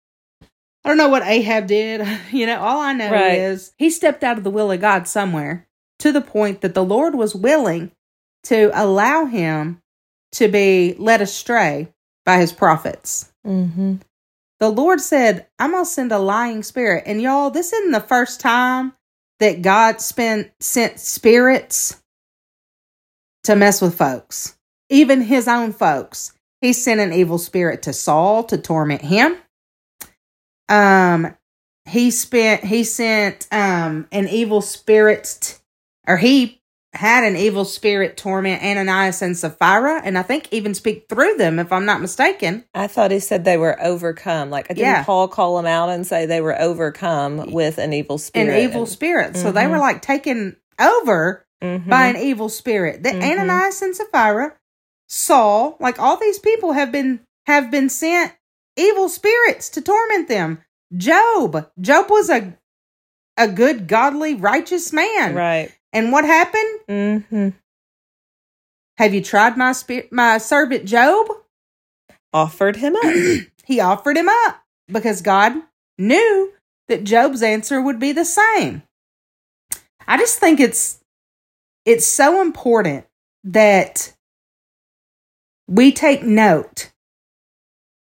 I 0.85 0.89
don't 0.89 0.99
know 0.99 1.09
what 1.09 1.23
Ahab 1.23 1.67
did. 1.67 2.07
You 2.31 2.47
know, 2.47 2.61
all 2.61 2.81
I 2.81 2.93
know 2.93 3.11
right. 3.11 3.39
is 3.39 3.73
he 3.79 3.91
stepped 3.91 4.25
out 4.25 4.39
of 4.39 4.45
the 4.45 4.51
will 4.51 4.71
of 4.71 4.81
God 4.81 5.07
somewhere 5.07 5.67
to 6.01 6.13
the 6.13 6.21
point 6.21 6.61
that 6.63 6.75
the 6.75 6.85
Lord 6.85 7.15
was 7.15 7.35
willing 7.35 7.93
to 8.45 8.71
allow 8.75 9.25
him 9.25 9.81
to 10.33 10.49
be 10.49 10.95
led 10.99 11.23
astray 11.23 11.93
by 12.27 12.39
his 12.39 12.53
prophets. 12.53 13.33
Mm-hmm. 13.47 13.97
The 14.61 14.69
Lord 14.69 15.01
said, 15.01 15.47
I'm 15.59 15.73
going 15.73 15.85
to 15.85 15.91
send 15.91 16.13
a 16.13 16.19
lying 16.19 16.63
spirit. 16.63 17.05
And 17.07 17.21
y'all, 17.23 17.51
this 17.51 17.73
isn't 17.73 17.93
the 17.93 18.01
first 18.01 18.41
time 18.41 18.95
that 19.41 19.63
God 19.63 20.01
spent, 20.01 20.51
sent 20.61 21.01
spirits 21.01 22.03
to 23.45 23.57
mess 23.57 23.81
with 23.81 23.97
folks, 23.97 24.57
even 24.89 25.21
his 25.21 25.49
own 25.49 25.73
folks. 25.73 26.33
He 26.61 26.73
sent 26.73 27.01
an 27.01 27.13
evil 27.13 27.39
spirit 27.39 27.83
to 27.83 27.93
Saul 27.93 28.45
to 28.45 28.57
torment 28.57 29.03
him. 29.03 29.37
Um, 30.69 31.37
he 31.87 32.11
spent 32.11 32.65
he 32.65 32.85
sent 32.85 33.47
um 33.53 34.09
an 34.11 34.29
evil 34.29 34.61
spirit, 34.61 35.39
t- 35.41 35.55
or 36.07 36.17
he 36.17 36.61
had 36.95 37.25
an 37.25 37.37
evil 37.37 37.65
spirit 37.65 38.17
torment 38.17 38.63
Ananias 38.63 39.21
and 39.21 39.37
Sapphira, 39.37 40.01
and 40.05 40.17
I 40.17 40.23
think 40.23 40.49
even 40.53 40.75
speak 40.75 41.07
through 41.09 41.35
them, 41.37 41.59
if 41.59 41.73
I'm 41.73 41.85
not 41.85 42.01
mistaken. 42.01 42.65
I 42.75 42.87
thought 42.87 43.11
he 43.11 43.19
said 43.19 43.45
they 43.45 43.57
were 43.57 43.81
overcome. 43.83 44.51
Like, 44.51 44.69
didn't 44.69 44.79
yeah. 44.79 45.05
Paul 45.05 45.29
call 45.29 45.57
them 45.57 45.67
out 45.67 45.91
and 45.91 46.07
say 46.07 46.27
they 46.27 46.41
were 46.41 46.59
overcome 46.59 47.51
with 47.51 47.79
an 47.79 47.93
evil 47.93 48.19
spirit? 48.19 48.57
An 48.57 48.71
evil 48.71 48.87
spirit. 48.87 49.37
So 49.37 49.47
mm-hmm. 49.47 49.57
they 49.57 49.67
were 49.67 49.79
like 49.79 50.03
taken 50.03 50.57
over 50.81 51.45
mm-hmm. 51.63 51.91
by 51.91 52.07
an 52.07 52.17
evil 52.17 52.49
spirit. 52.49 53.03
That 53.03 53.15
mm-hmm. 53.15 53.41
Ananias 53.41 53.83
and 53.83 53.97
Sapphira, 53.97 54.55
Saul, 55.09 55.77
like 55.81 55.99
all 55.99 56.17
these 56.17 56.39
people 56.39 56.73
have 56.73 56.93
been 56.93 57.21
have 57.47 57.71
been 57.71 57.89
sent 57.89 58.33
evil 58.77 59.09
spirits 59.09 59.69
to 59.71 59.81
torment 59.81 60.29
them. 60.29 60.63
Job, 60.97 61.71
Job 61.81 62.11
was 62.11 62.31
a 62.31 62.57
a 63.37 63.49
good, 63.49 63.89
godly, 63.89 64.35
righteous 64.35 64.93
man. 64.93 65.35
Right. 65.35 65.73
And 65.93 66.13
what 66.13 66.25
happened? 66.25 66.81
Mm-hmm. 66.89 67.49
Have 68.99 69.13
you 69.15 69.23
tried 69.23 69.57
my 69.57 69.73
spirit, 69.73 70.13
my 70.13 70.39
servant 70.39 70.85
Job? 70.85 71.27
Offered 72.33 72.77
him 72.77 72.97
up. 72.97 73.05
he 73.65 73.81
offered 73.81 74.17
him 74.17 74.29
up 74.29 74.63
because 74.89 75.21
God 75.21 75.55
knew 75.99 76.53
that 76.89 77.05
Job's 77.05 77.43
answer 77.43 77.81
would 77.81 77.99
be 77.99 78.13
the 78.13 78.25
same. 78.25 78.83
I 80.07 80.17
just 80.19 80.39
think 80.39 80.61
it's 80.61 81.01
it's 81.85 82.07
so 82.07 82.41
important 82.41 83.07
that 83.45 84.15
we 85.67 85.93
take 85.93 86.23
note 86.23 86.93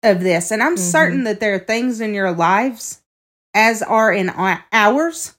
of 0.03 0.21
this. 0.21 0.51
And 0.51 0.61
I'm 0.61 0.75
mm-hmm. 0.75 0.91
certain 0.91 1.23
that 1.25 1.39
there 1.39 1.55
are 1.55 1.59
things 1.59 2.01
in 2.01 2.13
your 2.13 2.31
lives, 2.31 3.01
as 3.53 3.81
are 3.81 4.11
in 4.11 4.29
ours, 4.29 5.35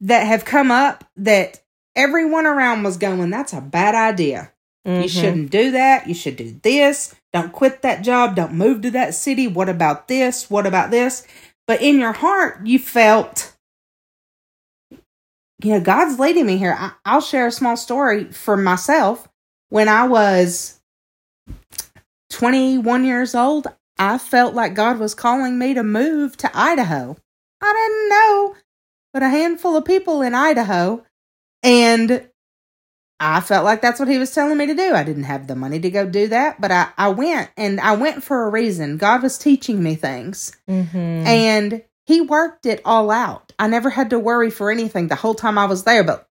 that 0.00 0.26
have 0.26 0.44
come 0.44 0.70
up 0.70 1.04
that 1.16 1.62
everyone 1.94 2.46
around 2.46 2.82
was 2.82 2.96
going, 2.96 3.30
that's 3.30 3.52
a 3.52 3.60
bad 3.60 3.94
idea. 3.94 4.52
Mm-hmm. 4.86 5.02
You 5.02 5.08
shouldn't 5.08 5.50
do 5.50 5.72
that. 5.72 6.06
You 6.06 6.14
should 6.14 6.36
do 6.36 6.58
this. 6.62 7.14
Don't 7.32 7.52
quit 7.52 7.82
that 7.82 8.02
job. 8.02 8.36
Don't 8.36 8.54
move 8.54 8.82
to 8.82 8.90
that 8.92 9.14
city. 9.14 9.48
What 9.48 9.68
about 9.68 10.08
this? 10.08 10.48
What 10.48 10.66
about 10.66 10.90
this? 10.90 11.26
But 11.66 11.82
in 11.82 11.98
your 11.98 12.12
heart, 12.12 12.64
you 12.66 12.78
felt 12.78 13.56
you 15.62 15.70
know, 15.72 15.80
God's 15.80 16.18
leading 16.18 16.46
me 16.46 16.58
here. 16.58 16.76
I, 17.04 17.14
will 17.14 17.20
share 17.20 17.46
a 17.46 17.52
small 17.52 17.76
story 17.76 18.24
for 18.24 18.56
myself. 18.56 19.28
When 19.68 19.88
I 19.88 20.06
was 20.06 20.80
21 22.30 23.04
years 23.04 23.34
old, 23.34 23.66
I 23.98 24.18
felt 24.18 24.54
like 24.54 24.74
God 24.74 24.98
was 24.98 25.14
calling 25.14 25.58
me 25.58 25.74
to 25.74 25.82
move 25.82 26.36
to 26.38 26.50
Idaho. 26.54 27.16
I 27.60 27.72
didn't 27.72 28.08
know 28.08 28.56
but 29.16 29.22
a 29.22 29.30
handful 29.30 29.74
of 29.78 29.84
people 29.86 30.20
in 30.20 30.34
Idaho. 30.34 31.02
And 31.62 32.28
I 33.18 33.40
felt 33.40 33.64
like 33.64 33.80
that's 33.80 33.98
what 33.98 34.10
he 34.10 34.18
was 34.18 34.34
telling 34.34 34.58
me 34.58 34.66
to 34.66 34.74
do. 34.74 34.92
I 34.92 35.04
didn't 35.04 35.22
have 35.22 35.46
the 35.46 35.56
money 35.56 35.80
to 35.80 35.88
go 35.88 36.06
do 36.06 36.28
that, 36.28 36.60
but 36.60 36.70
I, 36.70 36.88
I 36.98 37.08
went 37.08 37.48
and 37.56 37.80
I 37.80 37.96
went 37.96 38.22
for 38.22 38.44
a 38.44 38.50
reason. 38.50 38.98
God 38.98 39.22
was 39.22 39.38
teaching 39.38 39.82
me 39.82 39.94
things. 39.94 40.54
Mm-hmm. 40.68 40.96
And 40.98 41.82
he 42.04 42.20
worked 42.20 42.66
it 42.66 42.82
all 42.84 43.10
out. 43.10 43.52
I 43.58 43.68
never 43.68 43.88
had 43.88 44.10
to 44.10 44.18
worry 44.18 44.50
for 44.50 44.70
anything 44.70 45.08
the 45.08 45.14
whole 45.14 45.34
time 45.34 45.56
I 45.56 45.64
was 45.64 45.84
there. 45.84 46.04
But 46.04 46.28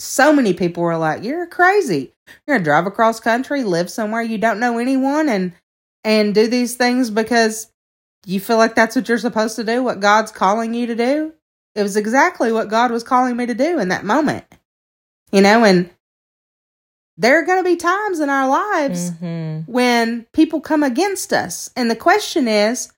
so 0.00 0.32
many 0.32 0.52
people 0.52 0.82
were 0.82 0.96
like, 0.96 1.22
"You're 1.22 1.46
crazy. 1.46 2.12
You're 2.26 2.56
gonna 2.56 2.64
drive 2.64 2.86
across 2.86 3.20
country, 3.20 3.62
live 3.62 3.88
somewhere 3.88 4.22
you 4.22 4.36
don't 4.36 4.58
know 4.58 4.78
anyone, 4.78 5.28
and 5.28 5.52
and 6.04 6.34
do 6.34 6.46
these 6.46 6.76
things 6.76 7.10
because 7.10 7.70
you 8.26 8.40
feel 8.40 8.56
like 8.56 8.74
that's 8.74 8.96
what 8.96 9.08
you're 9.08 9.18
supposed 9.18 9.56
to 9.56 9.64
do. 9.64 9.82
What 9.82 10.00
God's 10.00 10.32
calling 10.32 10.74
you 10.74 10.86
to 10.86 10.94
do." 10.94 11.32
It 11.74 11.82
was 11.82 11.96
exactly 11.96 12.52
what 12.52 12.68
God 12.68 12.90
was 12.90 13.04
calling 13.04 13.36
me 13.36 13.46
to 13.46 13.54
do 13.54 13.78
in 13.78 13.88
that 13.88 14.04
moment. 14.04 14.44
You 15.30 15.40
know, 15.40 15.64
and 15.64 15.90
there 17.16 17.38
are 17.38 17.44
going 17.44 17.62
to 17.62 17.70
be 17.70 17.76
times 17.76 18.18
in 18.18 18.28
our 18.30 18.48
lives 18.48 19.10
mm-hmm. 19.10 19.70
when 19.70 20.26
people 20.32 20.60
come 20.60 20.82
against 20.82 21.32
us. 21.32 21.70
And 21.76 21.90
the 21.90 21.96
question 21.96 22.48
is, 22.48 22.90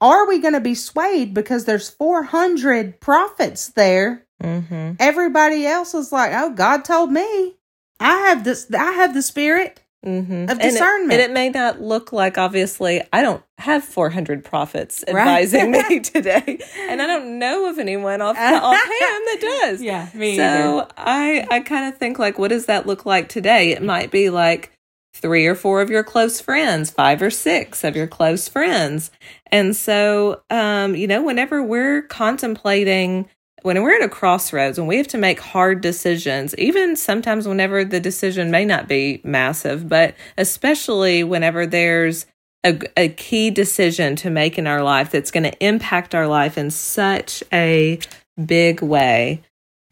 are 0.00 0.28
we 0.28 0.38
going 0.38 0.54
to 0.54 0.60
be 0.60 0.76
swayed 0.76 1.34
because 1.34 1.64
there's 1.64 1.90
400 1.90 3.00
prophets 3.00 3.68
there? 3.68 4.24
Mm-hmm. 4.42 4.92
Everybody 5.00 5.66
else 5.66 5.92
is 5.94 6.12
like, 6.12 6.32
"Oh, 6.32 6.50
God 6.50 6.84
told 6.84 7.10
me. 7.10 7.56
I 7.98 8.18
have 8.28 8.44
this. 8.44 8.72
I 8.72 8.92
have 8.92 9.12
the 9.12 9.22
spirit 9.22 9.80
mm-hmm. 10.04 10.50
of 10.50 10.58
discernment." 10.58 11.12
And 11.12 11.20
it, 11.20 11.24
and 11.24 11.30
it, 11.30 11.32
may 11.32 11.50
not 11.50 11.80
look 11.80 12.12
like, 12.12 12.38
obviously, 12.38 13.02
I 13.12 13.22
don't 13.22 13.42
have 13.58 13.84
400 13.84 14.44
prophets 14.44 15.04
advising 15.06 15.72
right. 15.72 15.88
me 15.90 16.00
today, 16.00 16.58
and 16.88 17.02
I 17.02 17.06
don't 17.06 17.38
know 17.38 17.68
of 17.68 17.78
anyone 17.78 18.20
off 18.20 18.36
offhand 18.36 18.82
that 18.92 19.38
does. 19.40 19.82
Yeah, 19.82 20.08
me 20.14 20.36
so 20.36 20.42
either. 20.42 20.88
I 20.96 21.46
I 21.50 21.60
kind 21.60 21.92
of 21.92 21.98
think 21.98 22.18
like, 22.18 22.38
what 22.38 22.48
does 22.48 22.66
that 22.66 22.86
look 22.86 23.06
like 23.06 23.28
today? 23.28 23.70
It 23.70 23.82
might 23.82 24.10
be 24.10 24.30
like 24.30 24.72
three 25.14 25.46
or 25.46 25.54
four 25.54 25.80
of 25.80 25.90
your 25.90 26.04
close 26.04 26.40
friends, 26.40 26.90
five 26.90 27.20
or 27.20 27.30
six 27.30 27.84
of 27.84 27.96
your 27.96 28.06
close 28.06 28.48
friends. 28.48 29.10
And 29.50 29.74
so, 29.74 30.42
um, 30.50 30.94
you 30.94 31.06
know, 31.06 31.22
whenever 31.22 31.62
we're 31.62 32.02
contemplating, 32.02 33.28
when 33.68 33.82
we're 33.82 33.96
at 33.96 34.02
a 34.02 34.08
crossroads, 34.08 34.78
when 34.78 34.86
we 34.86 34.96
have 34.96 35.08
to 35.08 35.18
make 35.18 35.38
hard 35.38 35.82
decisions, 35.82 36.54
even 36.56 36.96
sometimes 36.96 37.46
whenever 37.46 37.84
the 37.84 38.00
decision 38.00 38.50
may 38.50 38.64
not 38.64 38.88
be 38.88 39.20
massive, 39.24 39.90
but 39.90 40.14
especially 40.38 41.22
whenever 41.22 41.66
there's 41.66 42.24
a, 42.64 42.80
a 42.96 43.10
key 43.10 43.50
decision 43.50 44.16
to 44.16 44.30
make 44.30 44.56
in 44.56 44.66
our 44.66 44.82
life 44.82 45.10
that's 45.10 45.30
going 45.30 45.42
to 45.42 45.62
impact 45.62 46.14
our 46.14 46.26
life 46.26 46.56
in 46.56 46.70
such 46.70 47.44
a 47.52 47.98
big 48.42 48.80
way, 48.80 49.42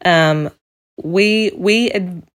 um, 0.03 0.49
we 1.03 1.51
we 1.55 1.91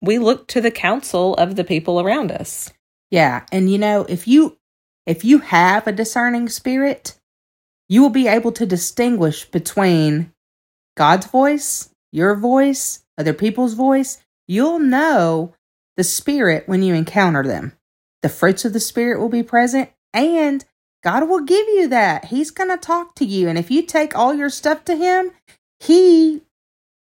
we 0.01 0.17
look 0.17 0.47
to 0.47 0.59
the 0.59 0.71
counsel 0.71 1.35
of 1.35 1.55
the 1.55 1.63
people 1.63 2.01
around 2.01 2.31
us. 2.31 2.73
Yeah, 3.11 3.45
and 3.51 3.69
you 3.71 3.77
know, 3.77 4.07
if 4.09 4.27
you 4.27 4.57
if 5.05 5.23
you 5.23 5.37
have 5.37 5.85
a 5.85 5.91
discerning 5.91 6.49
spirit, 6.49 7.13
you 7.87 8.01
will 8.01 8.09
be 8.09 8.27
able 8.27 8.53
to 8.53 8.65
distinguish 8.65 9.45
between 9.45 10.33
God's 10.97 11.27
voice, 11.27 11.89
your 12.11 12.35
voice, 12.35 13.05
other 13.17 13.33
people's 13.33 13.73
voice. 13.73 14.21
You'll 14.47 14.79
know 14.79 15.53
the 15.95 16.03
spirit 16.03 16.67
when 16.67 16.83
you 16.83 16.93
encounter 16.93 17.43
them. 17.43 17.73
The 18.21 18.29
fruits 18.29 18.65
of 18.65 18.73
the 18.73 18.79
spirit 18.79 19.19
will 19.19 19.29
be 19.29 19.43
present 19.43 19.91
and 20.13 20.65
God 21.03 21.29
will 21.29 21.41
give 21.41 21.67
you 21.67 21.87
that. 21.87 22.25
He's 22.25 22.51
going 22.51 22.69
to 22.69 22.77
talk 22.77 23.15
to 23.15 23.25
you. 23.25 23.47
And 23.47 23.57
if 23.57 23.71
you 23.71 23.83
take 23.83 24.17
all 24.17 24.33
your 24.33 24.49
stuff 24.49 24.83
to 24.85 24.95
him, 24.95 25.31
he 25.79 26.41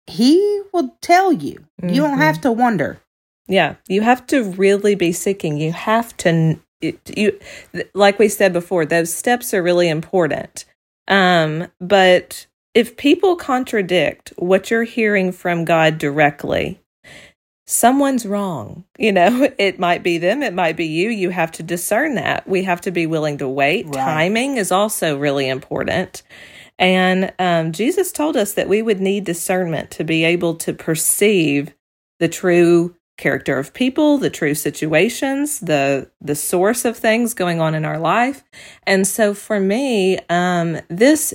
he 0.07 0.61
will 0.71 0.95
tell 1.01 1.31
you. 1.31 1.65
You 1.81 2.01
don't 2.01 2.17
have 2.19 2.41
to 2.41 2.51
wonder. 2.51 2.99
Yeah, 3.47 3.75
you 3.87 4.01
have 4.01 4.27
to 4.27 4.43
really 4.43 4.95
be 4.95 5.11
seeking. 5.11 5.57
You 5.57 5.71
have 5.71 6.15
to 6.17 6.59
it, 6.81 7.17
you 7.17 7.39
like 7.93 8.19
we 8.19 8.27
said 8.27 8.53
before, 8.53 8.85
those 8.85 9.13
steps 9.13 9.53
are 9.53 9.63
really 9.63 9.89
important. 9.89 10.65
Um, 11.07 11.67
but 11.79 12.47
if 12.73 12.97
people 12.97 13.35
contradict 13.35 14.33
what 14.37 14.71
you're 14.71 14.83
hearing 14.83 15.31
from 15.31 15.65
God 15.65 15.97
directly, 15.97 16.81
someone's 17.65 18.25
wrong. 18.25 18.85
You 19.01 19.11
know, 19.11 19.49
it 19.57 19.79
might 19.79 20.03
be 20.03 20.19
them, 20.19 20.43
it 20.43 20.53
might 20.53 20.77
be 20.77 20.85
you. 20.85 21.09
You 21.09 21.31
have 21.31 21.51
to 21.53 21.63
discern 21.63 22.13
that. 22.15 22.47
We 22.47 22.61
have 22.63 22.81
to 22.81 22.91
be 22.91 23.07
willing 23.07 23.39
to 23.39 23.49
wait. 23.49 23.87
Right. 23.87 23.95
Timing 23.95 24.57
is 24.57 24.71
also 24.71 25.17
really 25.17 25.49
important. 25.49 26.21
And 26.77 27.33
um, 27.39 27.71
Jesus 27.71 28.11
told 28.11 28.37
us 28.37 28.53
that 28.53 28.69
we 28.69 28.83
would 28.83 29.01
need 29.01 29.23
discernment 29.23 29.89
to 29.91 30.03
be 30.03 30.23
able 30.23 30.53
to 30.57 30.71
perceive 30.71 31.73
the 32.19 32.27
true 32.29 32.95
character 33.17 33.57
of 33.57 33.73
people, 33.73 34.19
the 34.19 34.29
true 34.29 34.53
situations, 34.53 35.59
the 35.59 36.11
the 36.21 36.35
source 36.35 36.85
of 36.85 36.97
things 36.97 37.33
going 37.33 37.59
on 37.59 37.73
in 37.73 37.85
our 37.85 37.99
life. 37.99 38.43
And 38.83 39.07
so 39.07 39.33
for 39.33 39.59
me, 39.59 40.19
um, 40.29 40.79
this 40.89 41.33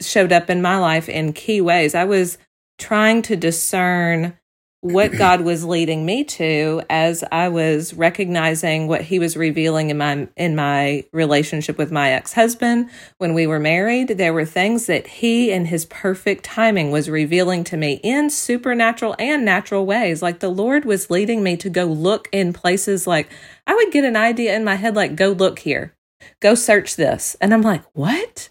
showed 0.00 0.32
up 0.32 0.50
in 0.50 0.62
my 0.62 0.78
life 0.78 1.08
in 1.08 1.32
key 1.32 1.60
ways. 1.60 1.94
I 1.94 2.04
was 2.04 2.38
trying 2.78 3.22
to 3.22 3.36
discern 3.36 4.36
what 4.84 5.12
God 5.18 5.40
was 5.40 5.64
leading 5.64 6.04
me 6.04 6.24
to 6.24 6.82
as 6.90 7.24
I 7.32 7.48
was 7.48 7.94
recognizing 7.94 8.86
what 8.86 9.00
he 9.00 9.18
was 9.18 9.36
revealing 9.36 9.88
in 9.88 9.96
my 9.96 10.28
in 10.36 10.54
my 10.54 11.04
relationship 11.12 11.78
with 11.78 11.90
my 11.90 12.12
ex-husband. 12.12 12.90
When 13.16 13.32
we 13.32 13.46
were 13.46 13.58
married 13.58 14.08
there 14.08 14.34
were 14.34 14.44
things 14.44 14.86
that 14.86 15.06
he 15.06 15.50
in 15.50 15.66
his 15.66 15.86
perfect 15.86 16.44
timing 16.44 16.90
was 16.90 17.08
revealing 17.08 17.64
to 17.64 17.78
me 17.78 17.98
in 18.02 18.28
supernatural 18.28 19.16
and 19.18 19.44
natural 19.44 19.86
ways. 19.86 20.20
Like 20.20 20.40
the 20.40 20.50
Lord 20.50 20.84
was 20.84 21.10
leading 21.10 21.42
me 21.42 21.56
to 21.56 21.70
go 21.70 21.86
look 21.86 22.28
in 22.30 22.52
places 22.52 23.06
like 23.06 23.30
I 23.66 23.74
would 23.74 23.90
get 23.90 24.04
an 24.04 24.16
idea 24.16 24.54
in 24.54 24.64
my 24.64 24.74
head 24.74 24.94
like 24.94 25.16
go 25.16 25.30
look 25.30 25.60
here. 25.60 25.94
Go 26.40 26.54
search 26.54 26.96
this. 26.96 27.36
And 27.40 27.54
I'm 27.54 27.62
like 27.62 27.84
what? 27.94 28.50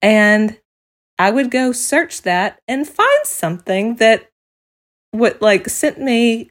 And 0.00 0.56
I 1.18 1.30
would 1.30 1.50
go 1.50 1.72
search 1.72 2.22
that 2.22 2.60
and 2.66 2.88
find 2.88 3.24
something 3.24 3.96
that 3.96 4.30
what 5.12 5.40
like 5.40 5.68
sent 5.68 6.00
me 6.00 6.50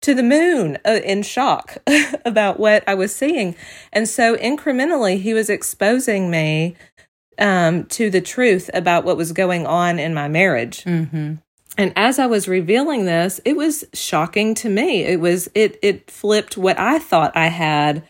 to 0.00 0.14
the 0.14 0.22
moon 0.22 0.78
uh, 0.84 1.00
in 1.04 1.22
shock 1.22 1.76
about 2.24 2.58
what 2.58 2.82
I 2.88 2.94
was 2.94 3.14
seeing. 3.14 3.54
And 3.92 4.08
so 4.08 4.36
incrementally, 4.36 5.20
he 5.20 5.32
was 5.32 5.48
exposing 5.48 6.30
me 6.30 6.76
um, 7.38 7.84
to 7.86 8.10
the 8.10 8.20
truth 8.20 8.68
about 8.74 9.04
what 9.04 9.16
was 9.16 9.32
going 9.32 9.66
on 9.66 9.98
in 9.98 10.12
my 10.12 10.28
marriage. 10.28 10.84
Mm-hmm. 10.84 11.34
And 11.78 11.92
as 11.96 12.18
I 12.18 12.26
was 12.26 12.48
revealing 12.48 13.06
this, 13.06 13.40
it 13.44 13.56
was 13.56 13.84
shocking 13.94 14.54
to 14.56 14.68
me. 14.68 15.04
It 15.04 15.20
was 15.20 15.48
it 15.54 15.78
it 15.82 16.10
flipped 16.10 16.58
what 16.58 16.78
I 16.78 16.98
thought 16.98 17.34
I 17.34 17.46
had. 17.46 18.06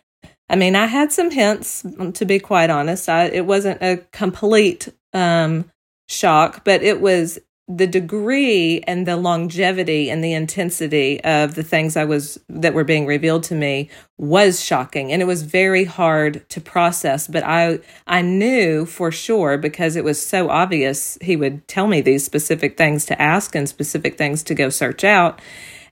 I 0.49 0.57
mean, 0.57 0.75
I 0.75 0.87
had 0.87 1.13
some 1.13 1.31
hints, 1.31 1.87
to 2.15 2.25
be 2.25 2.39
quite 2.39 2.69
honest. 2.69 3.09
I, 3.09 3.27
it 3.27 3.47
wasn't 3.47 3.81
a 3.81 3.99
complete 4.11 4.89
um, 5.15 5.71
shock, 6.13 6.65
but 6.65 6.83
it 6.83 7.01
was 7.01 7.39
the 7.69 7.87
degree 7.87 8.81
and 8.87 9.07
the 9.07 9.17
longevity 9.17 10.11
and 10.11 10.23
the 10.23 10.33
intensity 10.33 11.23
of 11.23 11.55
the 11.55 11.63
things 11.63 11.97
I 11.97 12.05
was 12.05 12.39
that 12.49 12.75
were 12.75 12.85
being 12.85 13.07
revealed 13.07 13.45
to 13.45 13.55
me 13.55 13.89
was 14.19 14.63
shocking. 14.63 15.13
And 15.13 15.23
it 15.23 15.27
was 15.27 15.43
very 15.43 15.85
hard 15.85 16.49
to 16.51 16.61
process 16.61 17.29
but 17.29 17.45
I 17.45 17.79
I 18.07 18.21
knew 18.21 18.85
for 18.85 19.13
sure 19.13 19.59
because 19.59 19.97
it 19.97 20.05
was 20.05 20.25
so 20.25 20.51
obvious 20.51 21.17
he 21.23 21.37
would 21.37 21.67
tell 21.69 21.87
me 21.87 22.01
these 22.01 22.25
specific 22.25 22.77
things 22.77 23.07
to 23.07 23.23
ask 23.23 23.55
and 23.55 23.69
specific 23.69 24.19
things 24.19 24.43
to 24.45 24.55
go 24.55 24.69
search 24.69 25.05
out. 25.05 25.41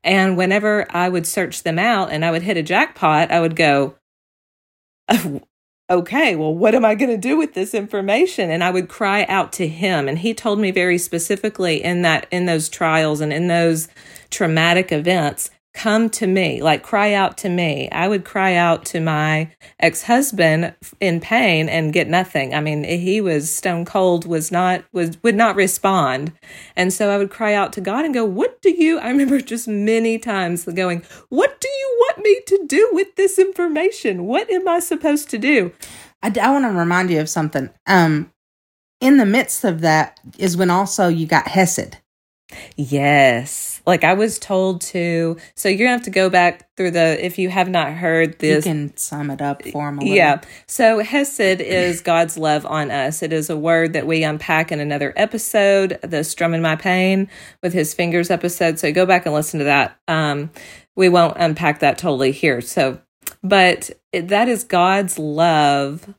And 0.02 0.36
whenever 0.36 0.86
I 0.90 1.08
would 1.08 1.26
search 1.26 1.62
them 1.62 1.78
out 1.78 2.10
and 2.10 2.24
I 2.24 2.30
would 2.30 2.42
hit 2.42 2.56
a 2.56 2.62
jackpot 2.62 3.30
I 3.30 3.40
would 3.40 3.54
go 3.54 3.94
oh, 5.08 5.40
okay, 5.90 6.36
well, 6.36 6.54
what 6.54 6.74
am 6.74 6.84
I 6.84 6.94
going 6.94 7.10
to 7.10 7.18
do 7.18 7.36
with 7.36 7.54
this 7.54 7.74
information? 7.74 8.50
And 8.50 8.62
I 8.62 8.70
would 8.70 8.88
cry 8.88 9.24
out 9.24 9.52
to 9.54 9.66
him. 9.66 10.08
And 10.08 10.18
he 10.18 10.32
told 10.32 10.60
me 10.60 10.70
very 10.70 10.98
specifically 10.98 11.82
in 11.82 12.02
that, 12.02 12.26
in 12.30 12.46
those 12.46 12.68
trials 12.68 13.20
and 13.20 13.32
in 13.32 13.48
those 13.48 13.88
traumatic 14.30 14.92
events, 14.92 15.50
come 15.72 16.10
to 16.10 16.26
me, 16.26 16.62
like 16.62 16.82
cry 16.82 17.12
out 17.12 17.38
to 17.38 17.48
me. 17.48 17.88
I 17.90 18.08
would 18.08 18.24
cry 18.24 18.54
out 18.54 18.84
to 18.86 19.00
my 19.00 19.52
ex 19.78 20.02
husband 20.02 20.74
in 21.00 21.20
pain 21.20 21.68
and 21.68 21.92
get 21.92 22.08
nothing. 22.08 22.54
I 22.54 22.60
mean, 22.60 22.84
he 22.84 23.20
was 23.20 23.54
stone 23.54 23.84
cold, 23.84 24.26
was 24.26 24.50
not, 24.50 24.84
was, 24.92 25.16
would 25.22 25.36
not 25.36 25.56
respond. 25.56 26.32
And 26.76 26.92
so 26.92 27.10
I 27.10 27.18
would 27.18 27.30
cry 27.30 27.54
out 27.54 27.72
to 27.74 27.80
God 27.80 28.04
and 28.04 28.14
go, 28.14 28.24
What 28.24 28.60
do 28.62 28.70
you, 28.70 28.98
I 28.98 29.08
remember 29.08 29.40
just 29.40 29.68
many 29.68 30.18
times 30.18 30.64
going, 30.64 31.04
What 31.28 31.60
do 31.60 31.68
you 31.68 31.96
want 32.00 32.24
me 32.24 32.40
to 32.46 32.66
do 32.66 32.88
with 32.92 33.14
this 33.16 33.38
information? 33.38 34.24
What 34.26 34.50
am 34.50 34.68
I 34.68 34.80
supposed 34.80 35.30
to 35.30 35.38
do? 35.38 35.72
I, 36.22 36.32
I 36.40 36.50
want 36.50 36.64
to 36.64 36.70
remind 36.70 37.10
you 37.10 37.20
of 37.20 37.28
something. 37.28 37.70
Um, 37.86 38.32
in 39.00 39.16
the 39.16 39.26
midst 39.26 39.64
of 39.64 39.80
that 39.80 40.20
is 40.38 40.56
when 40.56 40.70
also 40.70 41.08
you 41.08 41.26
got 41.26 41.48
Hesed. 41.48 41.96
Yes. 42.76 43.82
Like 43.86 44.04
I 44.04 44.14
was 44.14 44.38
told 44.38 44.80
to. 44.82 45.36
So 45.54 45.68
you're 45.68 45.78
going 45.78 45.88
to 45.88 45.92
have 45.92 46.02
to 46.02 46.10
go 46.10 46.30
back 46.30 46.68
through 46.76 46.92
the, 46.92 47.24
if 47.24 47.38
you 47.38 47.48
have 47.50 47.68
not 47.68 47.92
heard 47.92 48.38
this. 48.38 48.64
You 48.66 48.72
can 48.72 48.96
sum 48.96 49.30
it 49.30 49.42
up 49.42 49.64
for 49.66 49.92
me. 49.92 50.16
Yeah. 50.16 50.40
So 50.66 51.00
Hesed 51.00 51.40
is 51.60 52.00
God's 52.00 52.36
love 52.38 52.66
on 52.66 52.90
us. 52.90 53.22
It 53.22 53.32
is 53.32 53.50
a 53.50 53.56
word 53.56 53.92
that 53.92 54.06
we 54.06 54.22
unpack 54.22 54.72
in 54.72 54.80
another 54.80 55.12
episode, 55.16 55.98
the 56.02 56.24
Strumming 56.24 56.62
My 56.62 56.76
Pain 56.76 57.28
with 57.62 57.72
His 57.72 57.94
Fingers 57.94 58.30
episode. 58.30 58.78
So 58.78 58.92
go 58.92 59.06
back 59.06 59.26
and 59.26 59.34
listen 59.34 59.58
to 59.58 59.64
that. 59.64 59.98
Um, 60.08 60.50
we 60.96 61.08
won't 61.08 61.36
unpack 61.38 61.80
that 61.80 61.98
totally 61.98 62.32
here. 62.32 62.60
So, 62.60 63.00
but 63.42 63.90
that 64.12 64.48
is 64.48 64.64
God's 64.64 65.18
love 65.18 66.14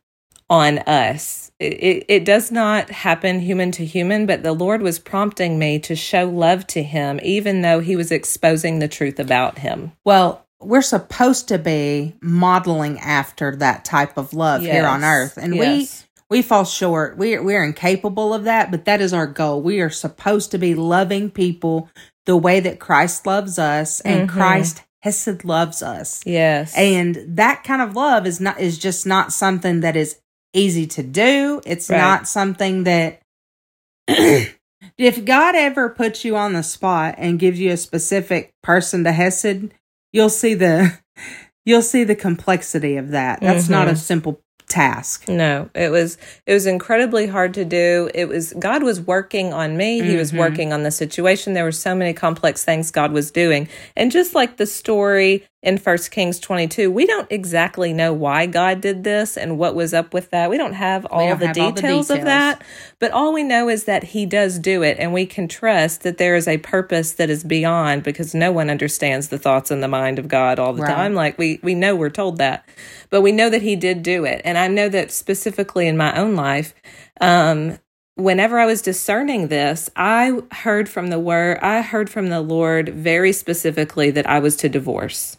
on 0.51 0.79
us. 0.79 1.49
It, 1.59 2.05
it 2.09 2.25
does 2.25 2.51
not 2.51 2.89
happen 2.89 3.39
human 3.39 3.71
to 3.71 3.85
human, 3.85 4.25
but 4.25 4.43
the 4.43 4.51
Lord 4.51 4.81
was 4.81 4.99
prompting 4.99 5.57
me 5.57 5.79
to 5.79 5.95
show 5.95 6.29
love 6.29 6.67
to 6.67 6.83
him, 6.83 7.21
even 7.23 7.61
though 7.61 7.79
he 7.79 7.95
was 7.95 8.11
exposing 8.11 8.79
the 8.79 8.89
truth 8.89 9.17
about 9.17 9.59
him. 9.59 9.93
Well, 10.03 10.45
we're 10.59 10.81
supposed 10.81 11.47
to 11.47 11.57
be 11.57 12.15
modeling 12.21 12.99
after 12.99 13.55
that 13.55 13.85
type 13.85 14.17
of 14.17 14.33
love 14.33 14.61
yes. 14.61 14.73
here 14.73 14.85
on 14.85 15.05
earth. 15.05 15.37
And 15.37 15.55
yes. 15.55 16.05
we 16.29 16.37
we 16.37 16.41
fall 16.41 16.65
short. 16.65 17.17
We're 17.17 17.41
we're 17.41 17.63
incapable 17.63 18.33
of 18.33 18.43
that, 18.43 18.71
but 18.71 18.85
that 18.85 18.99
is 18.99 19.13
our 19.13 19.27
goal. 19.27 19.61
We 19.61 19.79
are 19.79 19.89
supposed 19.89 20.51
to 20.51 20.57
be 20.57 20.75
loving 20.75 21.31
people 21.31 21.89
the 22.25 22.37
way 22.37 22.59
that 22.59 22.79
Christ 22.79 23.25
loves 23.25 23.57
us 23.57 24.01
and 24.01 24.27
mm-hmm. 24.27 24.37
Christ 24.37 24.83
Hesed 25.01 25.43
loves 25.43 25.81
us. 25.81 26.21
Yes. 26.25 26.75
And 26.77 27.17
that 27.27 27.63
kind 27.63 27.81
of 27.81 27.95
love 27.95 28.27
is 28.27 28.39
not 28.39 28.59
is 28.59 28.77
just 28.77 29.07
not 29.07 29.33
something 29.33 29.79
that 29.79 29.95
is 29.95 30.20
easy 30.53 30.87
to 30.87 31.03
do. 31.03 31.61
It's 31.65 31.89
right. 31.89 31.97
not 31.97 32.27
something 32.27 32.83
that 32.83 33.21
if 34.07 35.25
God 35.25 35.55
ever 35.55 35.89
puts 35.89 36.25
you 36.25 36.35
on 36.35 36.53
the 36.53 36.63
spot 36.63 37.15
and 37.17 37.39
gives 37.39 37.59
you 37.59 37.71
a 37.71 37.77
specific 37.77 38.53
person 38.61 39.03
to 39.03 39.11
Hesed, 39.11 39.73
you'll 40.11 40.29
see 40.29 40.53
the 40.53 40.99
you'll 41.65 41.81
see 41.81 42.03
the 42.03 42.15
complexity 42.15 42.97
of 42.97 43.09
that. 43.09 43.41
That's 43.41 43.65
mm-hmm. 43.65 43.73
not 43.73 43.87
a 43.87 43.91
mm-hmm. 43.91 43.97
simple 43.97 44.41
task. 44.67 45.27
No, 45.27 45.69
it 45.75 45.91
was 45.91 46.17
it 46.47 46.53
was 46.53 46.65
incredibly 46.65 47.27
hard 47.27 47.53
to 47.55 47.65
do. 47.65 48.09
It 48.13 48.25
was 48.25 48.53
God 48.53 48.83
was 48.83 49.01
working 49.01 49.53
on 49.53 49.77
me. 49.77 49.99
Mm-hmm. 49.99 50.09
He 50.09 50.15
was 50.15 50.29
mm-hmm. 50.29 50.39
working 50.39 50.73
on 50.73 50.83
the 50.83 50.91
situation. 50.91 51.53
There 51.53 51.65
were 51.65 51.71
so 51.71 51.93
many 51.93 52.13
complex 52.13 52.63
things 52.63 52.89
God 52.89 53.11
was 53.11 53.31
doing. 53.31 53.67
And 53.95 54.11
just 54.11 54.33
like 54.33 54.57
the 54.57 54.65
story 54.65 55.45
in 55.63 55.77
First 55.77 56.09
Kings 56.09 56.39
22, 56.39 56.89
we 56.89 57.05
don't 57.05 57.31
exactly 57.31 57.93
know 57.93 58.13
why 58.13 58.47
God 58.47 58.81
did 58.81 59.03
this 59.03 59.37
and 59.37 59.59
what 59.59 59.75
was 59.75 59.93
up 59.93 60.11
with 60.11 60.31
that. 60.31 60.49
We 60.49 60.57
don't 60.57 60.73
have 60.73 61.05
all, 61.05 61.27
don't 61.27 61.39
the, 61.39 61.47
have 61.47 61.55
details 61.55 61.67
all 61.67 61.71
the, 61.73 61.81
details 61.81 62.09
of 62.09 62.23
that, 62.23 62.63
but 62.97 63.11
all 63.11 63.31
we 63.31 63.43
know 63.43 63.69
is 63.69 63.83
that 63.83 64.03
he 64.05 64.25
does 64.25 64.57
do 64.57 64.81
it 64.81 64.97
and 64.99 65.13
we 65.13 65.27
can 65.27 65.47
trust 65.47 66.01
that 66.01 66.17
there 66.17 66.35
is 66.35 66.47
a 66.47 66.57
purpose 66.57 67.13
that 67.13 67.29
is 67.29 67.43
beyond 67.43 68.01
because 68.01 68.33
no 68.33 68.51
one 68.51 68.71
understands 68.71 69.27
the 69.27 69.37
thoughts 69.37 69.69
and 69.69 69.83
the 69.83 69.87
mind 69.87 70.17
of 70.17 70.27
God 70.27 70.57
all 70.57 70.73
the 70.73 70.81
right. 70.81 70.95
time. 70.95 71.13
Like 71.13 71.37
we 71.37 71.59
we 71.61 71.75
know 71.75 71.95
we're 71.95 72.09
told 72.09 72.37
that. 72.39 72.67
But 73.11 73.21
we 73.21 73.31
know 73.31 73.49
that 73.49 73.61
he 73.61 73.75
did 73.75 74.01
do 74.01 74.25
it. 74.25 74.41
And 74.43 74.57
I 74.57 74.67
know 74.67 74.89
that 74.89 75.11
specifically 75.11 75.87
in 75.87 75.97
my 75.97 76.17
own 76.17 76.35
life, 76.35 76.73
um, 77.19 77.77
whenever 78.15 78.57
I 78.57 78.65
was 78.65 78.81
discerning 78.81 79.49
this, 79.49 79.89
I 79.95 80.41
heard 80.51 80.89
from 80.89 81.07
the 81.07 81.19
word, 81.19 81.59
I 81.61 81.81
heard 81.81 82.09
from 82.09 82.29
the 82.29 82.41
Lord 82.41 82.89
very 82.89 83.31
specifically 83.31 84.11
that 84.11 84.27
I 84.27 84.39
was 84.39 84.55
to 84.57 84.69
divorce. 84.69 85.37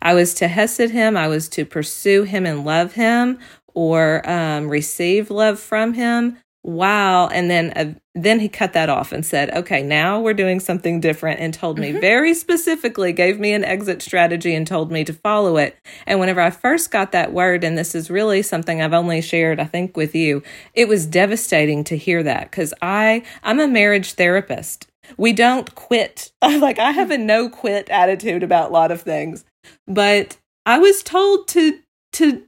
I 0.00 0.14
was 0.14 0.34
to 0.34 0.48
hesed 0.48 0.90
him, 0.90 1.16
I 1.16 1.28
was 1.28 1.48
to 1.50 1.64
pursue 1.64 2.22
him 2.24 2.46
and 2.46 2.64
love 2.64 2.94
him 2.94 3.38
or 3.74 4.28
um, 4.28 4.68
receive 4.68 5.30
love 5.30 5.58
from 5.58 5.94
him, 5.94 6.38
wow. 6.64 7.26
And 7.28 7.50
then, 7.50 7.72
uh, 7.74 7.94
then 8.14 8.40
he 8.40 8.48
cut 8.48 8.72
that 8.74 8.88
off 8.88 9.12
and 9.12 9.26
said, 9.26 9.50
okay, 9.50 9.82
now 9.82 10.20
we're 10.20 10.34
doing 10.34 10.60
something 10.60 11.00
different 11.00 11.40
and 11.40 11.52
told 11.52 11.78
me 11.78 11.92
very 11.92 12.34
specifically, 12.34 13.12
gave 13.12 13.40
me 13.40 13.52
an 13.52 13.64
exit 13.64 14.02
strategy 14.02 14.54
and 14.54 14.66
told 14.66 14.92
me 14.92 15.02
to 15.04 15.12
follow 15.12 15.56
it. 15.56 15.76
And 16.06 16.20
whenever 16.20 16.40
I 16.40 16.50
first 16.50 16.90
got 16.90 17.12
that 17.12 17.32
word, 17.32 17.64
and 17.64 17.76
this 17.76 17.94
is 17.94 18.10
really 18.10 18.42
something 18.42 18.80
I've 18.80 18.92
only 18.92 19.20
shared, 19.20 19.58
I 19.58 19.64
think, 19.64 19.96
with 19.96 20.14
you, 20.14 20.42
it 20.74 20.88
was 20.88 21.06
devastating 21.06 21.84
to 21.84 21.96
hear 21.96 22.22
that 22.22 22.50
because 22.50 22.72
I, 22.80 23.22
I'm 23.42 23.60
a 23.60 23.68
marriage 23.68 24.12
therapist. 24.12 24.88
We 25.16 25.32
don't 25.32 25.74
quit. 25.74 26.32
like 26.42 26.78
I 26.78 26.92
have 26.92 27.10
a 27.10 27.18
no 27.18 27.48
quit 27.48 27.88
attitude 27.90 28.42
about 28.42 28.70
a 28.70 28.72
lot 28.72 28.92
of 28.92 29.02
things, 29.02 29.44
but 29.86 30.36
I 30.66 30.78
was 30.78 31.02
told 31.02 31.48
to, 31.48 31.78
to, 32.12 32.44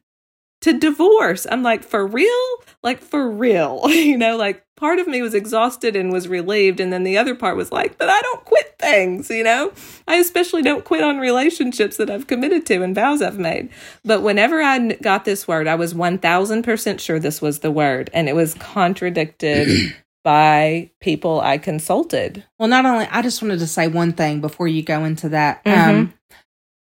to 0.63 0.79
divorce. 0.79 1.47
I'm 1.51 1.63
like, 1.63 1.83
for 1.83 2.07
real? 2.07 2.47
Like, 2.83 3.01
for 3.01 3.31
real. 3.31 3.83
you 3.89 4.17
know, 4.17 4.37
like 4.37 4.65
part 4.77 4.99
of 4.99 5.07
me 5.07 5.23
was 5.23 5.35
exhausted 5.35 5.97
and 5.97 6.13
was 6.13 6.29
relieved. 6.29 6.81
And 6.81 6.93
then 6.93 7.05
the 7.05 7.19
other 7.19 7.35
part 7.35 7.57
was 7.57 7.71
like, 7.73 7.99
but 7.99 8.09
I 8.09 8.21
don't 8.21 8.45
quit 8.45 8.75
things, 8.79 9.31
you 9.31 9.45
know? 9.45 9.73
I 10.09 10.17
especially 10.17 10.63
don't 10.63 10.85
quit 10.85 11.03
on 11.03 11.19
relationships 11.19 11.97
that 11.97 12.11
I've 12.11 12.27
committed 12.27 12.67
to 12.67 12.83
and 12.83 12.95
vows 12.95 13.23
I've 13.23 13.39
made. 13.39 13.71
But 14.05 14.23
whenever 14.23 14.61
I 14.63 14.95
got 14.95 15.25
this 15.25 15.47
word, 15.47 15.69
I 15.69 15.75
was 15.75 15.95
1000% 15.95 17.01
sure 17.01 17.19
this 17.19 17.41
was 17.41 17.61
the 17.61 17.71
word. 17.71 18.11
And 18.13 18.29
it 18.29 18.35
was 18.35 18.55
contradicted. 18.55 19.95
by 20.25 20.91
people 21.01 21.41
I 21.43 21.59
consulted. 21.59 22.45
Well, 22.59 22.69
not 22.69 22.87
only, 22.87 23.05
I 23.07 23.21
just 23.21 23.43
wanted 23.43 23.59
to 23.59 23.67
say 23.67 23.89
one 23.89 24.15
thing 24.15 24.41
before 24.41 24.67
you 24.67 24.83
go 24.83 25.05
into 25.05 25.29
that. 25.29 25.63
Mm-hmm. 25.65 25.91
Um, 25.91 26.14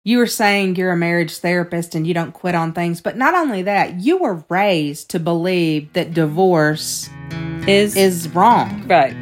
you 0.06 0.18
were 0.18 0.28
saying 0.28 0.78
you're 0.78 0.92
a 0.92 0.98
marriage 0.98 1.38
therapist 1.38 1.94
and 1.94 2.08
you 2.08 2.14
don't 2.14 2.32
quit 2.32 2.56
on 2.56 2.72
things, 2.72 3.02
but 3.02 3.18
not 3.18 3.34
only 3.34 3.64
that, 3.64 4.00
you 4.00 4.18
were 4.18 4.46
raised 4.48 5.10
to 5.12 5.20
believe 5.20 5.92
that 5.94 6.14
divorce 6.14 7.10
is 7.68 7.98
is 7.98 8.30
wrong. 8.30 8.88
Right. 8.88 9.14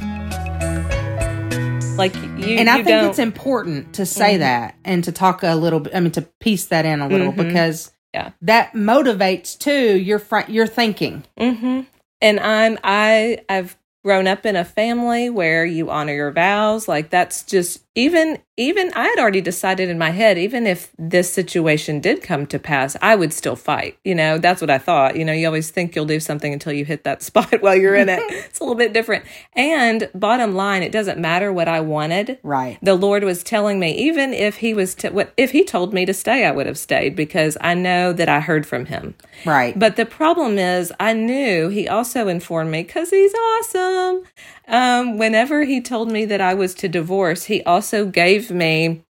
Like 1.97 2.15
you, 2.15 2.59
and 2.59 2.71
I 2.71 2.77
think 2.77 2.87
don't... 2.87 3.11
it's 3.11 3.19
important 3.19 3.95
to 3.95 4.07
say 4.07 4.35
mm-hmm. 4.35 4.41
that 4.41 4.77
and 4.85 5.03
to 5.03 5.11
talk 5.11 5.43
a 5.43 5.57
little 5.57 5.81
bit. 5.81 5.93
I 5.95 5.99
mean, 5.99 6.13
to 6.13 6.23
piece 6.23 6.67
that 6.67 6.87
in 6.87 7.01
a 7.01 7.09
little 7.09 7.33
mm-hmm. 7.33 7.49
because 7.49 7.91
yeah. 8.15 8.31
That 8.41 8.73
motivates 8.73 9.59
too 9.59 9.99
your 9.99 10.19
fr- 10.19 10.49
your 10.49 10.67
thinking. 10.67 11.25
Mm-hmm. 11.39 11.81
and 12.23 12.41
i'm 12.41 12.79
i 12.85 13.39
i've 13.49 13.77
grown 14.05 14.27
up 14.27 14.45
in 14.45 14.55
a 14.55 14.65
family 14.65 15.31
where 15.31 15.65
you 15.65 15.91
honor 15.91 16.13
your 16.13 16.31
vows. 16.31 16.87
Like 16.87 17.11
that's 17.11 17.43
just 17.43 17.83
even 17.95 18.39
even 18.57 18.93
I 18.95 19.09
had 19.09 19.19
already 19.19 19.41
decided 19.41 19.89
in 19.89 19.99
my 19.99 20.11
head 20.11 20.39
even 20.39 20.67
if 20.67 20.93
this 20.99 21.33
situation 21.33 22.01
did 22.01 22.23
come 22.23 22.47
to 22.47 22.59
pass 22.59 22.97
I 23.03 23.17
would 23.17 23.33
still 23.33 23.57
fight 23.57 23.99
you 24.05 24.15
know? 24.15 24.39
That's 24.39 24.61
what 24.61 24.71
I 24.71 24.79
thought. 24.79 25.17
You 25.17 25.25
know 25.25 25.33
you 25.33 25.47
always 25.47 25.71
think 25.71 25.95
you'll 25.95 26.05
do 26.05 26.21
something 26.21 26.53
until 26.53 26.73
you 26.73 26.85
hit 26.85 27.05
that 27.05 27.23
spot 27.29 27.63
while 27.63 27.75
you're 27.75 27.95
in 27.95 28.09
it. 28.09 28.21
It's 28.55 28.61
a 28.61 28.63
little 28.63 28.77
bit 28.77 28.93
different. 28.93 29.25
And 29.55 30.09
bottom 30.15 30.55
line 30.55 30.83
it 30.83 30.93
doesn't 30.93 31.19
matter 31.19 31.53
what 31.53 31.69
I 31.69 31.81
wanted. 31.81 32.39
Right. 32.43 32.79
The 32.83 32.95
Lord 32.95 33.25
was 33.25 33.43
telling 33.43 33.81
me 33.81 33.93
even 33.97 34.33
if 34.33 34.57
he 34.57 34.75
was 34.75 34.95
to, 34.97 35.11
what 35.11 35.33
if 35.37 35.51
he 35.51 35.65
told 35.65 35.93
me 35.93 36.07
to 36.07 36.15
stay 36.15 36.45
I 36.45 36.53
would 36.53 36.67
have 36.67 36.79
stayed 36.79 37.17
because 37.17 37.57
I 37.61 37.75
know 37.75 38.13
that 38.13 38.29
I 38.29 38.41
heard 38.41 38.67
from 38.67 38.87
him. 38.87 39.15
Right. 39.45 39.77
But 39.79 39.97
the 39.97 40.07
problem 40.07 40.59
is 40.59 40.93
I 41.01 41.13
knew 41.13 41.69
he 41.69 41.89
also 41.89 42.29
informed 42.29 42.71
me 42.71 42.85
cuz 42.85 43.11
he's 43.11 43.35
awesome. 43.35 44.25
Um, 44.67 45.19
whenever 45.19 45.65
he 45.65 45.81
told 45.81 46.11
me 46.11 46.25
that 46.25 46.41
I 46.41 46.55
was 46.55 46.75
to 46.77 46.89
divorce, 46.89 47.45
he 47.45 47.63
also 47.65 48.07
gave 48.07 48.44
me 48.51 49.05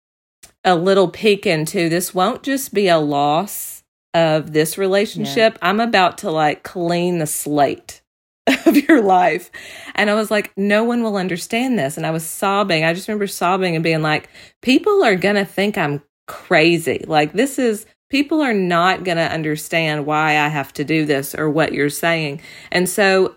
a 0.64 0.76
little 0.76 1.08
peek 1.08 1.46
into 1.46 1.88
this 1.88 2.14
won't 2.14 2.42
just 2.42 2.72
be 2.72 2.88
a 2.88 2.98
loss 2.98 3.82
of 4.14 4.52
this 4.52 4.78
relationship. 4.78 5.54
Yeah. 5.54 5.68
I'm 5.68 5.80
about 5.80 6.18
to 6.18 6.30
like 6.30 6.62
clean 6.62 7.18
the 7.18 7.26
slate 7.26 8.02
of 8.66 8.76
your 8.76 9.02
life. 9.02 9.50
And 9.94 10.10
I 10.10 10.14
was 10.14 10.30
like, 10.30 10.52
no 10.56 10.84
one 10.84 11.02
will 11.02 11.16
understand 11.16 11.78
this. 11.78 11.96
And 11.96 12.06
I 12.06 12.10
was 12.10 12.24
sobbing. 12.24 12.84
I 12.84 12.94
just 12.94 13.08
remember 13.08 13.26
sobbing 13.26 13.74
and 13.74 13.82
being 13.82 14.02
like, 14.02 14.28
people 14.60 15.02
are 15.02 15.16
going 15.16 15.36
to 15.36 15.44
think 15.44 15.78
I'm 15.78 16.02
crazy. 16.26 17.04
Like, 17.06 17.32
this 17.32 17.58
is 17.58 17.86
people 18.10 18.42
are 18.42 18.54
not 18.54 19.04
going 19.04 19.16
to 19.16 19.32
understand 19.32 20.06
why 20.06 20.38
I 20.38 20.48
have 20.48 20.72
to 20.74 20.84
do 20.84 21.06
this 21.06 21.34
or 21.34 21.48
what 21.48 21.72
you're 21.72 21.88
saying. 21.88 22.42
And 22.70 22.88
so 22.88 23.34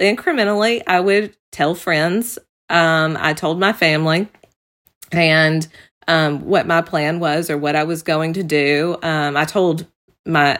incrementally, 0.00 0.82
I 0.86 1.00
would 1.00 1.36
tell 1.52 1.74
friends. 1.74 2.38
Um, 2.68 3.16
I 3.20 3.32
told 3.32 3.60
my 3.60 3.72
family 3.72 4.28
and 5.12 5.66
um, 6.08 6.46
what 6.46 6.66
my 6.66 6.82
plan 6.82 7.20
was 7.20 7.50
or 7.50 7.58
what 7.58 7.76
I 7.76 7.84
was 7.84 8.02
going 8.02 8.34
to 8.34 8.42
do. 8.42 8.96
Um, 9.02 9.36
I 9.36 9.44
told 9.44 9.86
my 10.24 10.58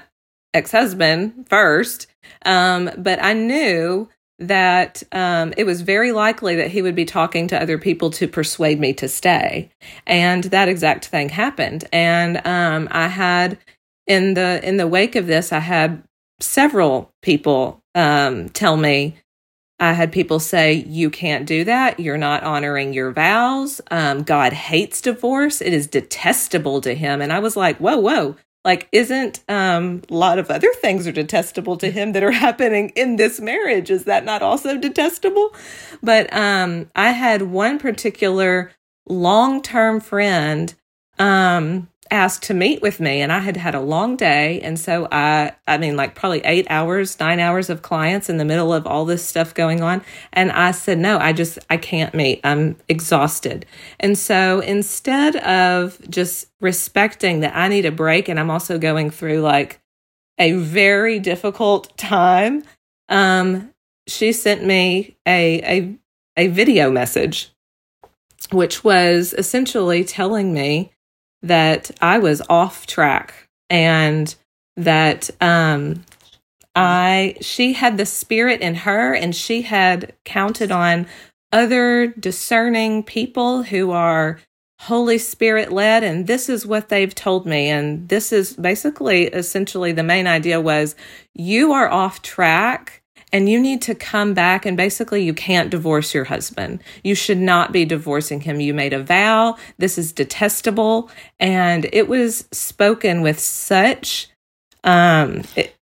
ex 0.54 0.72
husband 0.72 1.46
first, 1.48 2.06
um, 2.44 2.90
but 2.96 3.22
I 3.22 3.32
knew 3.32 4.09
that 4.38 5.02
um, 5.12 5.54
it 5.56 5.64
was 5.64 5.80
very 5.80 6.12
likely 6.12 6.56
that 6.56 6.70
he 6.70 6.82
would 6.82 6.94
be 6.94 7.06
talking 7.06 7.48
to 7.48 7.61
other 7.61 7.78
people 7.78 8.11
to 8.11 8.28
persuade 8.28 8.78
me 8.78 8.92
to 8.94 9.09
stay. 9.09 9.70
And 10.06 10.44
that 10.44 10.68
exact 10.68 11.06
thing 11.06 11.30
happened. 11.30 11.87
And 11.92 12.46
um, 12.46 12.88
I 12.90 13.09
had 13.09 13.59
in 14.06 14.35
the 14.35 14.61
in 14.62 14.76
the 14.76 14.87
wake 14.87 15.16
of 15.16 15.26
this, 15.26 15.52
I 15.52 15.61
had 15.61 16.02
several 16.40 17.12
people 17.22 17.82
um, 17.94 18.48
tell 18.50 18.76
me. 18.76 19.16
I 19.78 19.92
had 19.92 20.12
people 20.12 20.40
say, 20.40 20.72
"You 20.72 21.10
can't 21.10 21.46
do 21.46 21.64
that. 21.64 22.00
You're 22.00 22.18
not 22.18 22.42
honoring 22.42 22.92
your 22.92 23.12
vows. 23.12 23.80
Um, 23.90 24.22
God 24.22 24.52
hates 24.52 25.00
divorce. 25.00 25.60
It 25.60 25.72
is 25.72 25.86
detestable 25.86 26.80
to 26.82 26.94
Him." 26.94 27.20
And 27.20 27.32
I 27.32 27.38
was 27.40 27.56
like, 27.56 27.76
"Whoa, 27.78 27.98
whoa! 27.98 28.36
like 28.66 28.88
isn't 28.90 29.42
um, 29.48 30.02
a 30.10 30.14
lot 30.14 30.38
of 30.38 30.50
other 30.50 30.70
things 30.82 31.06
are 31.06 31.12
detestable 31.12 31.76
to 31.78 31.90
him 31.90 32.12
that 32.12 32.22
are 32.22 32.30
happening 32.46 32.90
in 32.90 33.16
this 33.16 33.40
marriage 33.40 33.90
is 33.90 34.04
that 34.04 34.26
not 34.26 34.42
also 34.42 34.76
detestable 34.76 35.54
but 36.02 36.30
um, 36.34 36.90
i 36.94 37.12
had 37.12 37.40
one 37.42 37.78
particular 37.78 38.72
long-term 39.08 40.00
friend 40.00 40.74
um, 41.18 41.88
asked 42.11 42.42
to 42.45 42.55
meet 42.55 42.83
with 42.83 43.01
me 43.01 43.21
and 43.21 43.33
I 43.33 43.40
had 43.40 43.57
had 43.57 43.75
a 43.75 43.81
long 43.81 44.16
day. 44.16 44.61
And 44.61 44.79
so 44.79 45.09
I 45.11 45.53
I 45.66 45.79
mean 45.79 45.97
like 45.97 46.14
probably 46.14 46.40
8 46.45 46.66
hours 46.71 47.19
9 47.19 47.38
hours 47.40 47.71
of 47.71 47.83
clients 47.83 48.29
in 48.29 48.37
the 48.37 48.45
middle 48.45 48.73
of 48.73 48.87
all 48.87 49.05
this 49.05 49.25
stuff 49.25 49.55
going 49.55 49.83
on. 49.83 50.03
And 50.33 50.53
I 50.53 50.71
said 50.71 50.99
no 50.99 51.19
I 51.19 51.33
just 51.33 51.59
I 51.71 51.77
can't 51.77 52.14
meet. 52.14 52.40
I'm 52.45 52.77
exhausted. 52.88 53.66
And 54.01 54.16
so 54.19 54.61
instead 54.61 55.37
of 55.37 55.99
just 56.09 56.49
respecting 56.61 57.40
that 57.40 57.57
I 57.57 57.69
need 57.69 57.87
a 57.87 57.92
break 57.92 58.29
and 58.29 58.38
I'm 58.38 58.51
also 58.51 58.79
going 58.79 59.11
through 59.11 59.40
like 59.40 59.81
a 60.38 60.53
very 60.53 61.19
difficult 61.19 61.97
time 61.97 62.62
um 63.09 63.71
she 64.07 64.33
sent 64.33 64.64
me 64.64 65.16
a 65.27 65.62
a 65.62 65.99
a 66.37 66.49
video 66.49 66.90
message 66.90 67.51
which 68.53 68.85
was 68.85 69.35
essentially 69.37 70.05
telling 70.05 70.53
me 70.53 70.92
that 71.42 71.90
I 72.01 72.18
was 72.18 72.42
off 72.49 72.87
track 72.87 73.49
and 73.70 74.35
that 74.77 75.31
um 75.40 76.05
I 76.75 77.37
she 77.40 77.73
had 77.73 77.96
the 77.96 78.06
spirit 78.06 78.60
in 78.60 78.75
her 78.75 79.15
and 79.15 79.35
she 79.35 79.63
had 79.63 80.13
counted 80.25 80.71
on 80.71 81.06
other 81.52 82.08
discerning 82.08 83.02
people 83.02 83.63
who 83.63 83.90
are 83.90 84.38
Holy 84.81 85.17
Spirit 85.17 85.73
led 85.73 86.04
and 86.04 86.27
this 86.27 86.50
is 86.50 86.67
what 86.67 86.90
they've 86.90 87.15
told 87.15 87.46
me. 87.46 87.71
And 87.71 88.08
this 88.08 88.31
is 88.31 88.52
basically 88.54 89.25
essentially 89.25 89.92
the 89.92 90.02
main 90.02 90.27
idea 90.27 90.60
was 90.60 90.94
you 91.35 91.73
are 91.73 91.88
off 91.88 92.21
track 92.21 93.02
and 93.33 93.48
you 93.48 93.60
need 93.60 93.83
to 93.83 93.94
come 93.94 94.35
back 94.35 94.64
and 94.64 94.77
basically 94.77 95.22
you 95.24 95.35
can't 95.35 95.70
divorce 95.70 96.14
your 96.14 96.24
husband. 96.24 96.81
You 97.02 97.14
should 97.14 97.38
not 97.38 97.72
be 97.72 97.85
divorcing 97.85 98.40
him. 98.40 98.60
You 98.60 98.72
made 98.72 98.92
a 98.92 99.02
vow. 99.02 99.56
This 99.79 99.98
is 99.98 100.12
detestable. 100.12 101.10
And 101.40 101.88
it 101.92 102.08
was 102.08 102.48
spoken 102.52 103.22
with 103.22 103.40
such, 103.40 104.29
um, 104.85 105.42
it, 105.56 105.77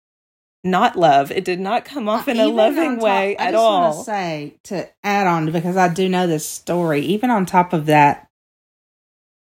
not 0.65 0.97
love. 0.97 1.31
It 1.31 1.45
did 1.45 1.61
not 1.61 1.85
come 1.85 2.09
off 2.09 2.27
in 2.27 2.41
a 2.41 2.47
loving 2.47 2.95
top, 2.95 3.05
way 3.05 3.37
at 3.37 3.55
all. 3.55 3.85
I 3.85 3.89
just 3.89 3.97
want 3.97 4.07
to 4.07 4.11
say 4.11 4.55
to 4.65 4.89
add 5.03 5.27
on 5.27 5.53
because 5.53 5.77
I 5.77 5.93
do 5.93 6.09
know 6.09 6.27
this 6.27 6.49
story. 6.49 7.03
Even 7.03 7.31
on 7.31 7.45
top 7.45 7.75
of 7.75 7.87
that, 7.87 8.27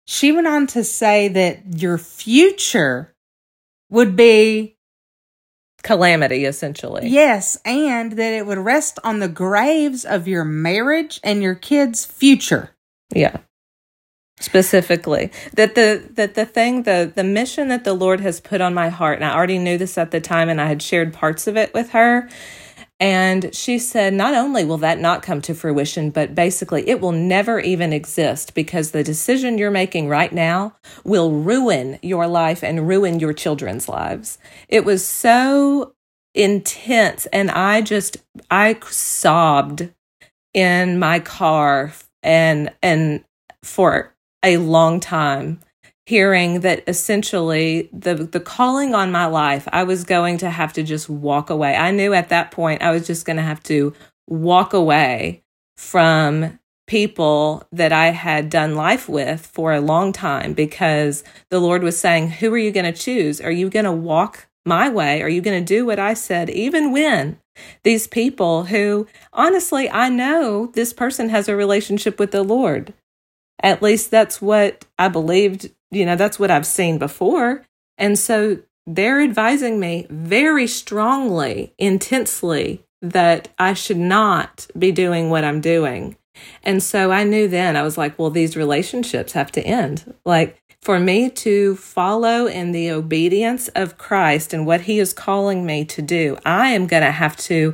she 0.06 0.30
went 0.30 0.46
on 0.46 0.66
to 0.68 0.84
say 0.84 1.28
that 1.28 1.80
your 1.80 1.96
future 1.96 3.14
would 3.88 4.14
be 4.14 4.75
Calamity, 5.86 6.44
essentially. 6.44 7.08
yes, 7.08 7.56
and 7.64 8.12
that 8.12 8.32
it 8.34 8.46
would 8.46 8.58
rest 8.58 8.98
on 9.04 9.20
the 9.20 9.28
graves 9.28 10.04
of 10.04 10.26
your 10.26 10.44
marriage 10.44 11.20
and 11.22 11.42
your 11.42 11.54
kids' 11.54 12.04
future. 12.04 12.70
Yeah. 13.14 13.38
Specifically. 14.40 15.30
That 15.54 15.76
the 15.76 16.02
that 16.14 16.34
the 16.34 16.44
thing, 16.44 16.82
the 16.82 17.10
the 17.14 17.24
mission 17.24 17.68
that 17.68 17.84
the 17.84 17.94
Lord 17.94 18.20
has 18.20 18.40
put 18.40 18.60
on 18.60 18.74
my 18.74 18.90
heart, 18.90 19.16
and 19.16 19.24
I 19.24 19.34
already 19.34 19.58
knew 19.58 19.78
this 19.78 19.96
at 19.96 20.10
the 20.10 20.20
time 20.20 20.50
and 20.50 20.60
I 20.60 20.66
had 20.66 20.82
shared 20.82 21.14
parts 21.14 21.46
of 21.46 21.56
it 21.56 21.72
with 21.72 21.90
her. 21.90 22.28
And 22.98 23.54
she 23.54 23.78
said, 23.78 24.14
not 24.14 24.34
only 24.34 24.64
will 24.64 24.78
that 24.78 24.98
not 24.98 25.22
come 25.22 25.42
to 25.42 25.54
fruition, 25.54 26.10
but 26.10 26.34
basically 26.34 26.88
it 26.88 27.00
will 27.00 27.12
never 27.12 27.60
even 27.60 27.92
exist 27.92 28.54
because 28.54 28.90
the 28.90 29.04
decision 29.04 29.58
you're 29.58 29.70
making 29.70 30.08
right 30.08 30.32
now 30.32 30.76
will 31.04 31.32
ruin 31.32 31.98
your 32.02 32.26
life 32.26 32.64
and 32.64 32.88
ruin 32.88 33.20
your 33.20 33.34
children's 33.34 33.86
lives. 33.88 34.38
It 34.68 34.86
was 34.86 35.04
so 35.04 35.94
intense. 36.34 37.26
And 37.26 37.50
I 37.50 37.82
just, 37.82 38.16
I 38.50 38.78
sobbed 38.88 39.90
in 40.54 40.98
my 40.98 41.20
car 41.20 41.92
and, 42.22 42.72
and 42.82 43.24
for 43.62 44.14
a 44.42 44.56
long 44.56 45.00
time 45.00 45.60
hearing 46.06 46.60
that 46.60 46.84
essentially 46.86 47.90
the 47.92 48.14
the 48.14 48.40
calling 48.40 48.94
on 48.94 49.10
my 49.10 49.26
life 49.26 49.68
I 49.72 49.82
was 49.82 50.04
going 50.04 50.38
to 50.38 50.50
have 50.50 50.72
to 50.74 50.82
just 50.82 51.08
walk 51.08 51.50
away. 51.50 51.76
I 51.76 51.90
knew 51.90 52.14
at 52.14 52.28
that 52.28 52.50
point 52.50 52.82
I 52.82 52.92
was 52.92 53.06
just 53.06 53.26
going 53.26 53.36
to 53.36 53.42
have 53.42 53.62
to 53.64 53.92
walk 54.28 54.72
away 54.72 55.42
from 55.76 56.58
people 56.86 57.66
that 57.72 57.92
I 57.92 58.10
had 58.10 58.48
done 58.48 58.76
life 58.76 59.08
with 59.08 59.44
for 59.44 59.72
a 59.72 59.80
long 59.80 60.12
time 60.12 60.52
because 60.52 61.24
the 61.50 61.58
Lord 61.58 61.82
was 61.82 61.98
saying, 61.98 62.30
"Who 62.30 62.54
are 62.54 62.58
you 62.58 62.70
going 62.70 62.92
to 62.92 62.98
choose? 62.98 63.40
Are 63.40 63.50
you 63.50 63.68
going 63.68 63.84
to 63.84 63.92
walk 63.92 64.46
my 64.64 64.88
way? 64.88 65.22
Are 65.22 65.28
you 65.28 65.40
going 65.40 65.58
to 65.64 65.74
do 65.74 65.84
what 65.84 65.98
I 65.98 66.14
said 66.14 66.48
even 66.50 66.92
when 66.92 67.38
these 67.82 68.06
people 68.06 68.64
who 68.64 69.06
honestly 69.32 69.90
I 69.90 70.08
know 70.08 70.66
this 70.74 70.92
person 70.92 71.28
has 71.30 71.48
a 71.48 71.56
relationship 71.56 72.18
with 72.18 72.30
the 72.30 72.42
Lord. 72.42 72.92
At 73.62 73.82
least 73.82 74.10
that's 74.10 74.42
what 74.42 74.84
I 74.98 75.08
believed 75.08 75.70
you 75.96 76.06
know, 76.06 76.16
that's 76.16 76.38
what 76.38 76.50
I've 76.50 76.66
seen 76.66 76.98
before. 76.98 77.64
And 77.98 78.18
so 78.18 78.58
they're 78.86 79.22
advising 79.22 79.80
me 79.80 80.06
very 80.10 80.66
strongly, 80.66 81.72
intensely, 81.78 82.84
that 83.02 83.48
I 83.58 83.74
should 83.74 83.96
not 83.96 84.66
be 84.78 84.92
doing 84.92 85.30
what 85.30 85.44
I'm 85.44 85.60
doing. 85.60 86.16
And 86.62 86.82
so 86.82 87.10
I 87.10 87.24
knew 87.24 87.48
then, 87.48 87.76
I 87.76 87.82
was 87.82 87.96
like, 87.96 88.18
well, 88.18 88.30
these 88.30 88.56
relationships 88.56 89.32
have 89.32 89.50
to 89.52 89.62
end. 89.62 90.14
Like, 90.24 90.62
for 90.82 91.00
me 91.00 91.30
to 91.30 91.76
follow 91.76 92.46
in 92.46 92.72
the 92.72 92.90
obedience 92.90 93.68
of 93.68 93.98
Christ 93.98 94.52
and 94.52 94.66
what 94.66 94.82
he 94.82 95.00
is 95.00 95.12
calling 95.12 95.66
me 95.66 95.84
to 95.86 96.02
do, 96.02 96.38
I 96.44 96.68
am 96.68 96.86
going 96.86 97.02
to 97.02 97.10
have 97.10 97.36
to 97.38 97.72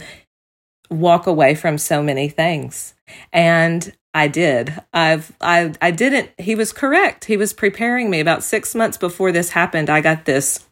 walk 0.91 1.27
away 1.27 1.55
from 1.55 1.77
so 1.77 2.03
many 2.03 2.29
things. 2.29 2.95
And 3.33 3.93
I 4.15 4.29
did. 4.29 4.75
I've 4.93 5.33
I 5.41 5.73
I 5.81 5.91
didn't 5.91 6.31
he 6.39 6.55
was 6.55 6.73
correct. 6.73 7.27
He 7.27 7.37
was 7.37 7.53
preparing 7.53 8.11
me 8.11 8.21
about 8.21 8.45
6 8.45 8.75
months 8.75 8.99
before 8.99 9.33
this 9.33 9.51
happened. 9.51 9.89
I 9.89 10.01
got 10.01 10.25
this 10.25 10.67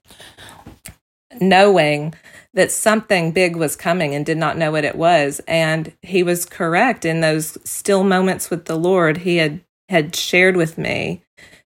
knowing 1.40 2.14
that 2.52 2.72
something 2.72 3.32
big 3.32 3.56
was 3.56 3.76
coming 3.76 4.14
and 4.14 4.26
did 4.26 4.36
not 4.36 4.58
know 4.58 4.72
what 4.72 4.84
it 4.84 4.96
was 4.96 5.40
and 5.46 5.92
he 6.02 6.22
was 6.22 6.44
correct 6.44 7.04
in 7.04 7.20
those 7.20 7.56
still 7.64 8.04
moments 8.04 8.50
with 8.50 8.66
the 8.66 8.76
Lord. 8.76 9.18
He 9.18 9.36
had 9.36 9.60
had 9.88 10.14
shared 10.14 10.56
with 10.56 10.76
me 10.76 11.22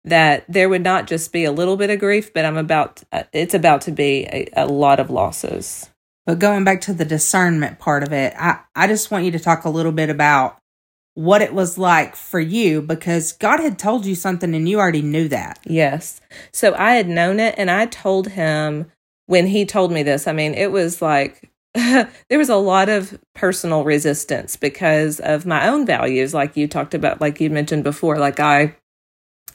that 0.05 0.45
there 0.49 0.69
would 0.69 0.83
not 0.83 1.07
just 1.07 1.33
be 1.33 1.45
a 1.45 1.53
little 1.53 1.77
bit 1.77 1.91
of 1.91 2.01
grief, 2.01 2.33
but 2.33 2.45
I'm 2.45 2.57
about 2.57 3.03
uh, 3.13 3.25
it's 3.33 3.55
about 3.55 3.83
to 3.83 3.93
be 3.93 4.27
a, 4.27 4.49
a 4.57 4.67
lot 4.67 5.01
of 5.01 5.11
losses. 5.11 5.91
But 6.27 6.39
going 6.39 6.65
back 6.65 6.81
to 6.83 6.93
the 6.93 7.05
discernment 7.05 7.79
part 7.79 8.03
of 8.03 8.13
it, 8.13 8.35
I, 8.39 8.61
I 8.75 8.87
just 8.87 9.11
want 9.11 9.25
you 9.25 9.31
to 9.33 9.39
talk 9.39 9.65
a 9.65 9.71
little 9.71 9.93
bit 9.93 10.11
about 10.11 10.60
what 11.15 11.43
it 11.43 11.53
was 11.53 11.77
like 11.77 12.17
for 12.17 12.41
you 12.41 12.81
because 12.81 13.33
God 13.33 13.61
had 13.61 13.79
told 13.79 14.07
you 14.07 14.15
something 14.15 14.55
and 14.55 14.69
you 14.69 14.79
already 14.79 15.03
knew 15.03 15.29
that. 15.29 15.59
Yes. 15.65 16.21
So 16.53 16.75
I 16.77 16.95
had 16.95 17.09
known 17.09 17.41
it 17.41 17.55
and 17.59 17.71
I 17.71 17.87
told 17.87 18.29
him 18.29 18.91
when 19.27 19.47
he 19.47 19.67
told 19.67 19.93
me 19.93 20.03
this. 20.03 20.27
I 20.27 20.33
mean, 20.33 20.55
it 20.55 20.71
was 20.71 21.03
like 21.03 21.51
there 21.75 22.09
was 22.39 22.49
a 22.49 22.57
lot 22.57 22.89
of 22.89 23.19
personal 23.35 23.85
resistance 23.85 24.57
because 24.57 25.21
of 25.21 25.47
my 25.47 25.69
own 25.69 25.87
values, 25.87 26.35
like 26.35 26.57
you 26.57 26.67
talked 26.67 26.95
about, 26.95 27.21
like 27.21 27.41
you 27.41 27.49
mentioned 27.49 27.85
before. 27.85 28.19
Like, 28.19 28.41
I, 28.41 28.77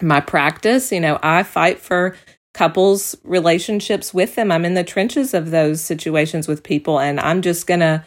my 0.02 0.22
practice, 0.22 0.92
you 0.92 1.02
know, 1.02 1.20
I 1.22 1.44
fight 1.44 1.80
for 1.80 2.16
couples' 2.54 3.18
relationships 3.24 4.14
with 4.14 4.36
them. 4.36 4.50
I'm 4.50 4.64
in 4.64 4.76
the 4.76 4.84
trenches 4.84 5.34
of 5.34 5.52
those 5.52 5.82
situations 5.82 6.48
with 6.48 6.64
people, 6.64 7.00
and 7.00 7.20
I'm 7.20 7.42
just 7.42 7.68
going 7.68 7.82
to 7.82 8.06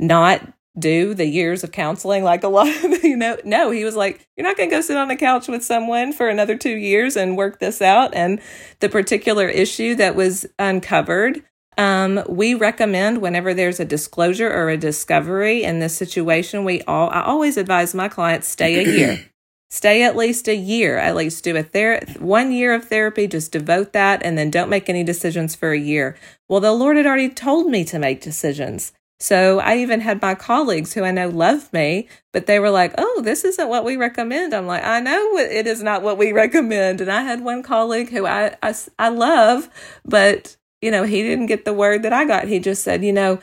not 0.00 0.52
do 0.78 1.14
the 1.14 1.26
years 1.26 1.62
of 1.62 1.70
counseling 1.70 2.24
like 2.24 2.42
a 2.42 2.48
lot 2.48 2.66
of 2.66 3.04
you 3.04 3.16
know 3.16 3.36
no 3.44 3.70
he 3.70 3.84
was 3.84 3.94
like 3.94 4.26
you're 4.36 4.46
not 4.46 4.56
going 4.56 4.68
to 4.68 4.74
go 4.74 4.80
sit 4.80 4.96
on 4.96 5.10
a 5.10 5.16
couch 5.16 5.46
with 5.46 5.64
someone 5.64 6.12
for 6.12 6.28
another 6.28 6.56
2 6.56 6.70
years 6.70 7.16
and 7.16 7.36
work 7.36 7.60
this 7.60 7.80
out. 7.80 8.12
And 8.14 8.40
the 8.80 8.88
particular 8.88 9.48
issue 9.48 9.94
that 9.96 10.16
was 10.16 10.46
uncovered 10.58 11.44
um, 11.76 12.22
we 12.28 12.54
recommend 12.54 13.20
whenever 13.20 13.52
there's 13.52 13.80
a 13.80 13.84
disclosure 13.84 14.48
or 14.48 14.68
a 14.68 14.76
discovery 14.76 15.64
in 15.64 15.80
this 15.80 15.96
situation 15.96 16.64
we 16.64 16.82
all 16.82 17.10
i 17.10 17.22
always 17.22 17.56
advise 17.56 17.94
my 17.94 18.08
clients 18.08 18.48
stay 18.48 18.84
a 18.84 18.88
year. 18.88 19.24
Stay 19.70 20.04
at 20.04 20.14
least 20.14 20.46
a 20.46 20.54
year 20.54 20.98
at 20.98 21.16
least 21.16 21.42
do 21.42 21.56
a 21.56 21.62
ther- 21.64 22.00
one 22.20 22.52
year 22.52 22.74
of 22.74 22.84
therapy 22.84 23.26
just 23.26 23.50
devote 23.50 23.92
that 23.92 24.22
and 24.22 24.38
then 24.38 24.48
don't 24.48 24.70
make 24.70 24.88
any 24.88 25.02
decisions 25.02 25.56
for 25.56 25.72
a 25.72 25.78
year. 25.78 26.16
Well 26.48 26.60
the 26.60 26.70
lord 26.70 26.96
had 26.96 27.06
already 27.06 27.28
told 27.28 27.68
me 27.68 27.84
to 27.86 27.98
make 27.98 28.20
decisions 28.20 28.92
so 29.20 29.60
I 29.60 29.78
even 29.78 30.00
had 30.00 30.20
my 30.20 30.34
colleagues 30.34 30.92
who 30.92 31.04
I 31.04 31.10
know 31.10 31.28
love 31.28 31.72
me, 31.72 32.08
but 32.32 32.46
they 32.46 32.58
were 32.58 32.70
like, 32.70 32.94
oh, 32.98 33.22
this 33.24 33.44
isn't 33.44 33.68
what 33.68 33.84
we 33.84 33.96
recommend. 33.96 34.52
I'm 34.52 34.66
like, 34.66 34.84
I 34.84 35.00
know 35.00 35.38
it 35.38 35.66
is 35.66 35.82
not 35.82 36.02
what 36.02 36.18
we 36.18 36.32
recommend. 36.34 37.00
And 37.00 37.10
I 37.10 37.22
had 37.22 37.42
one 37.42 37.62
colleague 37.62 38.10
who 38.10 38.26
I, 38.26 38.56
I, 38.62 38.74
I 38.98 39.08
love, 39.08 39.68
but, 40.04 40.56
you 40.82 40.90
know, 40.90 41.04
he 41.04 41.22
didn't 41.22 41.46
get 41.46 41.64
the 41.64 41.72
word 41.72 42.02
that 42.02 42.12
I 42.12 42.24
got. 42.24 42.48
He 42.48 42.58
just 42.58 42.82
said, 42.82 43.04
you 43.04 43.12
know, 43.12 43.38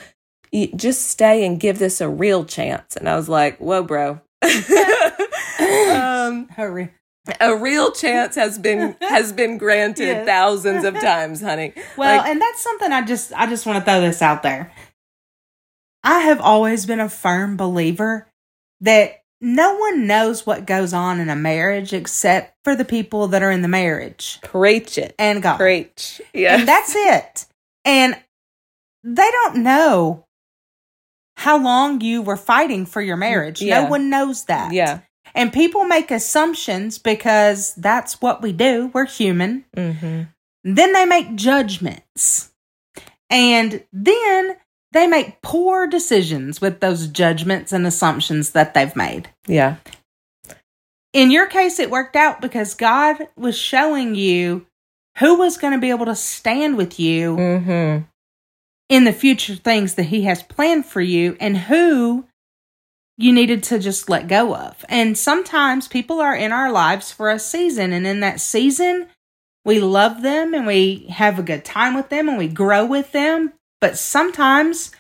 just 0.75 1.07
stay 1.07 1.45
and 1.45 1.59
give 1.59 1.79
this 1.79 2.01
a 2.01 2.09
real 2.09 2.43
chance. 2.43 2.95
And 2.97 3.07
I 3.07 3.15
was 3.15 3.29
like, 3.29 3.57
whoa, 3.57 3.83
bro. 3.83 4.21
um, 5.61 6.47
Hurry 6.55 6.91
a 7.39 7.55
real 7.55 7.91
chance 7.91 8.35
has 8.35 8.57
been 8.57 8.95
has 8.99 9.31
been 9.31 9.57
granted 9.57 10.05
yes. 10.05 10.25
thousands 10.25 10.83
of 10.83 10.99
times 10.99 11.39
honey 11.39 11.71
well 11.95 12.17
like, 12.17 12.27
and 12.27 12.41
that's 12.41 12.63
something 12.63 12.91
i 12.91 13.05
just 13.05 13.31
i 13.33 13.45
just 13.45 13.65
want 13.65 13.77
to 13.77 13.85
throw 13.85 14.01
this 14.01 14.23
out 14.23 14.41
there 14.41 14.71
I 16.03 16.19
have 16.19 16.41
always 16.41 16.85
been 16.85 16.99
a 16.99 17.09
firm 17.09 17.57
believer 17.57 18.27
that 18.81 19.23
no 19.39 19.75
one 19.75 20.05
knows 20.07 20.45
what 20.45 20.67
goes 20.67 20.93
on 20.93 21.19
in 21.19 21.29
a 21.29 21.35
marriage 21.35 21.93
except 21.93 22.55
for 22.63 22.75
the 22.75 22.85
people 22.85 23.27
that 23.29 23.41
are 23.41 23.51
in 23.51 23.61
the 23.61 23.67
marriage. 23.67 24.39
Preach 24.43 24.97
it. 24.97 25.15
And 25.17 25.41
God. 25.41 25.57
Preach. 25.57 26.21
Yeah. 26.33 26.57
And 26.57 26.67
that's 26.67 26.93
it. 26.95 27.45
And 27.83 28.15
they 29.03 29.29
don't 29.31 29.57
know 29.57 30.25
how 31.37 31.61
long 31.61 32.01
you 32.01 32.21
were 32.21 32.37
fighting 32.37 32.85
for 32.85 33.01
your 33.01 33.17
marriage. 33.17 33.61
Yeah. 33.61 33.81
No 33.81 33.89
one 33.89 34.09
knows 34.11 34.45
that. 34.45 34.73
Yeah. 34.73 34.99
And 35.33 35.51
people 35.51 35.85
make 35.85 36.11
assumptions 36.11 36.99
because 36.99 37.73
that's 37.75 38.21
what 38.21 38.41
we 38.41 38.51
do. 38.51 38.91
We're 38.93 39.05
human. 39.05 39.65
Mm-hmm. 39.75 40.23
Then 40.63 40.93
they 40.93 41.05
make 41.05 41.35
judgments. 41.35 42.51
And 43.29 43.83
then 43.91 44.57
they 44.91 45.07
make 45.07 45.41
poor 45.41 45.87
decisions 45.87 46.59
with 46.59 46.79
those 46.79 47.07
judgments 47.07 47.71
and 47.71 47.87
assumptions 47.87 48.51
that 48.51 48.73
they've 48.73 48.95
made. 48.95 49.29
Yeah. 49.47 49.77
In 51.13 51.31
your 51.31 51.47
case, 51.47 51.79
it 51.79 51.89
worked 51.89 52.15
out 52.15 52.41
because 52.41 52.73
God 52.73 53.27
was 53.35 53.57
showing 53.57 54.15
you 54.15 54.65
who 55.17 55.37
was 55.37 55.57
going 55.57 55.73
to 55.73 55.79
be 55.79 55.89
able 55.89 56.05
to 56.05 56.15
stand 56.15 56.77
with 56.77 56.99
you 56.99 57.35
mm-hmm. 57.35 58.03
in 58.89 59.03
the 59.03 59.13
future 59.13 59.55
things 59.55 59.95
that 59.95 60.03
He 60.03 60.23
has 60.23 60.43
planned 60.43 60.85
for 60.85 61.01
you 61.01 61.35
and 61.39 61.57
who 61.57 62.25
you 63.17 63.33
needed 63.33 63.61
to 63.63 63.79
just 63.79 64.09
let 64.09 64.27
go 64.27 64.55
of. 64.55 64.83
And 64.87 65.17
sometimes 65.17 65.87
people 65.87 66.21
are 66.21 66.35
in 66.35 66.51
our 66.51 66.71
lives 66.71 67.11
for 67.11 67.29
a 67.29 67.39
season, 67.39 67.91
and 67.93 68.07
in 68.07 68.21
that 68.21 68.39
season, 68.39 69.07
we 69.63 69.79
love 69.79 70.21
them 70.21 70.53
and 70.53 70.65
we 70.65 71.05
have 71.09 71.37
a 71.37 71.43
good 71.43 71.63
time 71.63 71.93
with 71.93 72.09
them 72.09 72.27
and 72.27 72.37
we 72.37 72.47
grow 72.47 72.85
with 72.85 73.11
them. 73.11 73.53
But 73.81 73.97
sometimes 73.97 74.91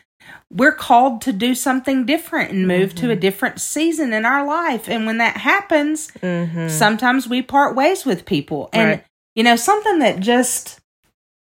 we're 0.51 0.73
called 0.73 1.21
to 1.21 1.31
do 1.31 1.55
something 1.55 2.05
different 2.05 2.51
and 2.51 2.67
move 2.67 2.89
mm-hmm. 2.89 2.97
to 2.97 3.07
a 3.07 3.13
mm-hmm. 3.13 3.21
different 3.21 3.61
season 3.61 4.11
in 4.11 4.25
our 4.25 4.45
life. 4.45 4.89
And 4.89 5.05
when 5.05 5.19
that 5.19 5.37
happens, 5.37 6.09
mm-hmm. 6.19 6.67
sometimes 6.67 7.27
we 7.27 7.41
part 7.41 7.75
ways 7.75 8.05
with 8.05 8.25
people. 8.25 8.69
And, 8.73 8.89
right. 8.89 9.05
you 9.35 9.43
know, 9.43 9.55
something 9.55 9.99
that 9.99 10.19
just, 10.19 10.79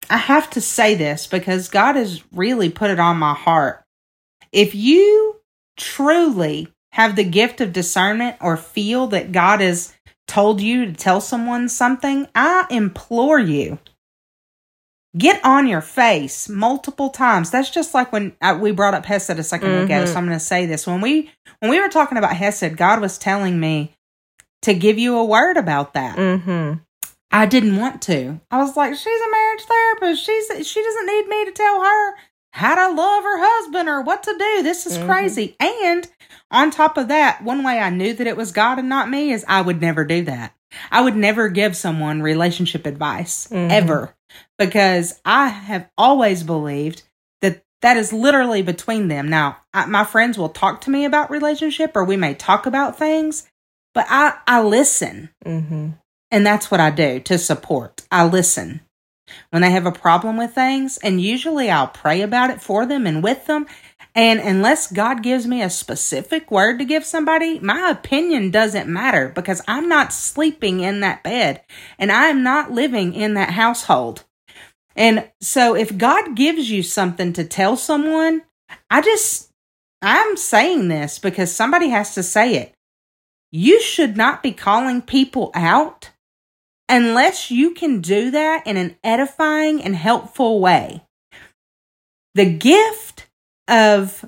I 0.09 0.17
have 0.17 0.49
to 0.51 0.61
say 0.61 0.93
this 0.93 1.25
because 1.25 1.69
God 1.69 1.95
has 1.95 2.23
really 2.31 2.69
put 2.69 2.91
it 2.91 2.99
on 2.99 3.17
my 3.17 3.33
heart. 3.33 3.83
If 4.51 4.75
you 4.75 5.37
truly 5.77 6.67
have 6.91 7.15
the 7.15 7.23
gift 7.23 7.61
of 7.61 7.73
discernment 7.73 8.37
or 8.41 8.57
feel 8.57 9.07
that 9.07 9.31
God 9.31 9.61
has 9.61 9.93
told 10.27 10.61
you 10.61 10.85
to 10.85 10.93
tell 10.93 11.21
someone 11.21 11.69
something, 11.69 12.27
I 12.35 12.67
implore 12.69 13.39
you 13.39 13.79
get 15.17 15.43
on 15.43 15.67
your 15.67 15.81
face 15.81 16.47
multiple 16.47 17.09
times. 17.09 17.49
That's 17.49 17.69
just 17.69 17.93
like 17.93 18.11
when 18.11 18.35
uh, 18.41 18.57
we 18.61 18.71
brought 18.71 18.93
up 18.93 19.05
Hesed 19.05 19.31
a 19.31 19.35
2nd 19.35 19.59
mm-hmm. 19.61 19.85
ago. 19.85 20.05
So 20.05 20.15
I'm 20.15 20.25
going 20.25 20.37
to 20.37 20.43
say 20.43 20.65
this 20.65 20.85
when 20.85 21.01
we 21.01 21.31
when 21.59 21.71
we 21.71 21.79
were 21.79 21.89
talking 21.89 22.17
about 22.17 22.35
Hesed, 22.35 22.77
God 22.77 23.01
was 23.01 23.17
telling 23.17 23.59
me 23.59 23.95
to 24.61 24.73
give 24.73 24.97
you 24.97 25.17
a 25.17 25.25
word 25.25 25.57
about 25.57 25.93
that. 25.93 26.17
Mm-hmm. 26.17 26.79
I 27.31 27.45
didn't 27.45 27.77
want 27.77 28.01
to. 28.03 28.39
I 28.49 28.57
was 28.57 28.75
like, 28.75 28.95
she's 28.95 29.21
a 29.21 29.31
marriage 29.31 29.61
therapist. 29.61 30.25
She's 30.25 30.67
she 30.67 30.83
doesn't 30.83 31.05
need 31.05 31.27
me 31.27 31.45
to 31.45 31.51
tell 31.51 31.81
her 31.81 32.15
how 32.51 32.75
to 32.75 32.95
love 32.95 33.23
her 33.23 33.37
husband 33.39 33.89
or 33.89 34.01
what 34.01 34.23
to 34.23 34.35
do. 34.37 34.63
This 34.63 34.85
is 34.85 34.97
mm-hmm. 34.97 35.07
crazy. 35.07 35.55
And 35.59 36.07
on 36.51 36.71
top 36.71 36.97
of 36.97 37.09
that, 37.09 37.43
one 37.43 37.63
way 37.63 37.79
I 37.79 37.89
knew 37.89 38.13
that 38.13 38.27
it 38.27 38.37
was 38.37 38.51
God 38.51 38.79
and 38.79 38.89
not 38.89 39.09
me 39.09 39.31
is 39.31 39.45
I 39.47 39.61
would 39.61 39.81
never 39.81 40.03
do 40.03 40.23
that. 40.25 40.55
I 40.91 41.01
would 41.01 41.15
never 41.15 41.49
give 41.49 41.75
someone 41.75 42.21
relationship 42.21 42.85
advice 42.85 43.47
mm-hmm. 43.47 43.71
ever 43.71 44.15
because 44.57 45.19
I 45.25 45.47
have 45.47 45.89
always 45.97 46.43
believed 46.43 47.03
that 47.41 47.63
that 47.81 47.97
is 47.97 48.13
literally 48.13 48.61
between 48.61 49.07
them. 49.07 49.29
Now, 49.29 49.57
I, 49.73 49.85
my 49.85 50.03
friends 50.03 50.37
will 50.37 50.49
talk 50.49 50.81
to 50.81 50.89
me 50.89 51.05
about 51.05 51.31
relationship 51.31 51.95
or 51.95 52.03
we 52.03 52.17
may 52.17 52.33
talk 52.33 52.65
about 52.65 52.97
things, 52.97 53.49
but 53.93 54.05
I, 54.09 54.37
I 54.47 54.61
listen. 54.61 55.29
Mm-hmm. 55.45 55.89
And 56.31 56.45
that's 56.45 56.69
what 56.69 56.79
I 56.79 56.91
do 56.91 57.19
to 57.21 57.37
support. 57.37 58.05
I 58.11 58.25
listen 58.25 58.81
when 59.49 59.61
they 59.61 59.71
have 59.71 59.85
a 59.85 59.91
problem 59.91 60.37
with 60.37 60.53
things, 60.53 60.97
and 60.97 61.21
usually 61.21 61.69
I'll 61.69 61.87
pray 61.87 62.21
about 62.21 62.49
it 62.49 62.61
for 62.61 62.85
them 62.85 63.05
and 63.07 63.23
with 63.23 63.45
them. 63.45 63.67
And 64.15 64.39
unless 64.39 64.91
God 64.91 65.23
gives 65.23 65.45
me 65.45 65.61
a 65.61 65.69
specific 65.69 66.49
word 66.49 66.79
to 66.79 66.85
give 66.85 67.05
somebody, 67.05 67.59
my 67.59 67.89
opinion 67.89 68.51
doesn't 68.51 68.89
matter 68.89 69.29
because 69.29 69.61
I'm 69.67 69.87
not 69.87 70.11
sleeping 70.11 70.79
in 70.79 71.01
that 71.01 71.23
bed 71.23 71.61
and 71.97 72.11
I'm 72.11 72.43
not 72.43 72.71
living 72.71 73.13
in 73.13 73.35
that 73.35 73.51
household. 73.51 74.25
And 74.95 75.29
so 75.39 75.75
if 75.75 75.97
God 75.97 76.35
gives 76.35 76.69
you 76.69 76.83
something 76.83 77.33
to 77.33 77.45
tell 77.45 77.77
someone, 77.77 78.41
I 78.89 79.01
just, 79.01 79.49
I'm 80.01 80.35
saying 80.35 80.87
this 80.87 81.19
because 81.19 81.53
somebody 81.53 81.89
has 81.89 82.15
to 82.15 82.23
say 82.23 82.55
it. 82.55 82.73
You 83.51 83.79
should 83.81 84.17
not 84.17 84.43
be 84.43 84.51
calling 84.51 85.01
people 85.01 85.51
out 85.53 86.09
unless 86.89 87.51
you 87.51 87.73
can 87.73 88.01
do 88.01 88.31
that 88.31 88.65
in 88.65 88.75
an 88.75 88.97
edifying 89.03 89.81
and 89.81 89.95
helpful 89.95 90.59
way. 90.59 91.03
The 92.35 92.51
gift 92.51 93.08
of 93.69 94.25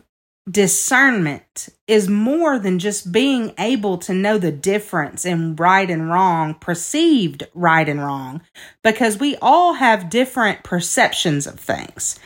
discernment 0.49 1.69
is 1.87 2.09
more 2.09 2.57
than 2.57 2.79
just 2.79 3.11
being 3.11 3.53
able 3.59 3.97
to 3.97 4.13
know 4.13 4.37
the 4.37 4.51
difference 4.51 5.25
in 5.25 5.55
right 5.55 5.89
and 5.89 6.09
wrong, 6.09 6.55
perceived 6.55 7.43
right 7.53 7.87
and 7.87 8.01
wrong, 8.01 8.41
because 8.83 9.19
we 9.19 9.35
all 9.41 9.73
have 9.73 10.09
different 10.09 10.63
perceptions 10.63 11.45
of 11.45 11.59
things. 11.59 12.19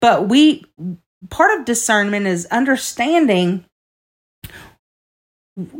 But 0.00 0.28
we, 0.28 0.64
part 1.30 1.58
of 1.58 1.66
discernment 1.66 2.26
is 2.26 2.46
understanding 2.46 3.64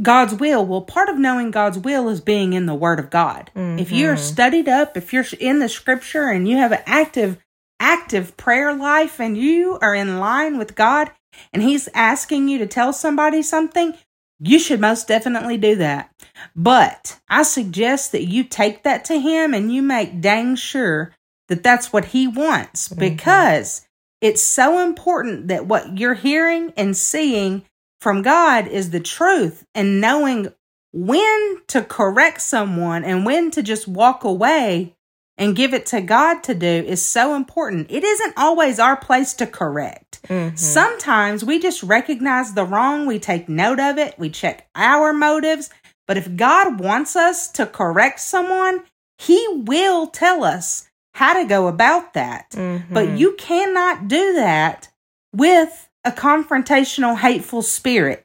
God's 0.01 0.35
will. 0.35 0.65
Well, 0.65 0.83
part 0.83 1.09
of 1.09 1.19
knowing 1.19 1.51
God's 1.51 1.79
will 1.79 2.09
is 2.09 2.21
being 2.21 2.55
in 2.55 2.67
the 2.67 2.75
Word 2.75 2.99
of 2.99 3.11
God. 3.11 3.51
Mm-hmm. 3.55 3.79
If 3.79 3.93
you're 3.93 4.17
studied 4.17 4.69
up, 4.69 4.97
if 4.97 5.13
you're 5.13 5.27
in 5.39 5.59
the 5.59 5.69
Scripture 5.69 6.29
and 6.29 6.49
you 6.49 6.57
have 6.57 6.73
an 6.73 6.83
active, 6.87 7.39
active 7.81 8.37
prayer 8.37 8.75
life 8.75 9.21
and 9.21 9.37
you 9.37 9.79
are 9.81 9.95
in 9.95 10.19
line 10.19 10.59
with 10.59 10.75
God 10.75 11.11
and 11.53 11.63
He's 11.63 11.89
asking 11.95 12.49
you 12.49 12.59
to 12.59 12.67
tell 12.67 12.93
somebody 12.93 13.43
something, 13.43 13.95
you 14.39 14.59
should 14.59 14.81
most 14.81 15.09
definitely 15.09 15.57
do 15.57 15.77
that. 15.77 16.11
But 16.55 17.19
I 17.29 17.43
suggest 17.43 18.13
that 18.13 18.27
you 18.27 18.45
take 18.45 18.83
that 18.83 19.05
to 19.07 19.19
Him 19.19 19.55
and 19.55 19.73
you 19.73 19.83
make 19.83 20.21
dang 20.21 20.57
sure 20.57 21.15
that 21.49 21.63
that's 21.63 21.93
what 21.93 22.07
He 22.07 22.27
wants 22.27 22.89
mm-hmm. 22.89 23.01
because 23.01 23.87
it's 24.21 24.43
so 24.43 24.79
important 24.79 25.49
that 25.49 25.67
what 25.67 25.99
you're 25.99 26.15
hearing 26.15 26.73
and 26.77 26.97
seeing 26.97 27.65
from 28.01 28.23
God 28.23 28.67
is 28.67 28.91
the 28.91 29.01
truth 29.01 29.65
and 29.75 30.01
knowing 30.01 30.49
when 30.93 31.59
to 31.69 31.83
correct 31.83 32.41
someone 32.41 33.05
and 33.05 33.27
when 33.27 33.51
to 33.51 33.63
just 33.63 33.87
walk 33.87 34.25
away 34.25 34.96
and 35.39 35.57
give 35.57 35.75
it 35.75 35.87
to 35.87 36.01
God 36.01 36.43
to 36.45 36.55
do 36.55 36.67
is 36.67 37.05
so 37.05 37.35
important. 37.35 37.91
It 37.91 38.05
isn't 38.05 38.35
always 38.37 38.79
our 38.79 38.97
place 38.97 39.35
to 39.35 39.47
correct. 39.47 40.21
Mm-hmm. 40.29 40.57
Sometimes 40.57 41.45
we 41.45 41.59
just 41.59 41.83
recognize 41.83 42.55
the 42.55 42.65
wrong, 42.65 43.07
we 43.07 43.19
take 43.19 43.49
note 43.49 43.79
of 43.79 43.99
it, 43.99 44.19
we 44.19 44.31
check 44.31 44.69
our 44.75 45.13
motives. 45.13 45.71
But 46.07 46.17
if 46.17 46.37
God 46.37 46.81
wants 46.81 47.17
us 47.17 47.51
to 47.53 47.67
correct 47.67 48.21
someone, 48.21 48.85
He 49.19 49.47
will 49.51 50.07
tell 50.07 50.45
us 50.45 50.89
how 51.15 51.41
to 51.41 51.49
go 51.49 51.67
about 51.69 52.15
that. 52.15 52.51
Mm-hmm. 52.51 52.95
But 52.95 53.19
you 53.19 53.35
cannot 53.39 54.09
do 54.09 54.35
that 54.35 54.89
with 55.35 55.89
a 56.05 56.13
confrontational, 56.13 57.19
hateful 57.19 57.63
spirit. 57.63 58.25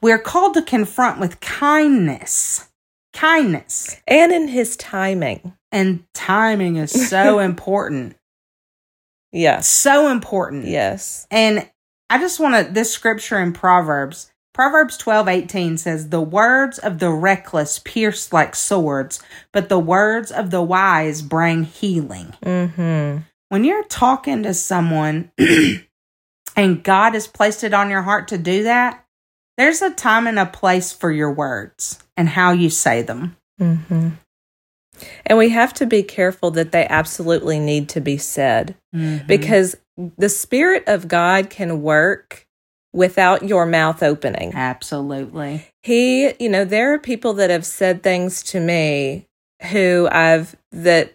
We're 0.00 0.18
called 0.18 0.54
to 0.54 0.62
confront 0.62 1.20
with 1.20 1.40
kindness. 1.40 2.68
Kindness. 3.12 4.00
And 4.08 4.32
in 4.32 4.48
his 4.48 4.76
timing. 4.76 5.56
And 5.72 6.04
timing 6.14 6.76
is 6.76 7.08
so 7.08 7.38
important. 7.40 8.16
Yes. 9.32 9.66
So 9.66 10.08
important. 10.08 10.66
Yes. 10.66 11.26
And 11.30 11.68
I 12.10 12.18
just 12.18 12.38
want 12.38 12.66
to, 12.66 12.72
this 12.72 12.92
scripture 12.92 13.40
in 13.40 13.52
Proverbs, 13.52 14.30
Proverbs 14.52 14.98
12, 14.98 15.28
18 15.28 15.78
says, 15.78 16.10
The 16.10 16.20
words 16.20 16.78
of 16.78 16.98
the 16.98 17.10
reckless 17.10 17.78
pierce 17.78 18.32
like 18.32 18.54
swords, 18.54 19.22
but 19.50 19.68
the 19.68 19.78
words 19.78 20.30
of 20.30 20.50
the 20.50 20.62
wise 20.62 21.22
bring 21.22 21.64
healing. 21.64 22.34
Mm-hmm. 22.44 23.22
When 23.48 23.64
you're 23.64 23.84
talking 23.84 24.42
to 24.42 24.52
someone 24.52 25.32
and 26.56 26.82
God 26.82 27.14
has 27.14 27.26
placed 27.26 27.64
it 27.64 27.72
on 27.72 27.88
your 27.88 28.02
heart 28.02 28.28
to 28.28 28.38
do 28.38 28.64
that, 28.64 29.06
there's 29.56 29.82
a 29.82 29.90
time 29.90 30.26
and 30.26 30.38
a 30.38 30.46
place 30.46 30.92
for 30.92 31.10
your 31.10 31.32
words 31.32 32.02
and 32.16 32.28
how 32.28 32.52
you 32.52 32.68
say 32.68 33.02
them. 33.02 33.36
Mm-hmm. 33.60 34.10
And 35.26 35.38
we 35.38 35.48
have 35.50 35.72
to 35.74 35.86
be 35.86 36.02
careful 36.02 36.50
that 36.52 36.72
they 36.72 36.86
absolutely 36.86 37.58
need 37.58 37.88
to 37.90 38.00
be 38.00 38.18
said 38.18 38.74
mm-hmm. 38.94 39.26
because 39.26 39.76
the 40.18 40.28
Spirit 40.28 40.84
of 40.86 41.08
God 41.08 41.50
can 41.50 41.82
work 41.82 42.46
without 42.92 43.42
your 43.48 43.64
mouth 43.66 44.02
opening. 44.02 44.52
Absolutely. 44.54 45.66
He, 45.82 46.34
you 46.38 46.48
know, 46.48 46.64
there 46.64 46.92
are 46.92 46.98
people 46.98 47.32
that 47.34 47.50
have 47.50 47.64
said 47.64 48.02
things 48.02 48.42
to 48.44 48.60
me 48.60 49.26
who 49.70 50.08
I've, 50.10 50.56
that 50.72 51.14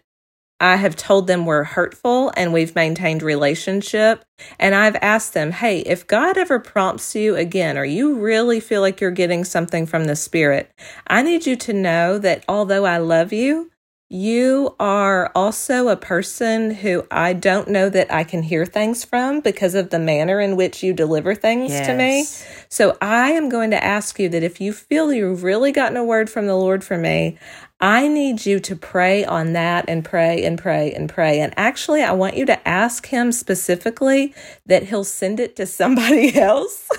I 0.60 0.78
have 0.78 0.96
told 0.96 1.28
them 1.28 1.46
we're 1.46 1.64
hurtful 1.64 2.32
and 2.36 2.52
we've 2.52 2.76
maintained 2.76 3.22
relationship. 3.22 4.24
And 4.60 4.74
I've 4.74 4.96
asked 4.98 5.34
them, 5.34 5.52
hey, 5.52 5.80
if 5.80 6.08
God 6.08 6.38
ever 6.38 6.60
prompts 6.60 7.16
you 7.16 7.36
again, 7.36 7.78
or 7.78 7.86
you 7.86 8.20
really 8.20 8.60
feel 8.60 8.82
like 8.82 9.00
you're 9.00 9.12
getting 9.12 9.44
something 9.44 9.86
from 9.86 10.06
the 10.06 10.16
Spirit, 10.16 10.72
I 11.08 11.22
need 11.22 11.46
you 11.46 11.56
to 11.58 11.74
know 11.74 12.18
that 12.20 12.44
although 12.48 12.86
I 12.86 12.98
love 12.98 13.32
you, 13.34 13.72
you 14.10 14.74
are 14.80 15.34
also 15.36 15.90
a 15.90 15.98
person 15.98 16.72
who 16.72 17.06
I 17.12 17.34
don't 17.34 17.68
know 17.68 17.90
that 17.90 18.12
I 18.12 18.24
can 18.24 18.42
hear 18.42 18.66
things 18.66 19.04
from 19.04 19.42
because 19.42 19.76
of 19.76 19.90
the 19.90 20.00
manner 20.00 20.40
in 20.40 20.56
which 20.56 20.82
you 20.82 20.94
deliver 20.94 21.36
things 21.36 21.72
yes. 21.72 21.88
to 21.88 21.94
me. 21.94 22.24
So 22.70 22.98
I 23.02 23.32
am 23.32 23.50
going 23.50 23.72
to 23.72 23.84
ask 23.84 24.18
you 24.18 24.30
that 24.30 24.44
if 24.44 24.62
you 24.62 24.72
feel 24.72 25.12
you've 25.12 25.44
really 25.44 25.74
gotten 25.74 25.98
a 25.98 26.06
word 26.06 26.30
from 26.30 26.48
the 26.48 26.56
Lord 26.56 26.86
for 26.86 26.98
me, 26.98 27.38
I 27.80 28.08
need 28.08 28.46
you 28.46 28.60
to 28.62 28.76
pray 28.76 29.24
on 29.24 29.54
that 29.54 29.86
and 29.88 30.04
pray 30.04 30.44
and 30.44 30.58
pray 30.58 30.92
and 30.94 31.08
pray. 31.08 31.40
And 31.40 31.54
actually, 31.58 32.02
I 32.02 32.12
want 32.12 32.36
you 32.36 32.46
to 32.48 32.68
ask 32.68 33.08
him 33.08 33.32
specifically 33.32 34.34
that 34.66 34.84
he'll 34.84 35.04
send 35.04 35.40
it 35.40 35.56
to 35.58 35.68
somebody 35.68 36.36
else. 36.40 36.90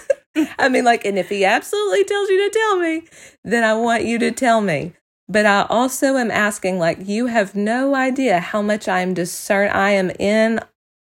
I 0.58 0.68
mean, 0.68 0.84
like, 0.84 1.04
and 1.04 1.18
if 1.18 1.28
he 1.30 1.44
absolutely 1.44 2.04
tells 2.04 2.28
you 2.28 2.48
to 2.48 2.58
tell 2.58 2.78
me, 2.78 3.02
then 3.44 3.64
I 3.64 3.74
want 3.74 4.04
you 4.04 4.18
to 4.20 4.30
tell 4.30 4.60
me. 4.60 4.92
But 5.28 5.46
I 5.46 5.66
also 5.68 6.16
am 6.16 6.30
asking, 6.30 6.78
like, 6.78 7.06
you 7.06 7.26
have 7.26 7.54
no 7.54 7.94
idea 7.94 8.38
how 8.38 8.62
much 8.62 8.88
I 8.88 9.00
am 9.00 9.14
discern. 9.14 9.70
I 9.70 9.90
am 9.90 10.10
in 10.18 10.60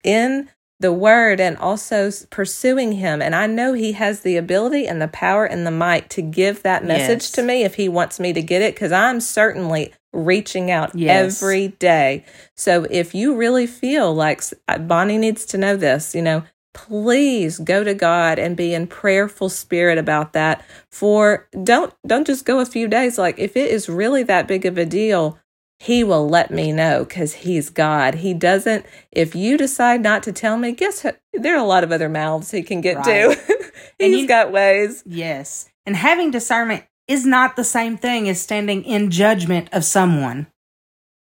in 0.03 0.51
the 0.81 0.93
word 0.93 1.41
and 1.41 1.57
also 1.59 2.11
pursuing 2.31 2.93
him. 2.93 3.21
And 3.21 3.35
I 3.35 3.47
know 3.47 3.75
he 3.75 3.93
has 3.93 4.21
the 4.21 4.37
ability 4.37 4.87
and 4.87 5.01
the 5.01 5.09
power 5.09 5.45
and 5.45 5.67
the 5.67 5.71
might 5.71 6.11
to 6.11 6.23
give 6.23 6.63
that 6.63 6.85
message 6.85 7.23
yes. 7.23 7.31
to 7.33 7.43
me 7.43 7.63
if 7.65 7.75
he 7.75 7.89
wants 7.89 8.19
me 8.19 8.33
to 8.33 8.43
get 8.43 8.63
it, 8.63 8.75
because 8.75 8.91
I'm 8.91 9.21
certainly 9.21 9.93
reaching 10.13 10.71
out 10.71 10.95
yes. 10.95 11.41
every 11.41 11.69
day. 11.69 12.25
So 12.57 12.87
if 12.91 13.15
you 13.15 13.37
really 13.37 13.67
feel 13.67 14.15
like 14.15 14.43
uh, 14.67 14.79
Bonnie 14.79 15.19
needs 15.19 15.45
to 15.47 15.59
know 15.59 15.77
this, 15.77 16.15
you 16.15 16.23
know, 16.23 16.45
please 16.73 17.59
go 17.59 17.83
to 17.85 17.95
God 17.95 18.39
and 18.39 18.57
be 18.57 18.75
in 18.75 18.87
prayerful 18.87 19.49
spirit 19.49 19.99
about 19.99 20.33
that 20.33 20.65
for 20.91 21.49
don't 21.65 21.93
don't 22.07 22.27
just 22.27 22.45
go 22.45 22.61
a 22.61 22.67
few 22.67 22.87
days 22.87 23.19
like 23.19 23.37
if 23.39 23.57
it 23.57 23.71
is 23.73 23.89
really 23.89 24.23
that 24.23 24.47
big 24.47 24.65
of 24.65 24.79
a 24.79 24.87
deal 24.87 25.37
he 25.81 26.05
will 26.05 26.29
let 26.29 26.51
me 26.51 26.73
know 26.73 27.05
because 27.05 27.33
he's 27.33 27.71
God. 27.71 28.17
He 28.17 28.35
doesn't, 28.35 28.85
if 29.11 29.35
you 29.35 29.57
decide 29.57 30.03
not 30.03 30.23
to 30.25 30.33
tell 30.33 30.59
me, 30.59 30.73
guess 30.73 31.03
what? 31.03 31.19
There 31.33 31.55
are 31.55 31.65
a 31.65 31.67
lot 31.67 31.85
of 31.85 31.91
other 31.91 32.11
mouths 32.11 32.51
he 32.51 32.63
can 32.63 32.83
get 32.83 32.99
right. 32.99 33.39
to. 33.47 33.73
he's 33.99 34.23
you, 34.23 34.29
got 34.29 34.53
ways. 34.53 35.03
Yes. 35.07 35.71
And 35.87 35.97
having 35.97 36.31
discernment 36.31 36.85
is 37.09 37.25
not 37.25 37.57
the 37.57 37.65
same 37.65 37.97
thing 37.97 38.29
as 38.29 38.39
standing 38.39 38.85
in 38.85 39.11
judgment 39.11 39.71
of 39.73 39.85
someone. 39.85 40.49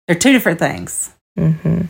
They're 0.07 0.17
two 0.17 0.31
different 0.31 0.57
things. 0.57 1.13
Mm-hmm. 1.37 1.83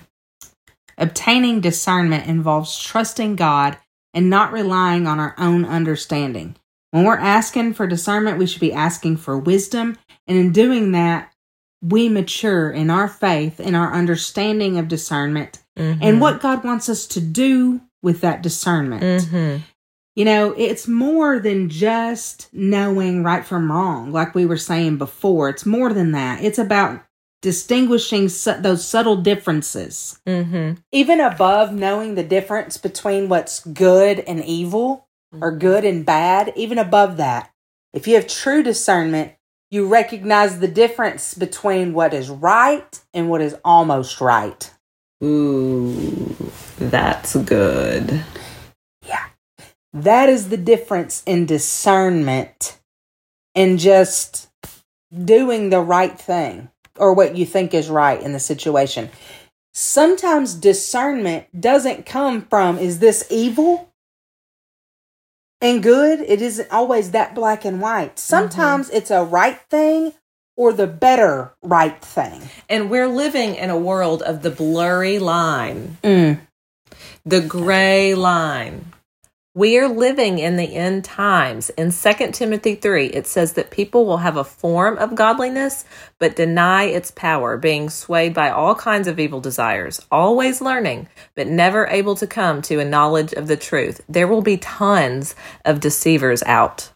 Obtaining 0.97 1.61
discernment 1.61 2.27
involves 2.27 2.77
trusting 2.77 3.37
God 3.37 3.77
and 4.13 4.29
not 4.29 4.51
relying 4.51 5.07
on 5.07 5.21
our 5.21 5.35
own 5.37 5.63
understanding. 5.63 6.57
When 6.91 7.05
we're 7.05 7.17
asking 7.17 7.75
for 7.75 7.87
discernment, 7.87 8.37
we 8.37 8.45
should 8.45 8.59
be 8.59 8.73
asking 8.73 9.17
for 9.17 9.37
wisdom. 9.37 9.97
And 10.25 10.37
in 10.37 10.51
doing 10.51 10.91
that, 10.91 11.31
we 11.81 12.09
mature 12.09 12.71
in 12.71 12.89
our 12.89 13.07
faith, 13.07 13.59
in 13.59 13.75
our 13.75 13.93
understanding 13.93 14.77
of 14.77 14.87
discernment, 14.87 15.59
Mm-hmm. 15.77 15.99
and 16.01 16.19
what 16.19 16.41
God 16.41 16.63
wants 16.63 16.89
us 16.89 17.05
to 17.05 17.21
do 17.21 17.81
with 18.01 18.21
that 18.21 18.41
discernment. 18.41 19.03
Mm-hmm. 19.03 19.61
You 20.15 20.25
know, 20.25 20.55
it's 20.57 20.87
more 20.87 21.37
than 21.37 21.69
just 21.69 22.49
knowing 22.51 23.23
right 23.23 23.45
from 23.45 23.71
wrong, 23.71 24.11
like 24.11 24.33
we 24.33 24.47
were 24.47 24.57
saying 24.57 24.97
before. 24.97 25.49
It's 25.49 25.67
more 25.67 25.93
than 25.93 26.13
that. 26.13 26.43
It's 26.43 26.57
about 26.57 27.03
distinguishing 27.43 28.27
su- 28.27 28.59
those 28.59 28.83
subtle 28.83 29.17
differences. 29.17 30.19
Mm-hmm. 30.25 30.79
Even 30.91 31.19
above 31.19 31.71
knowing 31.73 32.15
the 32.15 32.23
difference 32.23 32.77
between 32.77 33.29
what's 33.29 33.59
good 33.65 34.21
and 34.21 34.43
evil 34.43 35.07
or 35.31 35.51
good 35.55 35.85
and 35.85 36.03
bad, 36.03 36.53
even 36.55 36.79
above 36.79 37.17
that, 37.17 37.51
if 37.93 38.07
you 38.07 38.15
have 38.15 38.25
true 38.27 38.63
discernment, 38.63 39.33
you 39.69 39.87
recognize 39.87 40.59
the 40.59 40.67
difference 40.67 41.33
between 41.33 41.93
what 41.93 42.13
is 42.13 42.29
right 42.29 43.01
and 43.13 43.29
what 43.29 43.41
is 43.41 43.55
almost 43.65 44.21
right. 44.21 44.71
Ooh, 45.23 46.35
that's 46.77 47.35
good. 47.35 48.23
Yeah. 49.05 49.25
That 49.93 50.29
is 50.29 50.49
the 50.49 50.57
difference 50.57 51.23
in 51.25 51.45
discernment 51.45 52.79
and 53.55 53.79
just 53.79 54.49
doing 55.25 55.69
the 55.69 55.81
right 55.81 56.17
thing 56.17 56.69
or 56.97 57.13
what 57.13 57.35
you 57.35 57.45
think 57.45 57.73
is 57.73 57.89
right 57.89 58.21
in 58.21 58.33
the 58.33 58.39
situation. 58.39 59.09
Sometimes 59.73 60.55
discernment 60.55 61.45
doesn't 61.59 62.05
come 62.05 62.41
from, 62.41 62.77
is 62.77 62.99
this 62.99 63.27
evil 63.29 63.86
and 65.61 65.81
good? 65.83 66.19
It 66.21 66.41
isn't 66.41 66.71
always 66.71 67.11
that 67.11 67.35
black 67.35 67.65
and 67.65 67.81
white. 67.81 68.19
Sometimes 68.19 68.89
it's 68.89 69.11
a 69.11 69.23
right 69.23 69.59
thing 69.69 70.13
or 70.55 70.73
the 70.73 70.87
better 70.87 71.53
right 71.61 71.99
thing. 72.01 72.41
And 72.69 72.89
we're 72.89 73.07
living 73.07 73.55
in 73.55 73.69
a 73.69 73.77
world 73.77 74.21
of 74.23 74.41
the 74.41 74.49
blurry 74.49 75.19
line, 75.19 75.97
Mm. 76.03 76.39
the 77.25 77.41
gray 77.41 78.15
line. 78.15 78.93
We 79.57 79.79
are 79.79 79.87
living 79.87 80.37
in 80.37 80.55
the 80.55 80.75
end 80.75 81.03
times. 81.03 81.71
In 81.71 81.91
2 81.91 82.31
Timothy 82.31 82.75
3, 82.75 83.07
it 83.07 83.25
says 83.25 83.53
that 83.53 83.71
people 83.71 84.05
will 84.05 84.17
have 84.17 84.37
a 84.37 84.43
form 84.43 84.99
of 84.99 85.15
godliness, 85.15 85.83
but 86.19 86.35
deny 86.35 86.83
its 86.83 87.09
power, 87.09 87.57
being 87.57 87.89
swayed 87.89 88.35
by 88.35 88.51
all 88.51 88.75
kinds 88.75 89.07
of 89.07 89.19
evil 89.19 89.41
desires, 89.41 89.99
always 90.11 90.61
learning, 90.61 91.07
but 91.33 91.47
never 91.47 91.87
able 91.87 92.13
to 92.17 92.27
come 92.27 92.61
to 92.61 92.77
a 92.79 92.85
knowledge 92.85 93.33
of 93.33 93.47
the 93.47 93.57
truth. 93.57 93.99
There 94.07 94.27
will 94.27 94.43
be 94.43 94.57
tons 94.57 95.33
of 95.65 95.79
deceivers 95.79 96.43
out. 96.43 96.91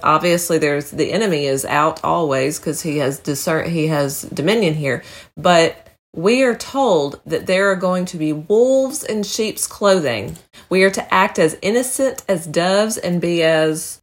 Obviously, 0.00 0.58
there's 0.58 0.92
the 0.92 1.10
enemy 1.12 1.46
is 1.46 1.64
out 1.64 2.04
always 2.04 2.60
because 2.60 2.82
he 2.82 2.98
has 2.98 3.18
discern 3.18 3.68
he 3.68 3.88
has 3.88 4.22
dominion 4.22 4.74
here, 4.74 5.02
but 5.36 5.85
we 6.16 6.42
are 6.42 6.54
told 6.54 7.20
that 7.26 7.46
there 7.46 7.70
are 7.70 7.76
going 7.76 8.06
to 8.06 8.16
be 8.16 8.32
wolves 8.32 9.04
in 9.04 9.22
sheep's 9.22 9.66
clothing. 9.66 10.36
We 10.70 10.82
are 10.82 10.90
to 10.90 11.14
act 11.14 11.38
as 11.38 11.58
innocent 11.60 12.24
as 12.26 12.46
doves 12.46 12.96
and 12.96 13.20
be 13.20 13.42
as 13.42 14.02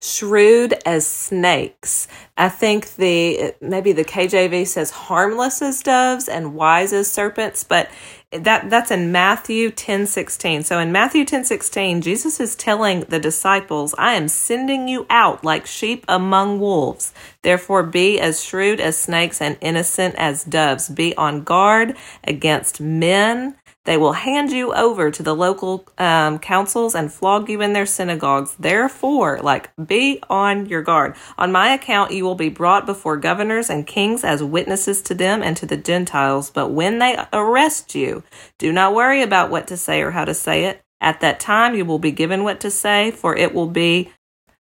shrewd 0.00 0.74
as 0.84 1.06
snakes. 1.06 2.08
I 2.36 2.48
think 2.48 2.96
the 2.96 3.54
maybe 3.60 3.92
the 3.92 4.04
KJV 4.04 4.66
says 4.66 4.90
harmless 4.90 5.62
as 5.62 5.82
doves 5.82 6.26
and 6.26 6.54
wise 6.54 6.92
as 6.92 7.12
serpents, 7.12 7.64
but 7.64 7.90
that 8.32 8.70
that's 8.70 8.90
in 8.90 9.12
Matthew 9.12 9.70
10 9.70 10.06
16. 10.06 10.62
So 10.64 10.78
in 10.78 10.92
Matthew 10.92 11.24
10 11.24 11.44
16, 11.44 12.00
Jesus 12.00 12.40
is 12.40 12.56
telling 12.56 13.00
the 13.00 13.18
disciples, 13.18 13.94
I 13.98 14.14
am 14.14 14.28
sending 14.28 14.88
you 14.88 15.06
out 15.10 15.44
like 15.44 15.66
sheep 15.66 16.04
among 16.08 16.58
wolves. 16.58 17.12
Therefore 17.42 17.82
be 17.82 18.18
as 18.18 18.42
shrewd 18.42 18.80
as 18.80 18.96
snakes 18.96 19.40
and 19.40 19.58
innocent 19.60 20.14
as 20.16 20.44
doves. 20.44 20.88
Be 20.88 21.14
on 21.16 21.42
guard 21.42 21.96
against 22.24 22.80
men. 22.80 23.56
They 23.84 23.96
will 23.96 24.12
hand 24.12 24.52
you 24.52 24.72
over 24.72 25.10
to 25.10 25.22
the 25.24 25.34
local 25.34 25.84
um, 25.98 26.38
councils 26.38 26.94
and 26.94 27.12
flog 27.12 27.48
you 27.48 27.60
in 27.60 27.72
their 27.72 27.86
synagogues. 27.86 28.54
Therefore, 28.56 29.40
like, 29.42 29.70
be 29.84 30.20
on 30.30 30.66
your 30.66 30.82
guard. 30.82 31.16
On 31.36 31.50
my 31.50 31.70
account, 31.70 32.12
you 32.12 32.24
will 32.24 32.36
be 32.36 32.48
brought 32.48 32.86
before 32.86 33.16
governors 33.16 33.68
and 33.68 33.84
kings 33.84 34.22
as 34.22 34.42
witnesses 34.42 35.02
to 35.02 35.14
them 35.14 35.42
and 35.42 35.56
to 35.56 35.66
the 35.66 35.76
Gentiles. 35.76 36.48
But 36.48 36.68
when 36.68 37.00
they 37.00 37.18
arrest 37.32 37.96
you, 37.96 38.22
do 38.56 38.72
not 38.72 38.94
worry 38.94 39.20
about 39.20 39.50
what 39.50 39.66
to 39.66 39.76
say 39.76 40.00
or 40.02 40.12
how 40.12 40.24
to 40.24 40.34
say 40.34 40.66
it. 40.66 40.80
At 41.00 41.20
that 41.20 41.40
time, 41.40 41.74
you 41.74 41.84
will 41.84 41.98
be 41.98 42.12
given 42.12 42.44
what 42.44 42.60
to 42.60 42.70
say, 42.70 43.10
for 43.10 43.34
it 43.34 43.52
will 43.52 43.66
be, 43.66 44.12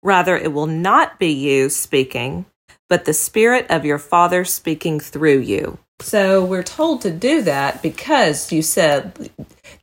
rather, 0.05 0.37
it 0.37 0.53
will 0.53 0.69
not 0.69 1.19
be 1.19 1.33
you 1.33 1.69
speaking, 1.69 2.47
but 2.89 3.07
the 3.07 3.13
Spirit 3.13 3.67
of 3.69 3.85
your 3.85 3.99
Father 3.99 4.45
speaking 4.45 5.01
through 5.01 5.41
you. 5.41 5.81
So 6.01 6.45
we're 6.45 6.63
told 6.63 7.03
to 7.03 7.11
do 7.11 7.43
that 7.43 7.83
because 7.83 8.51
you 8.53 8.63
said 8.63 9.31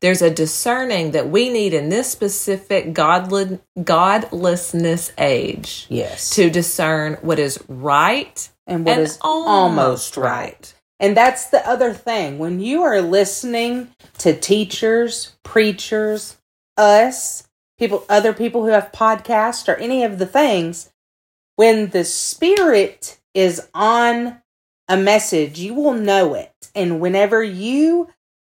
there's 0.01 0.22
a 0.22 0.30
discerning 0.30 1.11
that 1.11 1.30
we 1.30 1.49
need 1.49 1.74
in 1.74 1.89
this 1.89 2.09
specific 2.11 2.93
godly, 2.93 3.59
godlessness 3.84 5.11
age 5.18 5.86
Yes. 5.89 6.32
to 6.32 6.49
discern 6.49 7.15
what 7.22 7.39
is 7.39 7.63
right 7.68 8.49
and 8.65 8.86
what 8.86 8.93
and 8.93 9.01
is 9.01 9.18
almost 9.22 10.18
right. 10.18 10.74
And 10.99 11.15
that's 11.15 11.47
the 11.49 11.68
other 11.68 11.93
thing. 11.93 12.39
When 12.39 12.59
you 12.59 12.82
are 12.84 13.01
listening 13.01 13.89
to 14.20 14.38
teachers, 14.38 15.36
preachers, 15.43 16.38
us, 16.76 17.47
people, 17.78 18.03
other 18.09 18.34
people 18.34 18.63
who 18.63 18.72
have 18.72 18.91
podcasts 18.91 19.68
or 19.68 19.76
any 19.76 20.03
of 20.03 20.18
the 20.18 20.26
things, 20.26 20.91
when 21.55 21.89
the 21.89 22.03
spirit 22.03 23.20
is 23.34 23.68
on 23.74 24.41
a 24.88 24.97
message, 24.97 25.59
you 25.59 25.73
will 25.73 25.93
know 25.93 26.33
it. 26.33 26.53
And 26.73 26.99
whenever 26.99 27.43
you 27.43 28.09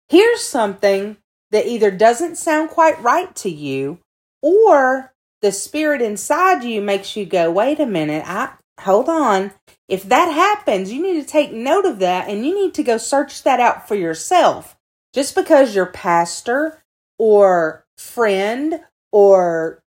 hear 0.09 0.37
something 0.37 1.17
that 1.51 1.67
either 1.67 1.91
doesn't 1.91 2.37
sound 2.37 2.71
quite 2.71 3.01
right 3.03 3.35
to 3.37 3.51
you 3.51 3.99
or 4.43 5.13
the 5.43 5.53
spirit 5.53 6.03
inside 6.03 6.65
you 6.65 6.81
makes 6.81 7.17
you 7.17 7.27
go, 7.27 7.51
wait 7.51 7.79
a 7.79 7.87
minute, 7.87 8.25
I 8.27 8.51
hold 8.81 9.09
on. 9.09 9.53
If 9.89 10.03
that 10.05 10.33
happens, 10.33 10.91
you 10.91 11.03
need 11.03 11.21
to 11.21 11.29
take 11.29 11.53
note 11.53 11.85
of 11.85 11.99
that 11.99 12.29
and 12.29 12.45
you 12.45 12.55
need 12.55 12.75
to 12.75 12.83
go 12.83 12.97
search 12.97 13.43
that 13.43 13.61
out 13.61 13.87
for 13.87 13.95
yourself. 13.95 14.77
Just 15.13 15.35
because 15.35 15.75
your 15.75 15.87
pastor 15.87 16.83
or 17.19 17.85
friend 17.99 18.81
or 19.13 19.83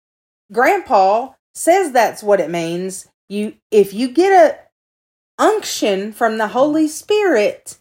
grandpa 0.51 1.32
says 1.55 1.93
that's 1.93 2.22
what 2.22 2.40
it 2.40 2.51
means, 2.51 3.09
you 3.28 3.55
if 3.70 3.95
you 3.95 4.09
get 4.09 4.32
a 4.32 4.59
unction 5.43 6.12
from 6.12 6.38
the 6.38 6.49
Holy 6.49 6.86
Spirit, 6.86 7.78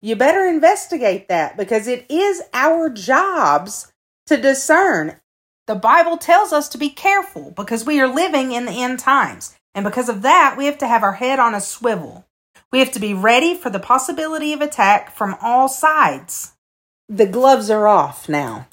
you 0.00 0.14
better 0.14 0.46
investigate 0.46 1.28
that 1.28 1.56
because 1.56 1.88
it 1.88 2.06
is 2.08 2.40
our 2.54 2.88
jobs 2.88 3.92
to 4.26 4.36
discern. 4.36 5.16
The 5.66 5.74
Bible 5.74 6.16
tells 6.16 6.52
us 6.52 6.68
to 6.68 6.78
be 6.78 6.88
careful 6.88 7.52
because 7.56 7.84
we 7.84 8.00
are 8.00 8.08
living 8.08 8.52
in 8.52 8.64
the 8.64 8.82
end 8.82 9.00
times. 9.00 9.56
And 9.74 9.84
because 9.84 10.08
of 10.08 10.22
that, 10.22 10.54
we 10.56 10.66
have 10.66 10.78
to 10.78 10.86
have 10.86 11.02
our 11.02 11.14
head 11.14 11.40
on 11.40 11.54
a 11.54 11.60
swivel. 11.60 12.26
We 12.72 12.78
have 12.78 12.92
to 12.92 13.00
be 13.00 13.12
ready 13.12 13.56
for 13.56 13.70
the 13.70 13.80
possibility 13.80 14.52
of 14.52 14.60
attack 14.60 15.14
from 15.14 15.36
all 15.42 15.68
sides. 15.68 16.52
The 17.08 17.26
gloves 17.26 17.70
are 17.70 17.88
off 17.88 18.28
now. 18.28 18.68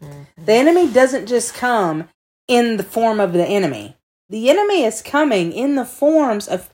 Mm-hmm. 0.00 0.44
The 0.44 0.52
enemy 0.52 0.92
doesn't 0.92 1.26
just 1.26 1.54
come 1.54 2.08
in 2.46 2.76
the 2.76 2.84
form 2.84 3.18
of 3.18 3.32
the 3.32 3.44
enemy. 3.44 3.96
The 4.28 4.50
enemy 4.50 4.84
is 4.84 5.02
coming 5.02 5.52
in 5.52 5.74
the 5.74 5.84
forms 5.84 6.46
of 6.46 6.70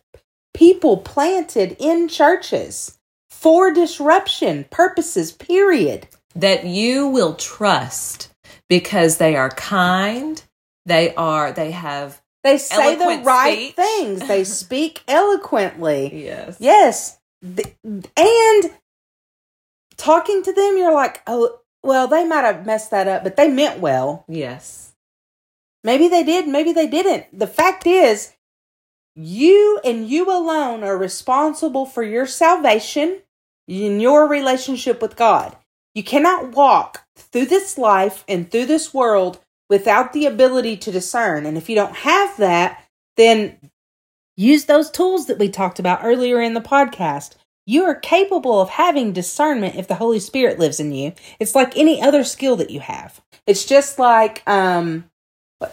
people 0.55 0.99
planted 0.99 1.77
in 1.79 2.09
churches 2.09 2.99
for 3.31 3.73
disruption 3.73 4.65
purposes, 4.71 5.33
period. 5.33 6.07
that 6.35 6.65
you 6.65 7.09
will 7.09 7.35
trust 7.35 8.31
because 8.69 9.17
they 9.19 9.35
are 9.37 9.51
kind, 9.51 10.43
they 10.87 11.15
are 11.15 11.53
they 11.53 11.71
have 11.73 12.21
They 12.45 12.59
say 12.59 12.95
the 12.97 13.23
right 13.25 13.73
speech. 13.73 13.75
things, 13.75 14.29
they 14.29 14.45
speak 14.63 15.03
eloquently. 15.09 16.25
yes. 16.25 16.57
Yes. 16.61 17.19
And 17.43 18.71
talking 19.97 20.43
to 20.45 20.53
them, 20.53 20.77
you're 20.79 20.95
like, 20.95 21.23
oh, 21.27 21.59
well, 21.83 22.07
they 22.07 22.25
might 22.25 22.45
have 22.45 22.65
messed 22.65 22.91
that 22.93 23.09
up, 23.09 23.25
but 23.25 23.37
they 23.37 23.49
meant 23.49 23.81
well. 23.81 24.25
Yes. 24.29 24.93
Maybe 25.85 26.07
they 26.09 26.23
did, 26.23 26.47
maybe 26.47 26.73
they 26.73 26.87
didn't. 26.87 27.27
The 27.37 27.49
fact 27.49 27.87
is, 27.87 28.33
you 29.15 29.81
and 29.85 30.09
you 30.09 30.31
alone 30.31 30.83
are 30.83 30.97
responsible 30.97 31.87
for 31.87 32.03
your 32.03 32.27
salvation 32.27 33.21
in 33.69 34.01
your 34.01 34.27
relationship 34.29 35.03
with 35.03 35.17
God. 35.17 35.57
You 35.95 36.03
cannot 36.03 36.53
walk 36.53 37.05
through 37.17 37.47
this 37.47 37.77
life 37.77 38.25
and 38.27 38.51
through 38.51 38.67
this 38.67 38.95
world 38.95 39.41
without 39.69 40.13
the 40.13 40.27
ability 40.27 40.77
to 40.79 40.93
discern. 40.93 41.47
And 41.47 41.57
if 41.57 41.69
you 41.69 41.75
don't 41.75 41.97
have 41.97 42.37
that, 42.39 42.85
then 43.17 43.59
use 44.37 44.65
those 44.65 44.91
tools 44.91 45.27
that 45.27 45.39
we 45.39 45.49
talked 45.49 45.79
about 45.79 46.01
earlier 46.03 46.41
in 46.41 46.55
the 46.55 46.61
podcast. 46.61 47.37
You 47.67 47.85
are 47.85 47.95
capable 47.95 48.61
of 48.61 48.71
having 48.71 49.13
discernment 49.13 49.77
if 49.77 49.87
the 49.87 49.95
Holy 49.95 50.19
Spirit 50.19 50.59
lives 50.59 50.81
in 50.81 50.93
you. 50.93 51.13
It's 51.39 51.55
like 51.55 51.77
any 51.77 52.03
other 52.03 52.25
skill 52.25 52.57
that 52.57 52.71
you 52.71 52.81
have. 52.81 53.21
It's 53.47 53.65
just 53.65 53.99
like 53.99 54.43
um 54.49 55.05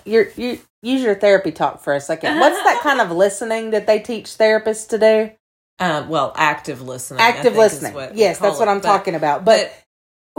your 0.06 0.28
you 0.36 0.60
use 0.82 1.02
your 1.02 1.16
therapy 1.16 1.52
talk 1.52 1.82
for 1.82 1.94
a 1.94 2.02
second. 2.02 2.40
What's 2.40 2.62
that 2.64 2.82
kind 2.82 3.02
of 3.02 3.12
listening 3.12 3.72
that 3.72 3.88
they 3.88 4.00
teach 4.00 4.26
therapists 4.26 4.90
to 4.90 4.98
do? 4.98 5.32
Um, 5.80 6.10
well, 6.10 6.34
active 6.36 6.82
listening. 6.82 7.22
Active 7.22 7.56
listening. 7.56 7.94
yes, 8.14 8.38
that's 8.40 8.60
what 8.60 8.68
it. 8.68 8.72
I'm 8.72 8.80
But- 8.80 8.88
talking 8.88 9.16
about. 9.16 9.46
But, 9.46 9.72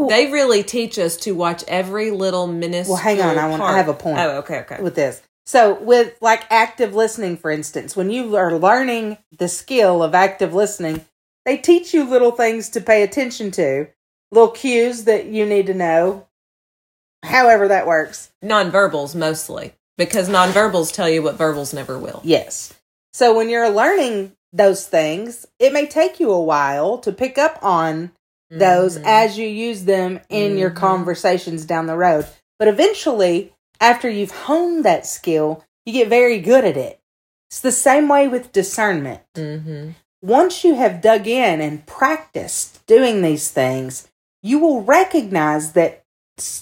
they 0.08 0.30
really 0.32 0.62
teach 0.62 0.98
us 0.98 1.16
to 1.18 1.32
watch 1.32 1.62
every 1.68 2.10
little 2.10 2.46
minuscule. 2.46 2.94
Well, 2.94 3.02
hang 3.02 3.20
on, 3.20 3.38
I 3.38 3.48
want- 3.48 3.62
I 3.62 3.76
have 3.76 3.88
a 3.88 3.94
point. 3.94 4.18
Oh, 4.18 4.38
okay, 4.38 4.60
okay. 4.60 4.80
with 4.80 4.94
this. 4.94 5.20
So 5.46 5.74
with 5.74 6.14
like 6.20 6.44
active 6.48 6.94
listening, 6.94 7.36
for 7.36 7.50
instance, 7.50 7.96
when 7.96 8.08
you 8.10 8.36
are 8.36 8.56
learning 8.56 9.18
the 9.36 9.48
skill 9.48 10.02
of 10.02 10.14
active 10.14 10.54
listening, 10.54 11.04
they 11.44 11.56
teach 11.56 11.92
you 11.92 12.04
little 12.04 12.30
things 12.30 12.68
to 12.70 12.80
pay 12.80 13.02
attention 13.02 13.50
to, 13.52 13.88
little 14.30 14.50
cues 14.50 15.04
that 15.04 15.26
you 15.26 15.44
need 15.44 15.66
to 15.66 15.74
know. 15.74 16.26
However 17.22 17.68
that 17.68 17.86
works. 17.86 18.30
Nonverbals 18.42 19.14
mostly 19.14 19.74
because 19.98 20.28
nonverbals 20.28 20.92
tell 20.92 21.08
you 21.08 21.22
what 21.22 21.36
verbals 21.36 21.74
never 21.74 21.98
will. 21.98 22.20
Yes. 22.24 22.72
So 23.12 23.36
when 23.36 23.48
you're 23.50 23.68
learning 23.70 24.32
those 24.52 24.86
things, 24.86 25.46
it 25.58 25.72
may 25.72 25.86
take 25.86 26.18
you 26.18 26.30
a 26.30 26.40
while 26.42 26.98
to 26.98 27.12
pick 27.12 27.38
up 27.38 27.58
on 27.62 28.12
those 28.50 28.98
Mhm. 28.98 29.02
as 29.04 29.38
you 29.38 29.46
use 29.46 29.84
them 29.84 30.20
in 30.28 30.56
your 30.58 30.70
Mhm. 30.70 30.76
conversations 30.76 31.64
down 31.64 31.86
the 31.86 31.96
road. 31.96 32.26
But 32.58 32.68
eventually, 32.68 33.52
after 33.80 34.08
you've 34.08 34.32
honed 34.32 34.84
that 34.84 35.06
skill, 35.06 35.64
you 35.86 35.92
get 35.92 36.08
very 36.08 36.38
good 36.40 36.64
at 36.64 36.76
it. 36.76 36.98
It's 37.48 37.60
the 37.60 37.70
same 37.72 38.08
way 38.08 38.26
with 38.28 38.52
discernment. 38.52 39.20
Mhm. 39.34 39.94
Once 40.22 40.64
you 40.64 40.74
have 40.74 41.00
dug 41.00 41.26
in 41.26 41.60
and 41.60 41.86
practiced 41.86 42.84
doing 42.86 43.22
these 43.22 43.48
things, 43.48 44.08
you 44.42 44.58
will 44.58 44.82
recognize 44.82 45.72
that 45.72 46.02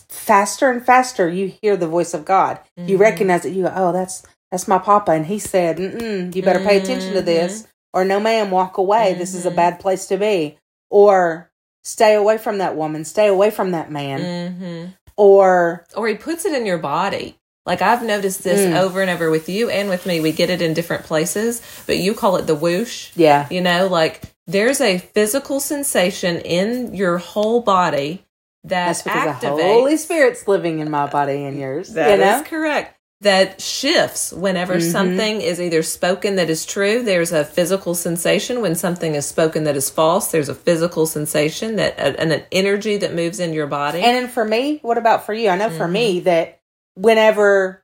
faster 0.08 0.70
and 0.70 0.84
faster 0.84 1.28
you 1.28 1.52
hear 1.62 1.76
the 1.76 1.86
voice 1.88 2.14
of 2.14 2.24
God. 2.24 2.58
You 2.76 2.96
Mhm. 2.96 3.00
recognize 3.00 3.44
it. 3.44 3.52
You 3.52 3.64
go, 3.64 3.72
oh, 3.74 3.92
that's 3.92 4.22
that's 4.50 4.66
my 4.68 4.78
papa, 4.78 5.12
and 5.12 5.26
he 5.26 5.38
said, 5.38 5.78
"You 5.78 6.42
better 6.42 6.60
pay 6.60 6.78
attention 6.78 7.12
to 7.14 7.20
this," 7.22 7.66
or 7.92 8.04
"No, 8.04 8.18
ma'am, 8.18 8.50
walk 8.50 8.78
away. 8.78 9.12
This 9.14 9.34
is 9.34 9.44
a 9.44 9.50
Mhm. 9.50 9.56
bad 9.56 9.78
place 9.80 10.06
to 10.06 10.16
be," 10.16 10.56
or 10.90 11.50
"Stay 11.84 12.14
away 12.14 12.38
from 12.38 12.56
that 12.58 12.74
woman. 12.76 13.04
Stay 13.04 13.26
away 13.26 13.50
from 13.50 13.72
that 13.72 13.90
man," 13.90 14.20
Mhm. 14.22 14.94
or 15.16 15.84
Or 15.94 16.08
he 16.08 16.14
puts 16.14 16.44
it 16.46 16.54
in 16.54 16.64
your 16.66 16.78
body. 16.78 17.36
Like 17.66 17.82
I've 17.82 18.02
noticed 18.02 18.42
this 18.44 18.60
Mm. 18.60 18.78
over 18.80 19.02
and 19.02 19.10
over 19.10 19.30
with 19.30 19.50
you 19.50 19.68
and 19.68 19.90
with 19.90 20.06
me. 20.06 20.20
We 20.20 20.32
get 20.32 20.48
it 20.48 20.62
in 20.62 20.72
different 20.72 21.04
places, 21.04 21.60
but 21.86 21.98
you 21.98 22.14
call 22.14 22.36
it 22.36 22.46
the 22.46 22.54
whoosh. 22.54 23.10
yeah, 23.14 23.46
You 23.50 23.60
know, 23.60 23.86
like 23.88 24.22
there's 24.46 24.80
a 24.80 24.96
physical 24.96 25.60
sensation 25.60 26.38
in 26.40 26.94
your 26.94 27.18
whole 27.18 27.60
body 27.60 28.24
that 28.68 28.86
that's 28.86 29.02
because 29.02 29.28
activates. 29.36 29.40
the 29.40 29.62
Holy 29.62 29.96
Spirit's 29.96 30.46
living 30.48 30.78
in 30.80 30.90
my 30.90 31.06
body 31.08 31.44
and 31.44 31.58
yours. 31.58 31.94
That 31.94 32.18
you 32.18 32.24
is 32.24 32.48
correct. 32.48 32.94
That 33.20 33.60
shifts 33.60 34.32
whenever 34.32 34.76
Mhm. 34.76 34.92
something 34.92 35.40
is 35.40 35.60
either 35.60 35.82
spoken 35.82 36.36
that 36.36 36.48
is 36.48 36.64
true. 36.64 37.02
There's 37.02 37.32
a 37.32 37.44
physical 37.44 37.96
sensation 37.96 38.60
when 38.62 38.76
something 38.76 39.16
is 39.16 39.26
spoken 39.26 39.64
that 39.64 39.74
is 39.76 39.90
false. 39.90 40.28
There's 40.28 40.48
a 40.48 40.54
physical 40.54 41.04
sensation 41.04 41.74
that 41.76 41.94
and 41.98 42.32
an 42.32 42.44
energy 42.52 42.96
that 42.98 43.14
moves 43.14 43.40
in 43.40 43.52
your 43.52 43.66
body. 43.66 44.02
And 44.02 44.16
then 44.16 44.28
for 44.28 44.44
me, 44.44 44.78
what 44.82 44.98
about 44.98 45.26
for 45.26 45.34
you? 45.34 45.48
I 45.48 45.56
know 45.56 45.68
for 45.68 45.84
Mm-hmm. 45.84 45.92
me 45.92 46.20
that 46.20 46.60
whenever 46.94 47.82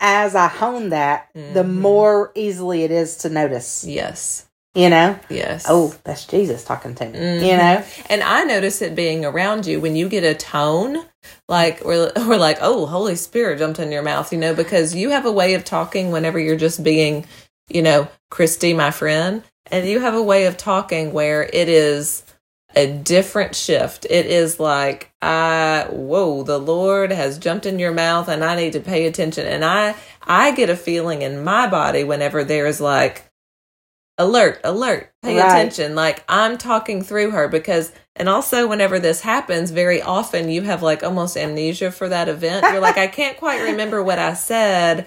as 0.00 0.36
I 0.36 0.46
hone 0.46 0.90
that, 0.90 1.26
the 1.34 1.64
Mhm. 1.64 1.74
more 1.74 2.30
easily 2.36 2.84
it 2.84 2.92
is 2.92 3.16
to 3.18 3.28
notice. 3.28 3.82
yes, 3.84 4.44
You 4.78 4.90
know? 4.90 5.18
yes. 5.28 5.66
Oh, 5.68 5.92
that's 6.04 6.24
Jesus 6.24 6.62
talking 6.62 6.94
to 6.94 7.08
me. 7.08 7.18
Mhm. 7.18 7.40
You 7.40 7.56
know? 7.56 7.84
And 8.08 8.22
I 8.22 8.44
notice 8.44 8.80
it 8.80 8.94
being 8.94 9.24
around 9.24 9.66
you 9.66 9.80
when 9.80 9.96
you 9.96 10.08
get 10.08 10.22
a 10.22 10.34
tone, 10.34 11.04
like 11.48 11.84
we're, 11.84 12.12
we're 12.16 12.36
like, 12.36 12.58
oh, 12.60 12.86
Holy 12.86 13.16
Spirit 13.16 13.58
jumped 13.58 13.80
in 13.80 13.90
your 13.90 14.04
mouth, 14.04 14.32
you 14.32 14.38
know, 14.38 14.54
because 14.54 14.94
you 14.94 15.10
have 15.10 15.26
a 15.26 15.32
way 15.32 15.54
of 15.54 15.64
talking 15.64 16.12
whenever 16.12 16.38
you're 16.38 16.56
just 16.56 16.84
being, 16.84 17.26
you 17.68 17.82
know, 17.82 18.06
Christy, 18.30 18.72
my 18.72 18.92
friend, 18.92 19.42
and 19.66 19.88
you 19.88 19.98
have 19.98 20.14
a 20.14 20.22
way 20.22 20.46
of 20.46 20.56
talking 20.56 21.12
where 21.12 21.42
it 21.52 21.68
is 21.68 22.22
a 22.76 22.86
different 22.86 23.56
shift. 23.56 24.06
It 24.08 24.26
is 24.26 24.60
like, 24.60 25.10
I, 25.20 25.88
whoa, 25.90 26.44
the 26.44 26.58
Lord 26.58 27.10
has 27.10 27.38
jumped 27.38 27.66
in 27.66 27.80
your 27.80 27.92
mouth 27.92 28.28
and 28.28 28.44
I 28.44 28.54
need 28.54 28.74
to 28.74 28.80
pay 28.80 29.06
attention. 29.06 29.44
And 29.44 29.64
I, 29.64 29.96
I 30.22 30.52
get 30.52 30.70
a 30.70 30.76
feeling 30.76 31.22
in 31.22 31.42
my 31.42 31.66
body 31.66 32.04
whenever 32.04 32.44
there's 32.44 32.80
like, 32.80 33.24
alert, 34.18 34.60
alert, 34.64 35.10
pay 35.22 35.36
Right. 35.38 35.46
attention. 35.46 35.94
Like 35.94 36.24
I'm 36.28 36.58
talking 36.58 37.02
through 37.02 37.30
her 37.30 37.48
because, 37.48 37.92
and 38.16 38.28
also 38.28 38.66
whenever 38.66 38.98
this 38.98 39.20
happens, 39.22 39.70
very 39.70 40.02
often 40.02 40.48
you 40.48 40.62
have 40.62 40.82
like 40.82 41.02
almost 41.02 41.36
amnesia 41.36 41.90
for 41.90 42.08
that 42.08 42.28
event. 42.28 42.66
You're 42.70 42.80
like, 42.80 42.98
I 42.98 43.06
can't 43.20 43.36
quite 43.38 43.62
remember 43.62 44.02
what 44.02 44.18
I 44.18 44.34
said 44.34 45.06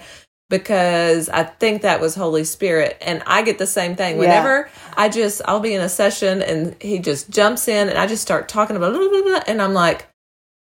because 0.50 1.28
I 1.30 1.44
think 1.44 1.82
that 1.82 2.00
was 2.00 2.14
Holy 2.14 2.44
Spirit. 2.44 2.98
And 3.00 3.22
I 3.26 3.42
get 3.42 3.58
the 3.58 3.66
same 3.66 3.96
thing. 3.96 4.14
Yeah. 4.16 4.20
Whenever 4.20 4.70
I 4.96 5.08
just, 5.08 5.40
I'll 5.46 5.60
be 5.60 5.74
in 5.74 5.80
a 5.80 5.88
session 5.88 6.42
and 6.42 6.76
he 6.80 6.98
just 6.98 7.30
jumps 7.30 7.68
in 7.68 7.88
and 7.88 7.98
I 7.98 8.06
just 8.06 8.22
start 8.22 8.48
talking 8.48 8.76
about, 8.76 8.92
blah, 8.92 9.08
blah, 9.08 9.22
blah, 9.22 9.40
and 9.46 9.62
I'm 9.62 9.74
like, 9.74 10.08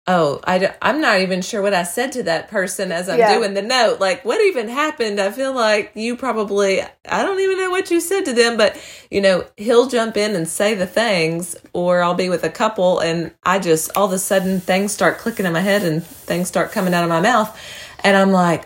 Oh, 0.05 0.41
I, 0.43 0.73
am 0.81 0.99
not 0.99 1.21
even 1.21 1.41
sure 1.41 1.61
what 1.61 1.73
I 1.73 1.83
said 1.83 2.11
to 2.13 2.23
that 2.23 2.49
person 2.49 2.91
as 2.91 3.07
I'm 3.07 3.19
Yeah. 3.19 3.35
doing 3.37 3.53
the 3.53 3.61
note. 3.61 4.01
Like, 4.01 4.25
what 4.25 4.41
even 4.41 4.67
happened? 4.67 5.17
I 5.17 5.31
feel 5.31 5.53
like 5.53 5.91
you 5.95 6.17
probably, 6.17 6.81
I 6.81 7.23
don't 7.23 7.39
even 7.39 7.57
know 7.57 7.71
what 7.71 7.89
you 7.89 8.01
said 8.01 8.25
to 8.25 8.33
them, 8.33 8.57
but 8.57 8.75
you 9.09 9.21
know, 9.21 9.45
he'll 9.55 9.87
jump 9.87 10.17
in 10.17 10.35
and 10.35 10.45
say 10.45 10.73
the 10.73 10.85
things, 10.87 11.55
or 11.71 12.01
I'll 12.01 12.15
be 12.15 12.27
with 12.27 12.43
a 12.43 12.49
couple 12.49 12.99
and 12.99 13.31
I 13.43 13.59
just, 13.59 13.91
all 13.95 14.05
of 14.05 14.11
a 14.11 14.19
sudden, 14.19 14.59
things 14.59 14.91
start 14.91 15.19
clicking 15.19 15.45
in 15.45 15.53
my 15.53 15.61
head 15.61 15.83
and 15.83 16.03
things 16.05 16.49
start 16.49 16.73
coming 16.73 16.93
out 16.93 17.03
of 17.03 17.09
my 17.09 17.21
mouth. 17.21 17.57
And 18.03 18.17
I'm 18.17 18.33
like, 18.33 18.65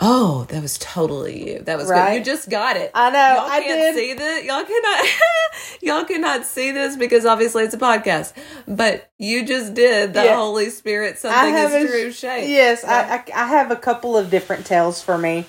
oh, 0.00 0.44
that 0.50 0.60
was 0.62 0.76
totally 0.78 1.52
you. 1.52 1.58
That 1.60 1.76
was 1.78 1.86
good. 1.86 1.92
Right. 1.92 2.18
You 2.18 2.24
just 2.24 2.50
got 2.50 2.76
it. 2.76 2.90
I 2.94 3.10
know, 3.10 3.18
Y'all 3.42 3.50
I 3.50 3.60
can't 3.60 3.80
did. 3.80 3.94
see 3.94 4.12
this. 4.14 4.44
Y'all 4.44 4.64
cannot. 4.64 5.06
y'all 5.82 6.04
cannot 6.04 6.44
see 6.44 6.70
this 6.72 6.96
because 6.96 7.24
obviously 7.24 7.64
it's 7.64 7.74
a 7.74 7.78
podcast. 7.78 8.32
But 8.66 9.10
you 9.18 9.44
just 9.46 9.74
did 9.74 10.14
the 10.14 10.24
Yeah. 10.24 10.36
Holy 10.36 10.70
Spirit. 10.70 11.18
Something 11.18 11.54
is 11.54 11.72
a- 11.74 11.86
true 11.88 12.12
shape. 12.12 12.48
Yes. 12.48 12.84
I, 12.84 13.16
I 13.16 13.24
I 13.34 13.46
have 13.48 13.70
a 13.70 13.76
couple 13.76 14.16
of 14.16 14.30
different 14.30 14.66
tales 14.66 15.02
for 15.02 15.16
me. 15.16 15.46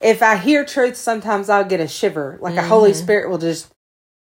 If 0.00 0.22
I 0.22 0.36
hear 0.36 0.64
truth, 0.64 0.96
sometimes 0.96 1.48
I'll 1.48 1.64
get 1.64 1.80
a 1.80 1.88
shiver. 1.88 2.38
Like 2.40 2.56
a 2.56 2.62
Holy 2.62 2.92
Mhm. 2.92 3.02
Spirit 3.02 3.30
will 3.30 3.38
just 3.38 3.72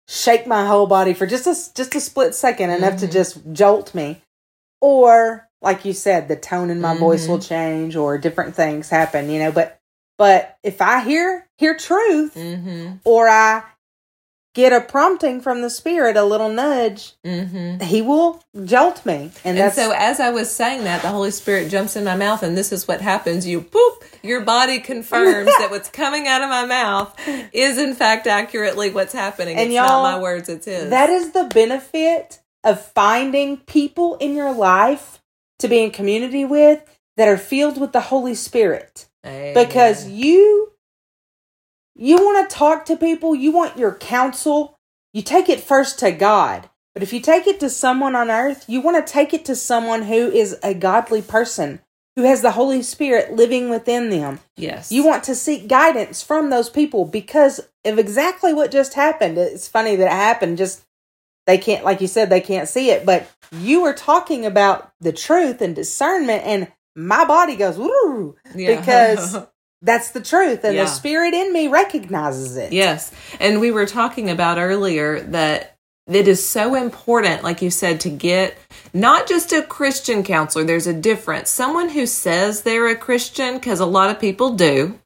shake 0.08 0.44
my 0.48 0.66
whole 0.66 0.88
body 0.88 1.14
for 1.14 1.26
just 1.26 1.46
a 1.46 1.54
just 1.76 1.94
a 1.94 2.00
split 2.00 2.34
second, 2.34 2.70
enough 2.70 2.98
to 3.00 3.06
Mhm. 3.06 3.12
just 3.12 3.38
jolt 3.52 3.94
me. 3.94 4.20
Or 4.80 5.48
like 5.62 5.84
you 5.84 5.92
said, 5.92 6.28
the 6.28 6.36
tone 6.36 6.70
in 6.70 6.80
my 6.80 6.96
voice 6.96 7.26
Mhm. 7.26 7.28
will 7.28 7.38
change, 7.38 7.96
or 7.96 8.16
different 8.18 8.54
things 8.56 8.88
happen. 8.88 9.28
You 9.30 9.38
know, 9.40 9.52
but 9.52 9.78
but 10.18 10.56
if 10.62 10.80
I 10.80 11.00
hear 11.00 11.46
hear 11.58 11.76
truth, 11.76 12.34
Mm-hmm. 12.34 12.92
or 13.04 13.28
I 13.28 13.62
get 14.52 14.72
a 14.72 14.80
prompting 14.80 15.40
from 15.40 15.62
the 15.62 15.70
Spirit, 15.70 16.16
a 16.16 16.24
little 16.24 16.48
nudge, 16.48 17.12
Mm-hmm. 17.24 17.84
He 17.84 18.02
will 18.02 18.42
jolt 18.64 19.06
me, 19.06 19.30
and 19.44 19.56
And 19.58 19.72
so 19.72 19.92
as 19.96 20.18
I 20.18 20.30
was 20.30 20.50
saying 20.50 20.84
that, 20.84 21.02
the 21.02 21.08
Holy 21.08 21.30
Spirit 21.30 21.70
jumps 21.70 21.94
in 21.94 22.02
my 22.04 22.16
mouth, 22.16 22.42
and 22.42 22.56
this 22.58 22.72
is 22.72 22.88
what 22.88 23.00
happens. 23.00 23.46
You 23.46 23.60
poop, 23.60 24.04
your 24.22 24.40
body 24.40 24.80
confirms 24.80 25.50
that 25.58 25.70
what's 25.70 25.88
coming 25.88 26.26
out 26.26 26.42
of 26.42 26.48
my 26.48 26.66
mouth 26.66 27.14
is 27.52 27.78
in 27.78 27.94
fact 27.94 28.26
accurately 28.26 28.90
what's 28.90 29.12
happening. 29.12 29.56
And 29.56 29.68
it's 29.68 29.74
y'all, 29.76 30.02
not 30.02 30.16
my 30.16 30.18
words, 30.20 30.48
it's 30.48 30.66
his. 30.66 30.90
That 30.90 31.10
is 31.10 31.30
the 31.30 31.44
benefit 31.44 32.40
of 32.64 32.84
finding 32.84 33.56
people 33.58 34.16
in 34.16 34.34
your 34.34 34.52
life 34.52 35.19
to 35.60 35.68
be 35.68 35.82
in 35.82 35.90
community 35.90 36.44
with 36.44 36.82
that 37.16 37.28
are 37.28 37.36
filled 37.38 37.80
with 37.80 37.92
the 37.92 38.00
Holy 38.00 38.34
Spirit. 38.34 39.06
Because 39.54 40.08
you 40.08 40.72
you 41.94 42.16
want 42.16 42.48
to 42.48 42.56
talk 42.56 42.86
to 42.86 42.96
people, 42.96 43.34
you 43.34 43.52
want 43.52 43.76
your 43.76 43.94
counsel, 43.94 44.78
you 45.12 45.20
take 45.22 45.48
it 45.48 45.60
first 45.60 45.98
to 45.98 46.12
God. 46.12 46.70
But 46.94 47.02
if 47.02 47.12
you 47.12 47.20
take 47.20 47.46
it 47.46 47.60
to 47.60 47.70
someone 47.70 48.16
on 48.16 48.30
earth, 48.30 48.64
you 48.68 48.80
want 48.80 49.04
to 49.04 49.12
take 49.12 49.34
it 49.34 49.44
to 49.44 49.54
someone 49.54 50.02
who 50.02 50.30
is 50.30 50.58
a 50.62 50.74
godly 50.74 51.22
person, 51.22 51.80
who 52.16 52.22
has 52.22 52.42
the 52.42 52.52
Holy 52.52 52.82
Spirit 52.82 53.32
living 53.32 53.68
within 53.68 54.10
them. 54.10 54.40
yes. 54.56 54.90
You 54.90 55.04
want 55.04 55.24
to 55.24 55.34
seek 55.34 55.68
guidance 55.68 56.22
from 56.22 56.50
those 56.50 56.70
people 56.70 57.04
because 57.04 57.60
of 57.84 57.98
exactly 57.98 58.52
what 58.54 58.72
just 58.72 58.94
happened. 58.94 59.38
It's 59.38 59.68
funny 59.68 59.94
that 59.96 60.06
it 60.06 60.10
happened. 60.10 60.58
Just 60.58 60.82
they 61.46 61.58
can't, 61.58 61.84
like 61.84 62.00
you 62.00 62.06
said, 62.06 62.30
they 62.30 62.40
can't 62.40 62.68
see 62.68 62.90
it, 62.90 63.04
but 63.04 63.28
you 63.52 63.82
were 63.82 63.92
talking 63.92 64.46
about 64.46 64.92
the 65.00 65.12
truth 65.12 65.60
and 65.60 65.74
discernment, 65.74 66.42
and 66.44 66.68
my 66.96 67.24
body 67.24 67.56
goes 67.56 67.78
woo 67.78 68.36
Yeah. 68.54 68.80
because 68.80 69.36
that's 69.82 70.10
the 70.10 70.20
truth, 70.20 70.64
and 70.64 70.74
Yeah. 70.74 70.84
the 70.84 70.90
spirit 70.90 71.34
in 71.34 71.52
me 71.52 71.68
recognizes 71.68 72.56
it. 72.56 72.72
Yes. 72.72 73.12
And 73.38 73.60
we 73.60 73.70
were 73.70 73.86
talking 73.86 74.30
about 74.30 74.58
earlier 74.58 75.20
that 75.20 75.76
it 76.06 76.26
is 76.26 76.46
so 76.46 76.74
important, 76.74 77.44
like 77.44 77.62
you 77.62 77.70
said, 77.70 78.00
to 78.00 78.10
get 78.10 78.56
not 78.92 79.28
just 79.28 79.52
a 79.52 79.62
Christian 79.62 80.24
counselor, 80.24 80.64
there's 80.64 80.88
a 80.88 80.92
difference. 80.92 81.50
Someone 81.50 81.88
who 81.90 82.04
says 82.06 82.62
they're 82.62 82.88
a 82.88 82.96
Christian, 82.96 83.54
because 83.54 83.78
a 83.80 83.86
lot 83.86 84.10
of 84.10 84.18
people 84.20 84.54
do. 84.54 84.98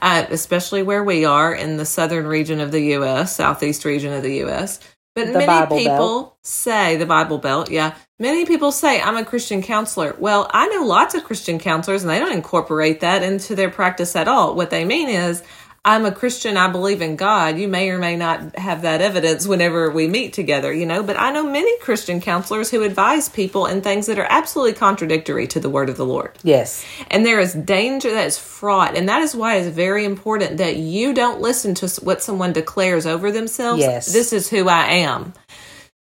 uh, 0.00 0.24
especially 0.30 0.80
where 0.82 1.02
we 1.02 1.24
are 1.24 1.52
in 1.52 1.76
the 1.76 1.84
southern 1.84 2.24
region 2.26 2.60
of 2.60 2.70
the 2.70 2.80
U.S., 2.98 3.34
southeast 3.34 3.84
region 3.84 4.12
of 4.12 4.22
the 4.22 4.36
U.S. 4.36 4.78
But 5.26 5.32
many 5.32 5.46
Bible 5.46 5.76
people 5.78 6.22
Belt. 6.22 6.38
say 6.42 6.96
the 6.96 7.06
Bible 7.06 7.38
Belt, 7.38 7.70
yeah. 7.70 7.94
Many 8.18 8.46
people 8.46 8.72
say 8.72 9.00
I'm 9.00 9.16
a 9.16 9.24
Christian 9.24 9.62
counselor. 9.62 10.16
Well, 10.18 10.50
I 10.52 10.66
know 10.68 10.84
lots 10.84 11.14
of 11.14 11.24
Christian 11.24 11.58
counselors, 11.58 12.02
and 12.02 12.10
they 12.10 12.18
don't 12.18 12.32
incorporate 12.32 13.00
that 13.00 13.22
into 13.22 13.54
their 13.54 13.70
practice 13.70 14.16
at 14.16 14.28
all. 14.28 14.54
What 14.54 14.70
they 14.70 14.84
mean 14.84 15.08
is, 15.08 15.42
I'm 15.88 16.04
a 16.04 16.12
Christian. 16.12 16.58
I 16.58 16.68
believe 16.68 17.00
in 17.00 17.16
God. 17.16 17.58
You 17.58 17.66
may 17.66 17.88
or 17.88 17.96
may 17.96 18.14
not 18.14 18.58
have 18.58 18.82
that 18.82 19.00
evidence 19.00 19.46
whenever 19.48 19.90
we 19.90 20.06
meet 20.06 20.34
together, 20.34 20.70
you 20.70 20.84
know. 20.84 21.02
But 21.02 21.18
I 21.18 21.30
know 21.32 21.50
many 21.50 21.78
Christian 21.78 22.20
counselors 22.20 22.70
who 22.70 22.82
advise 22.82 23.30
people 23.30 23.64
in 23.64 23.80
things 23.80 24.06
that 24.06 24.18
are 24.18 24.26
absolutely 24.28 24.74
contradictory 24.74 25.46
to 25.46 25.60
the 25.60 25.70
Word 25.70 25.88
of 25.88 25.96
the 25.96 26.04
Lord. 26.04 26.38
Yes. 26.42 26.84
And 27.10 27.24
there 27.24 27.40
is 27.40 27.54
danger 27.54 28.10
that 28.12 28.26
is 28.26 28.36
fraught. 28.36 28.98
And 28.98 29.08
that 29.08 29.22
is 29.22 29.34
why 29.34 29.56
it's 29.56 29.74
very 29.74 30.04
important 30.04 30.58
that 30.58 30.76
you 30.76 31.14
don't 31.14 31.40
listen 31.40 31.74
to 31.76 31.88
what 32.02 32.22
someone 32.22 32.52
declares 32.52 33.06
over 33.06 33.32
themselves. 33.32 33.80
Yes. 33.80 34.12
This 34.12 34.34
is 34.34 34.50
who 34.50 34.68
I 34.68 34.88
am. 34.88 35.32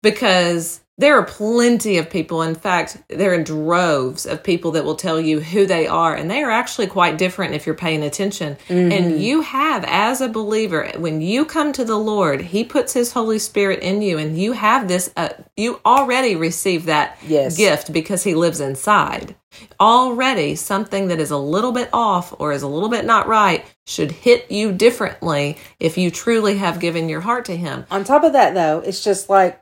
Because 0.01 0.81
there 0.99 1.15
are 1.17 1.23
plenty 1.25 1.99
of 1.99 2.09
people, 2.09 2.41
in 2.41 2.55
fact, 2.55 2.97
there 3.07 3.31
are 3.33 3.43
droves 3.43 4.25
of 4.25 4.43
people 4.43 4.71
that 4.71 4.83
will 4.83 4.95
tell 4.95 5.21
you 5.21 5.39
who 5.39 5.67
they 5.67 5.85
are. 5.85 6.15
And 6.15 6.29
they 6.29 6.41
are 6.41 6.49
actually 6.49 6.87
quite 6.87 7.19
different 7.19 7.53
if 7.53 7.67
you're 7.67 7.75
paying 7.75 8.01
attention. 8.03 8.57
And 8.67 9.21
you 9.21 9.41
have, 9.41 9.83
as 9.87 10.21
a 10.21 10.27
believer, 10.27 10.91
when 10.97 11.21
you 11.21 11.45
come 11.45 11.71
to 11.73 11.85
the 11.85 11.97
Lord, 11.97 12.41
He 12.41 12.63
puts 12.63 12.93
His 12.93 13.13
Holy 13.13 13.37
Spirit 13.37 13.81
in 13.81 14.01
you, 14.01 14.17
and 14.17 14.39
you 14.39 14.53
have 14.53 14.87
this, 14.87 15.11
uh, 15.15 15.29
you 15.55 15.79
already 15.85 16.35
receive 16.35 16.85
that 16.85 17.17
Yes. 17.27 17.57
gift 17.57 17.93
because 17.93 18.23
He 18.23 18.33
lives 18.33 18.59
inside 18.59 19.35
already 19.79 20.55
something 20.55 21.07
that 21.07 21.19
is 21.19 21.31
a 21.31 21.37
little 21.37 21.71
bit 21.71 21.89
off 21.93 22.33
or 22.39 22.51
is 22.51 22.61
a 22.63 22.67
little 22.67 22.89
bit 22.89 23.05
not 23.05 23.27
right 23.27 23.65
should 23.85 24.11
hit 24.11 24.51
you 24.51 24.71
differently 24.71 25.57
if 25.79 25.97
you 25.97 26.11
truly 26.11 26.57
have 26.57 26.79
given 26.79 27.09
your 27.09 27.21
heart 27.21 27.45
to 27.45 27.55
him 27.55 27.85
On 27.89 28.03
top 28.03 28.23
of 28.23 28.33
that, 28.33 28.53
though, 28.53 28.79
it's 28.79 29.03
just 29.03 29.29
like 29.29 29.59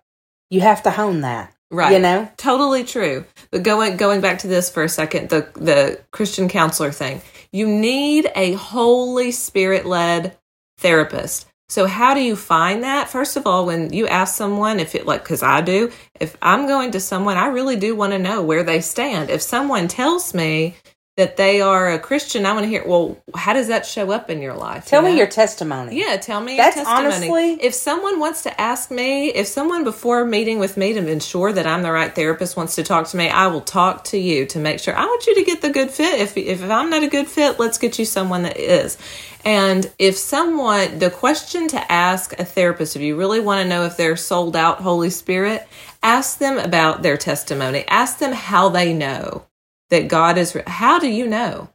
you 0.49 0.61
have 0.61 0.83
to 0.83 0.91
hone 0.91 1.21
that. 1.21 1.53
right 1.71 1.91
You 1.93 1.99
know? 1.99 2.29
totally 2.37 2.83
true 2.83 3.25
but 3.51 3.63
going 3.63 3.97
going 3.97 4.21
back 4.21 4.39
to 4.39 4.47
this 4.47 4.69
for 4.69 4.83
a 4.83 4.89
second 4.89 5.29
the 5.29 5.47
the 5.55 5.99
christian 6.11 6.47
counselor 6.47 6.91
thing 6.91 7.21
you 7.51 7.67
need 7.67 8.29
a 8.35 8.53
holy 8.53 9.31
spirit 9.31 9.85
led 9.85 10.37
therapist 10.77 11.47
so 11.69 11.87
how 11.87 12.13
do 12.13 12.21
you 12.21 12.35
find 12.35 12.83
that 12.83 13.09
first 13.09 13.37
of 13.37 13.47
all 13.47 13.65
when 13.65 13.91
you 13.91 14.07
ask 14.07 14.35
someone 14.35 14.79
if 14.79 14.93
it 14.93 15.05
like 15.07 15.23
because 15.23 15.41
i 15.41 15.61
do 15.61 15.91
if 16.19 16.37
i'm 16.41 16.67
going 16.67 16.91
to 16.91 16.99
someone 16.99 17.37
i 17.37 17.47
really 17.47 17.75
do 17.75 17.95
want 17.95 18.11
to 18.13 18.19
know 18.19 18.43
where 18.43 18.63
they 18.63 18.79
stand 18.81 19.29
if 19.29 19.41
someone 19.41 19.87
tells 19.87 20.33
me 20.33 20.75
that 21.17 21.37
they 21.37 21.61
are 21.61 21.91
a 21.91 21.99
christian 21.99 22.45
i 22.45 22.51
want 22.53 22.63
to 22.63 22.69
hear 22.69 22.85
well 22.85 23.17
how 23.35 23.53
does 23.53 23.67
that 23.67 23.85
show 23.85 24.11
up 24.11 24.29
in 24.29 24.41
your 24.41 24.53
life 24.53 24.85
Tell 24.85 25.01
you 25.01 25.07
me 25.07 25.11
know? 25.13 25.17
your 25.19 25.27
testimony. 25.27 25.99
Yeah, 25.99 26.17
tell 26.17 26.41
me 26.41 26.57
That's 26.57 26.75
your 26.75 26.85
testimony. 26.85 27.31
honestly- 27.31 27.65
if 27.65 27.73
someone 27.73 28.19
wants 28.19 28.43
to 28.43 28.61
ask 28.61 28.91
me, 28.91 29.29
if 29.29 29.47
someone 29.47 29.83
before 29.83 30.25
meeting 30.25 30.59
with 30.59 30.77
me 30.77 30.93
to 30.93 31.07
ensure 31.07 31.51
that 31.53 31.65
I'm 31.65 31.81
the 31.83 31.91
right 31.91 32.13
therapist 32.13 32.55
wants 32.57 32.75
to 32.75 32.83
talk 32.83 33.07
to 33.09 33.17
me, 33.17 33.29
I 33.29 33.47
will 33.47 33.61
talk 33.61 34.03
to 34.05 34.17
you 34.17 34.45
to 34.47 34.59
make 34.59 34.79
sure. 34.79 34.95
I 34.95 35.05
want 35.05 35.25
you 35.27 35.35
to 35.35 35.43
get 35.43 35.61
the 35.61 35.69
good 35.69 35.89
fit. 35.91 36.19
If 36.19 36.37
if 36.37 36.61
I'm 36.63 36.89
not 36.89 37.03
a 37.03 37.07
good 37.07 37.27
fit, 37.27 37.59
let's 37.59 37.77
get 37.77 37.97
you 37.99 38.05
someone 38.05 38.43
that 38.43 38.57
is. 38.57 38.97
And 39.43 39.91
if 39.99 40.17
someone, 40.17 40.99
the 40.99 41.09
question 41.09 41.67
to 41.69 41.91
ask 41.91 42.37
a 42.39 42.45
therapist, 42.45 42.95
if 42.95 43.01
you 43.01 43.15
really 43.15 43.39
want 43.39 43.61
to 43.63 43.67
know 43.69 43.83
if 43.85 43.95
they're 43.97 44.15
sold 44.17 44.55
out 44.55 44.81
Holy 44.81 45.09
Spirit, 45.09 45.67
ask 46.03 46.39
them 46.39 46.57
about 46.57 47.01
their 47.03 47.17
testimony. 47.17 47.85
Ask 47.87 48.19
them 48.19 48.33
how 48.33 48.69
they 48.69 48.93
know 48.93 49.45
that 49.89 50.07
God 50.07 50.37
is. 50.37 50.57
How 50.67 50.99
do 50.99 51.07
you 51.07 51.27
know? 51.27 51.69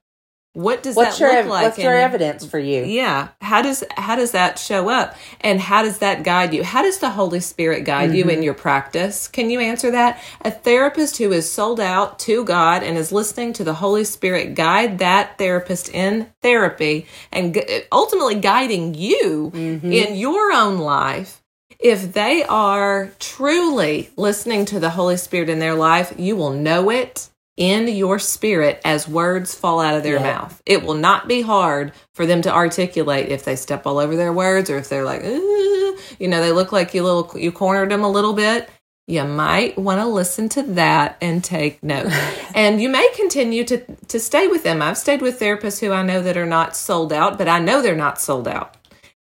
What 0.53 0.83
does 0.83 0.97
What's 0.97 1.19
that 1.19 1.33
your 1.33 1.43
look 1.43 1.51
like? 1.51 1.63
What's 1.65 1.79
your 1.79 1.97
in- 1.97 2.03
evidence 2.03 2.45
for 2.45 2.59
you? 2.59 2.83
yeah 2.83 3.29
how 3.41 3.63
does 3.63 3.85
how 3.97 4.17
does 4.17 4.33
that 4.33 4.59
show 4.59 4.89
up 4.89 5.17
and 5.41 5.61
how 5.61 5.83
does 5.83 5.99
that 5.99 6.25
guide 6.25 6.53
you 6.53 6.65
how 6.65 6.83
does 6.83 6.99
the 6.99 7.11
holy 7.11 7.41
spirit 7.41 7.85
guide 7.85 8.13
you 8.13 8.25
in 8.25 8.31
mm-hmm. 8.31 8.43
your 8.43 8.55
practice 8.55 9.29
can 9.29 9.51
you 9.51 9.61
answer 9.61 9.91
that 9.91 10.21
a 10.43 10.51
therapist 10.51 11.19
who 11.19 11.33
is 11.33 11.51
sold 11.51 11.81
out 11.81 12.19
to 12.19 12.45
god 12.45 12.83
and 12.83 12.99
is 12.99 13.13
listening 13.13 13.53
to 13.53 13.65
the 13.65 13.75
holy 13.75 14.05
spirit 14.05 14.55
guide 14.55 14.99
that 14.99 15.39
therapist 15.39 15.89
in 15.89 16.27
therapy 16.43 17.07
and 17.33 17.55
gu- 17.55 17.81
ultimately 17.91 18.35
guiding 18.35 18.95
you 18.95 19.51
mm-hmm. 19.55 19.93
in 19.93 20.17
your 20.17 20.53
own 20.53 20.79
life 20.79 21.43
if 21.81 22.13
they 22.13 22.45
are 22.45 23.11
truly 23.19 24.11
listening 24.15 24.67
to 24.67 24.79
the 24.79 24.91
Holy 24.91 25.17
Spirit 25.17 25.49
in 25.49 25.61
their 25.61 25.75
life, 25.75 26.13
you 26.19 26.37
will 26.37 26.51
know 26.51 26.91
it 26.91 27.30
in 27.61 27.87
your 27.89 28.19
spirit 28.19 28.81
as 28.87 29.07
words 29.07 29.55
fall 29.55 29.81
out 29.81 29.95
of 29.95 30.03
their 30.03 30.17
Yeah. 30.17 30.33
mouth. 30.33 30.63
It 30.65 30.83
will 30.83 30.95
not 30.95 31.29
be 31.29 31.43
hard 31.43 31.93
for 32.15 32.25
them 32.25 32.41
to 32.43 32.53
articulate 32.53 33.29
if 33.29 33.45
they 33.45 33.55
step 33.55 33.87
all 33.87 33.99
over 33.99 34.17
their 34.17 34.33
words 34.33 34.71
or 34.71 34.79
if 34.79 34.89
they're 34.89 35.05
like, 35.05 35.23
"Ooh," 35.23 35.97
you 36.19 36.27
know, 36.27 36.41
they 36.41 36.53
look 36.53 36.73
like 36.73 36.95
you 36.95 37.03
little 37.03 37.31
you 37.39 37.53
cornered 37.53 37.91
them 37.91 38.03
a 38.03 38.11
little 38.11 38.33
bit. 38.33 38.71
You 39.07 39.25
might 39.25 39.77
want 39.77 40.01
to 40.01 40.07
listen 40.07 40.49
to 40.51 40.63
that 40.63 41.19
and 41.21 41.45
take 41.45 41.83
note. 41.83 42.11
and 42.55 42.81
you 42.81 42.89
may 42.89 43.07
continue 43.15 43.65
to 43.65 43.83
to 44.09 44.19
stay 44.19 44.47
with 44.49 44.63
them. 44.63 44.81
I've 44.81 44.97
stayed 44.97 45.21
with 45.21 45.39
therapists 45.39 45.81
who 45.81 45.93
I 45.93 46.03
know 46.03 46.23
that 46.23 46.39
are 46.39 46.47
not 46.47 46.75
sold 46.75 47.13
out, 47.13 47.37
but 47.37 47.47
I 47.47 47.59
know 47.59 47.83
they're 47.83 47.95
not 47.95 48.19
sold 48.21 48.49
out. 48.49 48.75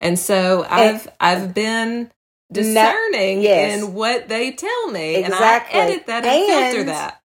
And 0.01 0.19
so 0.19 0.65
I've 0.69 1.07
I've 1.21 1.53
been 1.53 2.11
discerning 2.51 3.41
yes. 3.41 3.81
in 3.81 3.93
what 3.93 4.27
they 4.27 4.51
tell 4.51 4.91
me, 4.91 5.15
Exactly. 5.15 5.79
and 5.79 5.89
I 5.89 5.93
edit 5.93 6.07
that 6.07 6.25
and, 6.25 6.71
filter 6.73 6.83
that. 6.85 7.21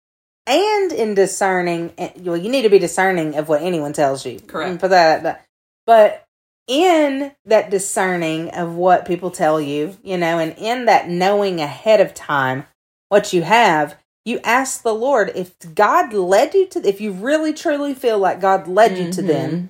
And 0.48 0.91
in 0.91 1.14
discerning 1.14 1.93
eh, 1.98 2.12
well 2.20 2.38
you 2.38 2.50
need 2.50 2.62
to 2.64 2.70
be 2.70 2.80
discerning 2.80 3.36
of 3.36 3.50
what 3.50 3.62
anyone 3.62 3.93
tells 3.93 4.26
you 4.26 4.39
Correct. 4.41 4.80
for 4.80 4.88
that 4.88 5.46
but, 5.86 6.22
in 6.68 7.32
that 7.46 7.70
discerning 7.70 8.50
of 8.50 8.74
what 8.76 9.06
people 9.06 9.30
tell 9.30 9.62
you 9.62 9.96
you 10.04 10.18
know 10.18 10.39
and 10.39 10.56
in 10.58 10.86
that 10.86 11.08
knowing 11.08 11.62
ahead 11.62 12.02
of 12.02 12.14
time 12.14 12.66
what 13.10 13.34
you 13.34 13.43
have 13.43 13.96
you 14.26 14.39
ask 14.43 14.82
the 14.82 14.93
lord 14.93 15.32
if 15.36 15.56
god 15.76 16.12
led 16.12 16.54
you 16.56 16.66
to 16.68 16.80
if 16.88 17.00
you 17.00 17.12
really 17.12 17.54
truly 17.54 17.93
feel 17.93 18.18
like 18.18 18.41
god 18.41 18.68
led 18.68 18.98
you 18.98 19.12
to 19.12 19.22
Mm-hmm. 19.22 19.28
them 19.28 19.70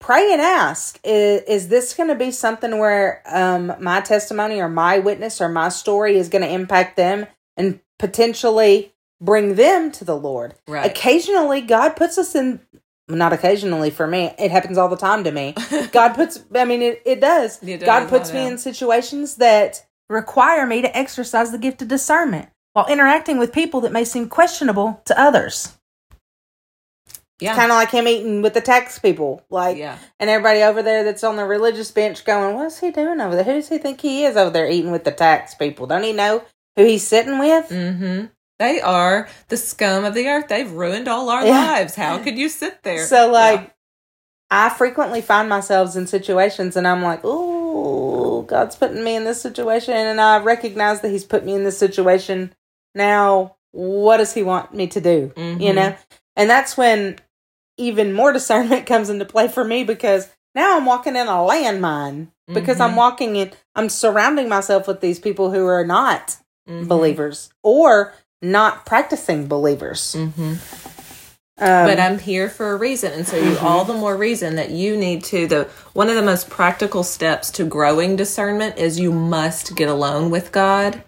pray 0.00 0.32
and 0.32 0.40
ask 0.40 0.98
is, 1.04 1.42
is 1.42 1.68
this 1.68 1.94
going 1.94 2.08
to 2.08 2.14
be 2.16 2.30
something 2.32 2.78
where 2.78 3.22
um, 3.26 3.72
my 3.80 4.00
testimony 4.00 4.60
or 4.60 4.68
my 4.68 4.98
witness 4.98 5.40
or 5.40 5.48
my 5.48 5.68
story 5.68 6.16
is 6.16 6.28
going 6.28 6.42
to 6.42 6.48
impact 6.50 6.96
them 6.96 7.26
and 7.56 7.78
potentially 7.98 8.92
bring 9.20 9.54
them 9.54 9.90
to 9.92 10.04
the 10.04 10.16
lord 10.16 10.54
Right. 10.66 10.90
occasionally 10.90 11.60
god 11.60 11.90
puts 11.96 12.16
us 12.18 12.34
in 12.34 12.60
not 13.08 13.32
occasionally 13.32 13.90
for 13.90 14.06
me 14.06 14.32
it 14.38 14.50
happens 14.50 14.78
all 14.78 14.88
the 14.88 14.96
time 14.96 15.24
to 15.24 15.32
me 15.32 15.54
god 15.92 16.14
puts 16.14 16.42
i 16.54 16.64
mean 16.64 16.80
it, 16.82 17.02
it 17.04 17.20
does 17.20 17.62
It 17.62 17.84
god 17.84 18.08
puts 18.08 18.32
me 18.32 18.46
in 18.46 18.56
situations 18.58 19.36
that 19.36 19.84
require 20.08 20.66
me 20.66 20.82
to 20.82 20.96
exercise 20.96 21.50
the 21.52 21.58
gift 21.58 21.82
of 21.82 21.88
discernment 21.88 22.48
while 22.72 22.86
interacting 22.86 23.38
with 23.38 23.52
people 23.52 23.80
that 23.82 23.92
may 23.92 24.04
seem 24.04 24.28
questionable 24.28 25.02
to 25.06 25.20
others 25.20 25.76
Yeah. 27.40 27.54
kind 27.56 27.70
of 27.72 27.76
like 27.76 27.90
him 27.90 28.06
eating 28.06 28.42
with 28.42 28.54
the 28.54 28.60
tax 28.60 28.98
people 28.98 29.42
like 29.50 29.76
yeah. 29.76 29.98
and 30.18 30.28
everybody 30.30 30.62
over 30.62 30.82
there 30.82 31.04
that's 31.04 31.24
on 31.24 31.36
the 31.36 31.44
religious 31.44 31.90
bench 31.90 32.24
going, 32.24 32.54
What's 32.54 32.78
he 32.80 32.90
doing 32.90 33.20
over 33.20 33.34
there? 33.34 33.44
Who 33.44 33.54
does 33.54 33.68
he 33.68 33.78
think 33.78 34.00
he 34.00 34.24
is 34.24 34.36
over 34.36 34.50
there 34.50 34.68
eating 34.70 34.92
with 34.92 35.04
the 35.04 35.10
tax 35.12 35.54
people? 35.54 35.86
Don't 35.86 36.02
he 36.02 36.12
know 36.12 36.42
who 36.76 36.84
he's 36.84 37.06
sitting 37.06 37.38
with? 37.38 37.68
Mm-hmm. 37.70 38.26
They 38.60 38.78
are 38.82 39.26
the 39.48 39.56
scum 39.56 40.04
of 40.04 40.12
the 40.12 40.28
earth. 40.28 40.48
They've 40.48 40.70
ruined 40.70 41.08
all 41.08 41.30
our 41.30 41.44
Yeah. 41.44 41.58
lives. 41.72 41.94
How 41.94 42.18
could 42.18 42.36
you 42.36 42.50
sit 42.50 42.82
there? 42.82 43.06
So, 43.06 43.30
like, 43.32 43.60
Yeah. 43.62 43.66
I 44.50 44.68
frequently 44.68 45.22
find 45.22 45.48
myself 45.48 45.96
in 45.96 46.06
situations 46.06 46.76
and 46.76 46.86
I'm 46.86 47.02
like, 47.02 47.20
Oh, 47.24 48.42
God's 48.42 48.76
putting 48.76 49.02
me 49.02 49.16
in 49.16 49.24
this 49.24 49.40
situation. 49.40 49.94
And 49.94 50.20
I 50.20 50.38
recognize 50.40 51.00
that 51.00 51.08
he's 51.08 51.24
put 51.24 51.44
me 51.44 51.54
in 51.54 51.64
this 51.64 51.78
situation. 51.78 52.52
Now, 52.94 53.56
what 53.72 54.18
does 54.18 54.34
he 54.34 54.42
want 54.42 54.74
me 54.74 54.86
to 54.88 55.00
do? 55.00 55.32
You 55.36 55.72
Mhm. 55.72 55.74
know? 55.74 55.94
And 56.36 56.50
that's 56.50 56.76
when 56.76 57.18
even 57.78 58.12
more 58.12 58.32
discernment 58.38 58.84
comes 58.86 59.08
into 59.08 59.24
play 59.24 59.48
for 59.48 59.64
me 59.64 59.84
because 59.84 60.28
now 60.54 60.76
I'm 60.76 60.84
walking 60.84 61.16
in 61.16 61.28
a 61.28 61.30
landmine 61.32 62.28
because 62.52 62.78
I'm 62.80 62.92
Mhm. 62.92 62.96
walking 62.96 63.36
in, 63.36 63.52
I'm 63.74 63.88
surrounding 63.88 64.50
myself 64.50 64.86
with 64.86 65.00
these 65.00 65.18
people 65.18 65.50
who 65.50 65.66
are 65.66 65.84
not 65.86 66.36
Mhm. 66.68 66.88
believers 66.88 67.50
or 67.62 68.12
not 68.42 68.86
practicing 68.86 69.46
believers. 69.46 70.16
Mhm. 70.18 70.58
Um, 71.62 71.86
but 71.86 72.00
I'm 72.00 72.18
here 72.18 72.48
for 72.48 72.72
a 72.72 72.76
reason, 72.76 73.12
and 73.12 73.28
so 73.28 73.36
you 73.36 73.58
all 73.58 73.84
the 73.84 73.92
more 73.92 74.16
reason 74.16 74.56
that 74.56 74.70
you 74.70 74.96
need 74.96 75.22
to. 75.24 75.46
The 75.46 75.68
one 75.92 76.08
of 76.08 76.14
the 76.14 76.22
most 76.22 76.48
practical 76.48 77.02
steps 77.02 77.50
to 77.52 77.64
growing 77.64 78.16
discernment 78.16 78.78
is 78.78 78.98
you 78.98 79.12
must 79.12 79.76
get 79.76 79.88
alone 79.90 80.30
with 80.30 80.52
God. 80.52 81.02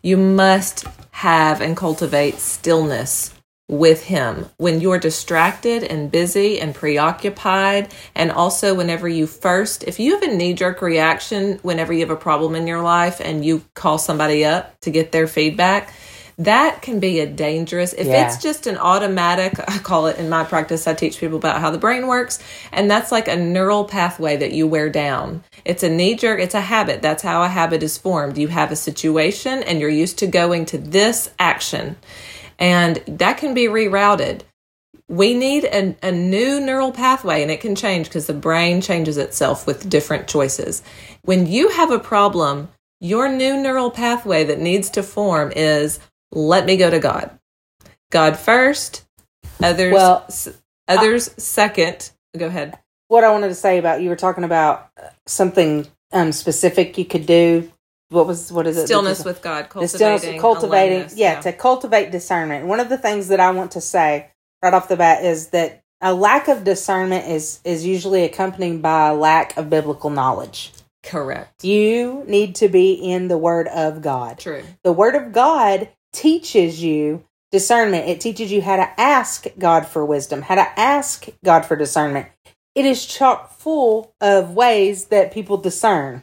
You 0.00 0.16
must 0.16 0.84
have 1.10 1.60
and 1.60 1.76
cultivate 1.76 2.38
stillness 2.38 3.32
with 3.68 4.04
Him 4.04 4.48
when 4.58 4.80
you're 4.80 4.98
distracted 4.98 5.82
and 5.82 6.10
busy 6.10 6.60
and 6.60 6.72
preoccupied, 6.72 7.92
and 8.14 8.30
also 8.30 8.74
whenever 8.74 9.08
you 9.08 9.26
first, 9.26 9.82
if 9.84 9.98
you 9.98 10.14
have 10.14 10.22
a 10.22 10.34
knee 10.34 10.52
jerk 10.52 10.82
reaction 10.82 11.58
whenever 11.62 11.92
you 11.92 12.00
have 12.00 12.10
a 12.10 12.16
problem 12.16 12.54
in 12.54 12.68
your 12.68 12.80
life 12.80 13.20
and 13.20 13.44
you 13.44 13.62
call 13.74 13.98
somebody 13.98 14.44
up 14.44 14.78
to 14.80 14.90
get 14.90 15.10
their 15.10 15.26
feedback, 15.26 15.92
that 16.40 16.80
can 16.82 17.00
be 17.00 17.20
a 17.20 17.26
dangerous 17.26 17.92
if 17.92 18.06
Yeah. 18.06 18.26
it's 18.26 18.42
just 18.42 18.66
an 18.66 18.78
automatic 18.78 19.58
i 19.68 19.78
call 19.78 20.06
it 20.06 20.18
in 20.18 20.28
my 20.28 20.42
practice 20.44 20.86
i 20.86 20.94
teach 20.94 21.18
people 21.18 21.36
about 21.36 21.60
how 21.60 21.70
the 21.70 21.78
brain 21.78 22.06
works 22.06 22.38
and 22.72 22.90
that's 22.90 23.12
like 23.12 23.28
a 23.28 23.36
neural 23.36 23.84
pathway 23.84 24.36
that 24.36 24.52
you 24.52 24.66
wear 24.66 24.88
down. 24.88 25.42
It's 25.64 25.82
a 25.82 25.88
knee 25.88 26.14
jerk 26.14 26.40
it's 26.40 26.54
a 26.54 26.60
habit. 26.60 27.02
That's 27.02 27.22
how 27.22 27.42
a 27.42 27.48
habit 27.48 27.82
is 27.82 27.98
formed. 27.98 28.38
You 28.38 28.48
have 28.48 28.72
a 28.72 28.76
situation 28.76 29.62
and 29.62 29.80
you're 29.80 29.90
used 29.90 30.18
to 30.18 30.26
going 30.26 30.64
to 30.66 30.78
this 30.78 31.30
action. 31.38 31.96
And 32.58 32.96
that 33.06 33.38
can 33.38 33.54
be 33.54 33.64
rerouted. 33.66 34.42
We 35.08 35.34
need 35.34 35.64
a, 35.64 35.96
a 36.02 36.12
new 36.12 36.60
neural 36.60 36.92
pathway 36.92 37.42
and 37.42 37.50
it 37.50 37.60
can 37.60 37.74
change 37.74 38.06
because 38.06 38.26
the 38.26 38.34
brain 38.34 38.80
changes 38.80 39.18
itself 39.18 39.66
with 39.66 39.88
different 39.88 40.28
choices. 40.28 40.82
When 41.22 41.46
you 41.46 41.70
have 41.70 41.90
a 41.90 41.98
problem 41.98 42.68
your 43.02 43.28
new 43.30 43.56
neural 43.56 43.90
pathway 43.90 44.44
that 44.44 44.60
needs 44.60 44.90
to 44.90 45.02
form 45.02 45.50
is 45.56 45.98
let 46.32 46.64
me 46.66 46.76
go 46.76 46.90
to 46.90 46.98
god 46.98 47.38
god 48.10 48.36
first 48.36 49.04
others 49.62 49.92
Well, 49.92 50.26
others 50.88 51.30
second 51.42 52.10
go 52.36 52.46
ahead 52.46 52.78
what 53.08 53.24
I 53.24 53.32
wanted 53.32 53.48
to 53.48 53.56
say 53.56 53.78
about 53.78 54.02
you 54.02 54.08
were 54.08 54.16
talking 54.16 54.44
about 54.44 54.88
something 55.26 55.86
um 56.12 56.30
specific 56.32 56.96
you 56.96 57.04
could 57.04 57.26
do. 57.26 57.70
What 58.08 58.26
was 58.26 58.52
what 58.52 58.66
is 58.68 58.76
it? 58.76 58.86
stillness 58.86 59.24
with 59.24 59.42
god 59.42 59.68
cultivating 59.68 60.40
cultivating, 60.40 60.92
aloneness, 60.98 61.16
yeah, 61.16 61.40
to 61.40 61.52
cultivate 61.52 62.12
discernment. 62.12 62.66
One 62.66 62.78
of 62.80 62.88
the 62.88 62.98
things 62.98 63.28
that 63.28 63.40
I 63.40 63.50
want 63.50 63.72
to 63.72 63.80
say 63.80 64.30
right 64.62 64.72
off 64.72 64.88
the 64.88 64.96
bat 64.96 65.24
is 65.24 65.48
that 65.48 65.82
a 66.00 66.14
lack 66.14 66.46
of 66.48 66.62
discernment 66.62 67.26
is 67.26 67.60
is 67.64 67.84
usually 67.84 68.22
accompanied 68.22 68.80
by 68.80 69.08
a 69.08 69.14
lack 69.14 69.56
of 69.56 69.68
biblical 69.68 70.10
knowledge. 70.10 70.72
correct 71.02 71.64
You 71.64 72.22
need 72.28 72.54
to 72.56 72.68
be 72.68 72.92
in 72.92 73.26
the 73.26 73.38
Word 73.38 73.66
of 73.68 74.02
God. 74.02 74.38
true 74.38 74.62
The 74.84 74.92
Word 74.92 75.16
of 75.16 75.32
God 75.32 75.88
teaches 76.12 76.82
you 76.82 77.24
discernment. 77.52 78.08
It 78.08 78.20
teaches 78.20 78.52
you 78.52 78.62
how 78.62 78.76
to 78.76 79.00
ask 79.00 79.46
God 79.58 79.86
for 79.86 80.04
wisdom, 80.04 80.42
how 80.42 80.54
to 80.54 80.80
ask 80.80 81.28
God 81.44 81.64
for 81.64 81.76
discernment. 81.76 82.28
It 82.74 82.84
is 82.84 83.04
chock 83.04 83.52
full 83.52 84.14
of 84.20 84.54
ways 84.54 85.06
that 85.06 85.32
people 85.32 85.56
discern. 85.56 86.22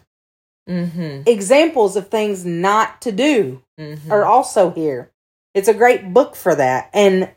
mm-hmm, 0.68 1.24
Examples 1.26 1.96
of 1.96 2.08
things 2.08 2.46
not 2.46 3.02
to 3.02 3.12
do 3.12 3.62
mm-hmm. 3.80 4.12
are 4.12 4.26
also 4.26 4.72
here. 4.72 5.12
It's 5.54 5.68
a 5.68 5.74
great 5.74 6.14
book 6.14 6.36
for 6.36 6.56
that. 6.56 6.90
And 6.94 7.32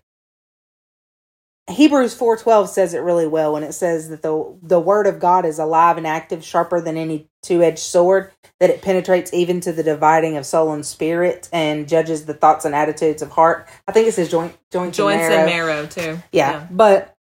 Hebrews 1.71 2.15
4:12 2.15 2.69
says 2.69 2.95
it 2.95 3.01
really 3.01 3.27
well 3.27 3.53
when 3.53 3.63
it 3.63 3.73
says 3.73 4.09
that 4.09 4.23
the 4.23 4.57
the 4.63 4.81
word 4.81 5.07
of 5.07 5.19
God 5.21 5.45
is 5.45 5.59
alive 5.59 5.97
and 5.97 6.07
active, 6.07 6.45
sharper 6.45 6.81
than 6.81 6.97
any 6.97 7.29
two-edged 7.43 7.79
sword, 7.79 8.33
that 8.59 8.71
it 8.71 8.83
penetrates 8.83 9.33
even 9.33 9.61
to 9.61 9.73
the 9.73 9.83
dividing 9.83 10.37
of 10.37 10.45
soul 10.45 10.73
and 10.73 10.85
spirit 10.85 11.49
and 11.53 11.89
judges 11.89 12.27
the 12.27 12.35
thoughts 12.35 12.65
and 12.65 12.75
attitudes 12.75 13.23
of 13.23 13.31
heart. 13.31 13.69
I 13.89 13.93
think 13.93 14.09
it 14.09 14.13
says 14.13 14.31
joint 14.31 14.57
joints, 14.71 14.97
joints 14.97 15.25
and 15.25 15.35
and 15.35 15.47
marrow. 15.47 15.73
marrow 15.75 15.87
too 15.87 16.19
Yeah, 16.33 16.67
but 16.71 17.15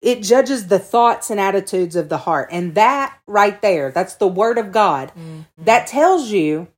it 0.00 0.22
judges 0.22 0.66
the 0.66 0.78
thoughts 0.80 1.30
and 1.30 1.38
attitudes 1.38 1.94
of 1.94 2.08
the 2.08 2.18
heart. 2.18 2.48
And 2.50 2.74
that 2.74 3.16
right 3.26 3.60
there, 3.62 3.92
that's 3.92 4.14
the 4.16 4.26
word 4.26 4.58
of 4.58 4.72
God. 4.72 5.12
Mhm. 5.16 5.46
That 5.64 5.86
tells 5.86 6.30
you 6.30 6.68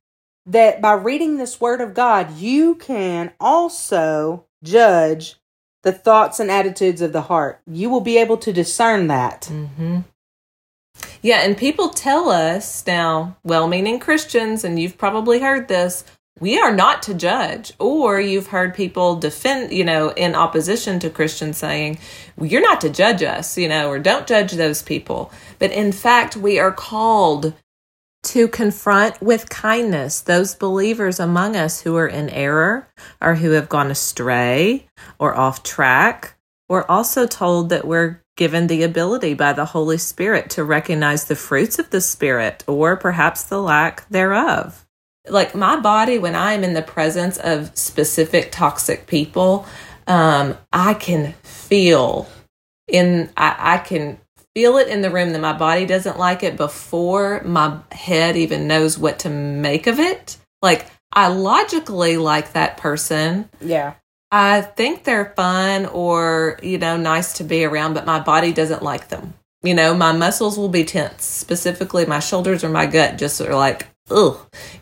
that 0.45 0.79
by 0.79 0.93
reading 0.93 1.37
this 1.37 1.59
word 1.59 1.81
of 1.81 1.95
God, 1.95 2.37
you 2.37 2.75
can 2.75 3.33
also 3.39 4.45
judge 4.63 5.37
the 5.85 5.93
thoughts 5.93 6.39
and 6.39 6.49
attitudes 6.49 6.99
of 6.99 7.13
the 7.13 7.21
heart. 7.21 7.61
You 7.67 7.91
will 7.91 8.01
be 8.01 8.17
able 8.17 8.37
to 8.37 8.51
discern 8.51 9.05
that. 9.07 9.43
Mm-hmm. 9.43 9.99
Yeah, 11.21 11.41
and 11.41 11.55
people 11.55 11.89
tell 11.89 12.29
us 12.29 12.85
now, 12.87 13.37
well 13.43 13.67
meaning 13.67 13.99
Christians, 13.99 14.63
and 14.63 14.79
you've 14.79 14.97
probably 14.97 15.41
heard 15.41 15.67
this, 15.67 16.03
we 16.39 16.59
are 16.59 16.73
not 16.73 17.03
to 17.03 17.13
judge. 17.13 17.71
Or 17.77 18.19
you've 18.19 18.47
heard 18.47 18.73
people 18.73 19.15
defend, 19.15 19.71
you 19.71 19.85
know, 19.85 20.09
in 20.09 20.33
opposition 20.33 20.99
to 21.01 21.09
Christians 21.11 21.57
saying, 21.57 21.99
well, 22.35 22.49
you're 22.49 22.61
not 22.61 22.81
to 22.81 22.89
judge 22.89 23.21
us, 23.21 23.55
you 23.55 23.69
know, 23.69 23.87
or 23.87 23.99
don't 23.99 24.25
judge 24.25 24.53
those 24.53 24.81
people. 24.81 25.31
But 25.59 25.71
in 25.71 25.91
fact, 25.91 26.35
we 26.35 26.57
are 26.57 26.71
called 26.71 27.53
to 28.25 28.47
confront 28.47 29.21
with 29.21 29.49
kindness 29.49 30.21
those 30.21 30.55
believers 30.55 31.19
among 31.19 31.55
us 31.55 31.81
who 31.81 31.95
are 31.95 32.07
in 32.07 32.29
error 32.29 32.87
or 33.21 33.35
who 33.35 33.51
have 33.51 33.69
gone 33.69 33.91
astray 33.91 34.87
or 35.19 35.37
off 35.37 35.63
track. 35.63 36.35
We're 36.67 36.85
also 36.85 37.27
told 37.27 37.69
that 37.69 37.87
we're 37.87 38.21
given 38.35 38.67
the 38.67 38.83
ability 38.83 39.33
by 39.33 39.53
the 39.53 39.65
Holy 39.65 39.97
Spirit 39.97 40.49
to 40.51 40.63
recognize 40.63 41.25
the 41.25 41.35
fruits 41.35 41.79
of 41.79 41.89
the 41.91 42.01
Spirit 42.01 42.63
or 42.67 42.97
perhaps 42.97 43.43
the 43.43 43.61
lack 43.61 44.07
thereof. 44.09 44.85
Like 45.27 45.55
my 45.55 45.79
body, 45.79 46.17
when 46.17 46.35
I'm 46.35 46.63
in 46.63 46.73
the 46.73 46.81
presence 46.81 47.37
of 47.37 47.75
specific 47.77 48.51
toxic 48.51 49.07
people, 49.07 49.65
um, 50.07 50.57
I 50.71 50.93
can 50.93 51.33
feel 51.43 52.27
in 52.87 53.29
I, 53.35 53.55
I 53.57 53.77
can 53.79 54.19
feel 54.55 54.77
it 54.77 54.87
in 54.87 55.01
the 55.01 55.11
room 55.11 55.33
that 55.33 55.41
my 55.41 55.53
body 55.53 55.85
doesn't 55.85 56.17
like 56.17 56.41
it 56.41 56.55
before 56.55 57.41
my 57.43 57.79
head 57.91 58.37
even 58.37 58.67
knows 58.67 58.97
what 58.97 59.19
to 59.19 59.29
make 59.29 59.85
of 59.85 59.99
it. 59.99 60.37
Like 60.61 60.87
I 61.11 61.27
logically 61.27 62.17
like 62.17 62.53
that 62.53 62.77
person. 62.77 63.49
Yeah. 63.59 63.95
I 64.31 64.61
think 64.61 65.03
they're 65.03 65.33
fun 65.35 65.85
or, 65.85 66.59
you 66.63 66.77
know, 66.77 66.97
nice 66.97 67.33
to 67.33 67.43
be 67.43 67.63
around, 67.63 67.93
but 67.93 68.05
my 68.05 68.19
body 68.19 68.51
doesn't 68.53 68.81
like 68.81 69.09
them. 69.09 69.33
You 69.61 69.73
know, 69.73 69.93
my 69.93 70.11
muscles 70.11 70.57
will 70.57 70.69
be 70.69 70.83
tense, 70.83 71.23
specifically 71.23 72.05
my 72.05 72.19
shoulders 72.19 72.63
or 72.63 72.69
my 72.69 72.85
gut 72.85 73.17
just 73.17 73.41
are 73.41 73.55
like, 73.55 73.87
ugh, 74.09 74.37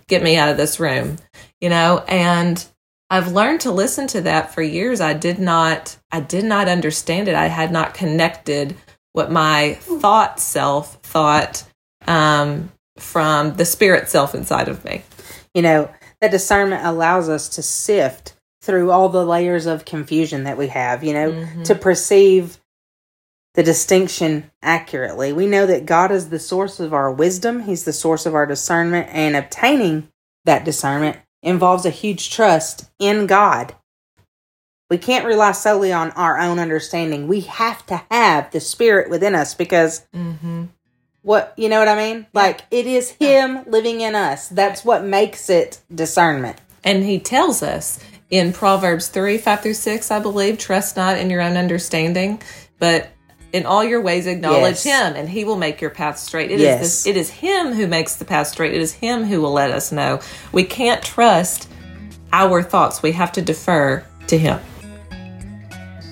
get 0.08 0.24
me 0.24 0.38
out 0.38 0.50
of 0.50 0.58
this 0.58 0.80
room, 0.80 1.18
you 1.62 1.70
know, 1.70 2.04
and 2.08 2.66
I've 3.10 3.32
learned 3.32 3.62
to 3.62 3.72
listen 3.72 4.08
to 4.08 4.22
that 4.22 4.54
for 4.54 4.62
years. 4.62 5.00
I 5.00 5.14
did 5.14 5.40
not, 5.40 5.98
I 6.12 6.20
did 6.20 6.44
not 6.46 6.68
understand 6.68 7.28
it. 7.28 7.36
I 7.36 7.48
had 7.48 7.72
not 7.72 7.94
connected 7.94 8.76
what 9.14 9.32
my 9.32 9.76
thought 9.76 10.40
self 10.40 10.96
thought 11.04 11.64
um, 12.08 12.72
from 12.98 13.56
the 13.56 13.66
spirit 13.66 14.10
self 14.10 14.36
inside 14.36 14.68
of 14.68 14.84
me. 14.84 15.04
You 15.54 15.62
know, 15.62 15.92
that 16.22 16.32
discernment 16.32 16.86
allows 16.86 17.30
us 17.30 17.50
to 17.50 17.62
sift 17.64 18.36
through 18.62 18.92
all 18.92 19.10
the 19.10 19.26
layers 19.26 19.66
of 19.66 19.86
confusion 19.86 20.44
that 20.46 20.58
we 20.58 20.68
have, 20.68 21.04
you 21.04 21.14
know, 21.14 21.32
Mhm. 21.32 21.64
to 21.66 21.76
perceive 21.76 22.60
the 23.56 23.64
distinction 23.64 24.50
accurately. 24.64 25.32
We 25.32 25.46
know 25.48 25.66
that 25.66 25.86
God 25.86 26.12
is 26.12 26.30
the 26.30 26.40
source 26.40 26.80
of 26.80 26.94
our 26.94 27.12
wisdom, 27.12 27.62
He's 27.64 27.84
the 27.84 27.94
source 27.94 28.26
of 28.26 28.34
our 28.34 28.46
discernment, 28.46 29.10
and 29.12 29.36
obtaining 29.36 30.08
that 30.46 30.66
discernment 30.66 31.18
involves 31.44 31.86
a 31.86 31.90
huge 31.92 32.32
trust 32.32 32.86
in 33.00 33.28
God. 33.28 33.76
We 34.94 35.00
can't 35.00 35.26
rely 35.26 35.54
solely 35.54 35.92
on 35.92 36.12
our 36.12 36.38
own 36.38 36.60
understanding. 36.60 37.28
We 37.28 37.40
have 37.42 37.84
to 37.88 38.04
have 38.12 38.52
the 38.52 38.60
Spirit 38.60 39.10
within 39.10 39.34
us 39.34 39.56
because 39.56 40.06
Mm-hmm. 40.16 40.66
what, 41.24 41.52
you 41.58 41.68
know 41.68 41.80
what 41.80 41.88
I 41.88 41.96
mean? 41.96 42.28
Like 42.32 42.62
it 42.70 42.86
is 42.86 43.10
Him 43.10 43.64
living 43.66 44.02
in 44.02 44.14
us. 44.14 44.48
That's 44.50 44.86
what 44.86 45.04
makes 45.04 45.50
it 45.50 45.80
discernment. 45.96 46.60
And 46.84 47.04
he 47.04 47.18
tells 47.18 47.64
us 47.64 47.98
in 48.30 48.54
Proverbs 48.54 49.08
3 49.08 49.40
5 49.40 49.62
through 49.62 49.74
6, 49.74 50.12
I 50.12 50.20
believe, 50.20 50.60
trust 50.60 50.96
not 50.96 51.18
in 51.18 51.32
your 51.32 51.42
own 51.42 51.58
understanding, 51.58 52.40
but 52.78 53.10
in 53.52 53.66
all 53.66 53.84
your 53.84 54.00
ways 54.02 54.28
acknowledge 54.28 54.86
Yes. 54.86 55.08
him 55.08 55.16
and 55.16 55.28
he 55.28 55.44
will 55.44 55.56
make 55.58 55.82
your 55.82 55.90
path 55.90 56.20
straight. 56.20 56.52
It 56.52 56.60
is 56.60 56.66
Yes. 56.66 56.80
this 56.82 57.08
it 57.08 57.18
is 57.18 57.32
him 57.32 57.74
who 57.74 57.88
makes 57.88 58.18
the 58.18 58.26
path 58.26 58.46
straight. 58.50 58.76
It 58.76 58.82
is 58.82 58.92
him 58.94 59.24
who 59.24 59.42
will 59.42 59.54
let 59.54 59.72
us 59.72 59.92
know. 59.92 60.20
We 60.52 60.64
can't 60.66 61.02
trust 61.02 61.68
our 62.32 62.62
thoughts. 62.62 63.02
We 63.02 63.14
have 63.14 63.32
to 63.32 63.42
defer 63.42 64.04
to 64.28 64.38
him. 64.38 64.60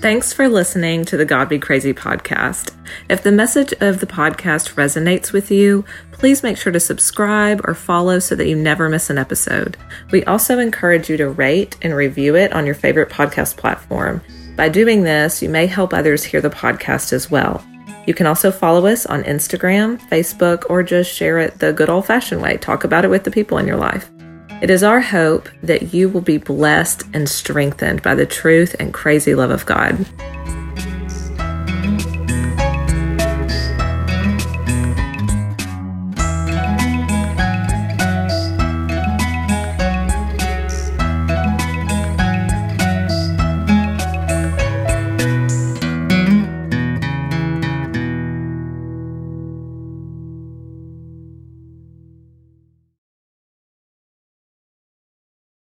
Thanks 0.01 0.33
for 0.33 0.49
listening 0.49 1.05
to 1.05 1.15
the 1.15 1.25
God 1.25 1.47
Be 1.47 1.59
Crazy 1.59 1.93
podcast. 1.93 2.73
If 3.07 3.21
the 3.21 3.31
message 3.31 3.71
of 3.81 3.99
the 3.99 4.07
podcast 4.07 4.73
resonates 4.73 5.31
with 5.31 5.51
you, 5.51 5.85
please 6.11 6.41
make 6.41 6.57
sure 6.57 6.73
to 6.73 6.79
subscribe 6.79 7.61
or 7.65 7.75
follow 7.75 8.17
so 8.17 8.33
that 8.33 8.47
you 8.47 8.55
never 8.55 8.89
miss 8.89 9.11
an 9.11 9.19
episode. 9.19 9.77
We 10.09 10.23
also 10.25 10.57
encourage 10.57 11.07
you 11.07 11.17
to 11.17 11.29
rate 11.29 11.77
and 11.83 11.95
review 11.95 12.35
it 12.35 12.51
on 12.51 12.65
your 12.65 12.73
favorite 12.73 13.11
podcast 13.11 13.57
platform. 13.57 14.23
By 14.55 14.69
doing 14.69 15.03
this, 15.03 15.39
you 15.39 15.49
may 15.49 15.67
help 15.67 15.93
others 15.93 16.23
hear 16.23 16.41
the 16.41 16.49
podcast 16.49 17.13
as 17.13 17.29
well. 17.29 17.63
You 18.07 18.15
can 18.15 18.25
also 18.25 18.51
follow 18.51 18.87
us 18.87 19.05
on 19.05 19.21
Instagram, 19.21 20.01
Facebook, 20.09 20.63
or 20.67 20.81
just 20.81 21.13
share 21.13 21.37
it 21.37 21.59
the 21.59 21.73
good 21.73 21.91
old 21.91 22.07
fashioned 22.07 22.41
way. 22.41 22.57
Talk 22.57 22.83
about 22.83 23.05
it 23.05 23.11
with 23.11 23.23
the 23.23 23.29
people 23.29 23.59
in 23.59 23.67
your 23.67 23.77
life. 23.77 24.09
It 24.61 24.69
is 24.69 24.83
our 24.83 25.01
hope 25.01 25.49
that 25.63 25.91
you 25.91 26.07
will 26.07 26.21
be 26.21 26.37
blessed 26.37 27.03
and 27.15 27.27
strengthened 27.27 28.03
by 28.03 28.13
the 28.13 28.27
truth 28.27 28.75
and 28.79 28.93
crazy 28.93 29.33
love 29.33 29.49
of 29.49 29.65
God. 29.65 30.05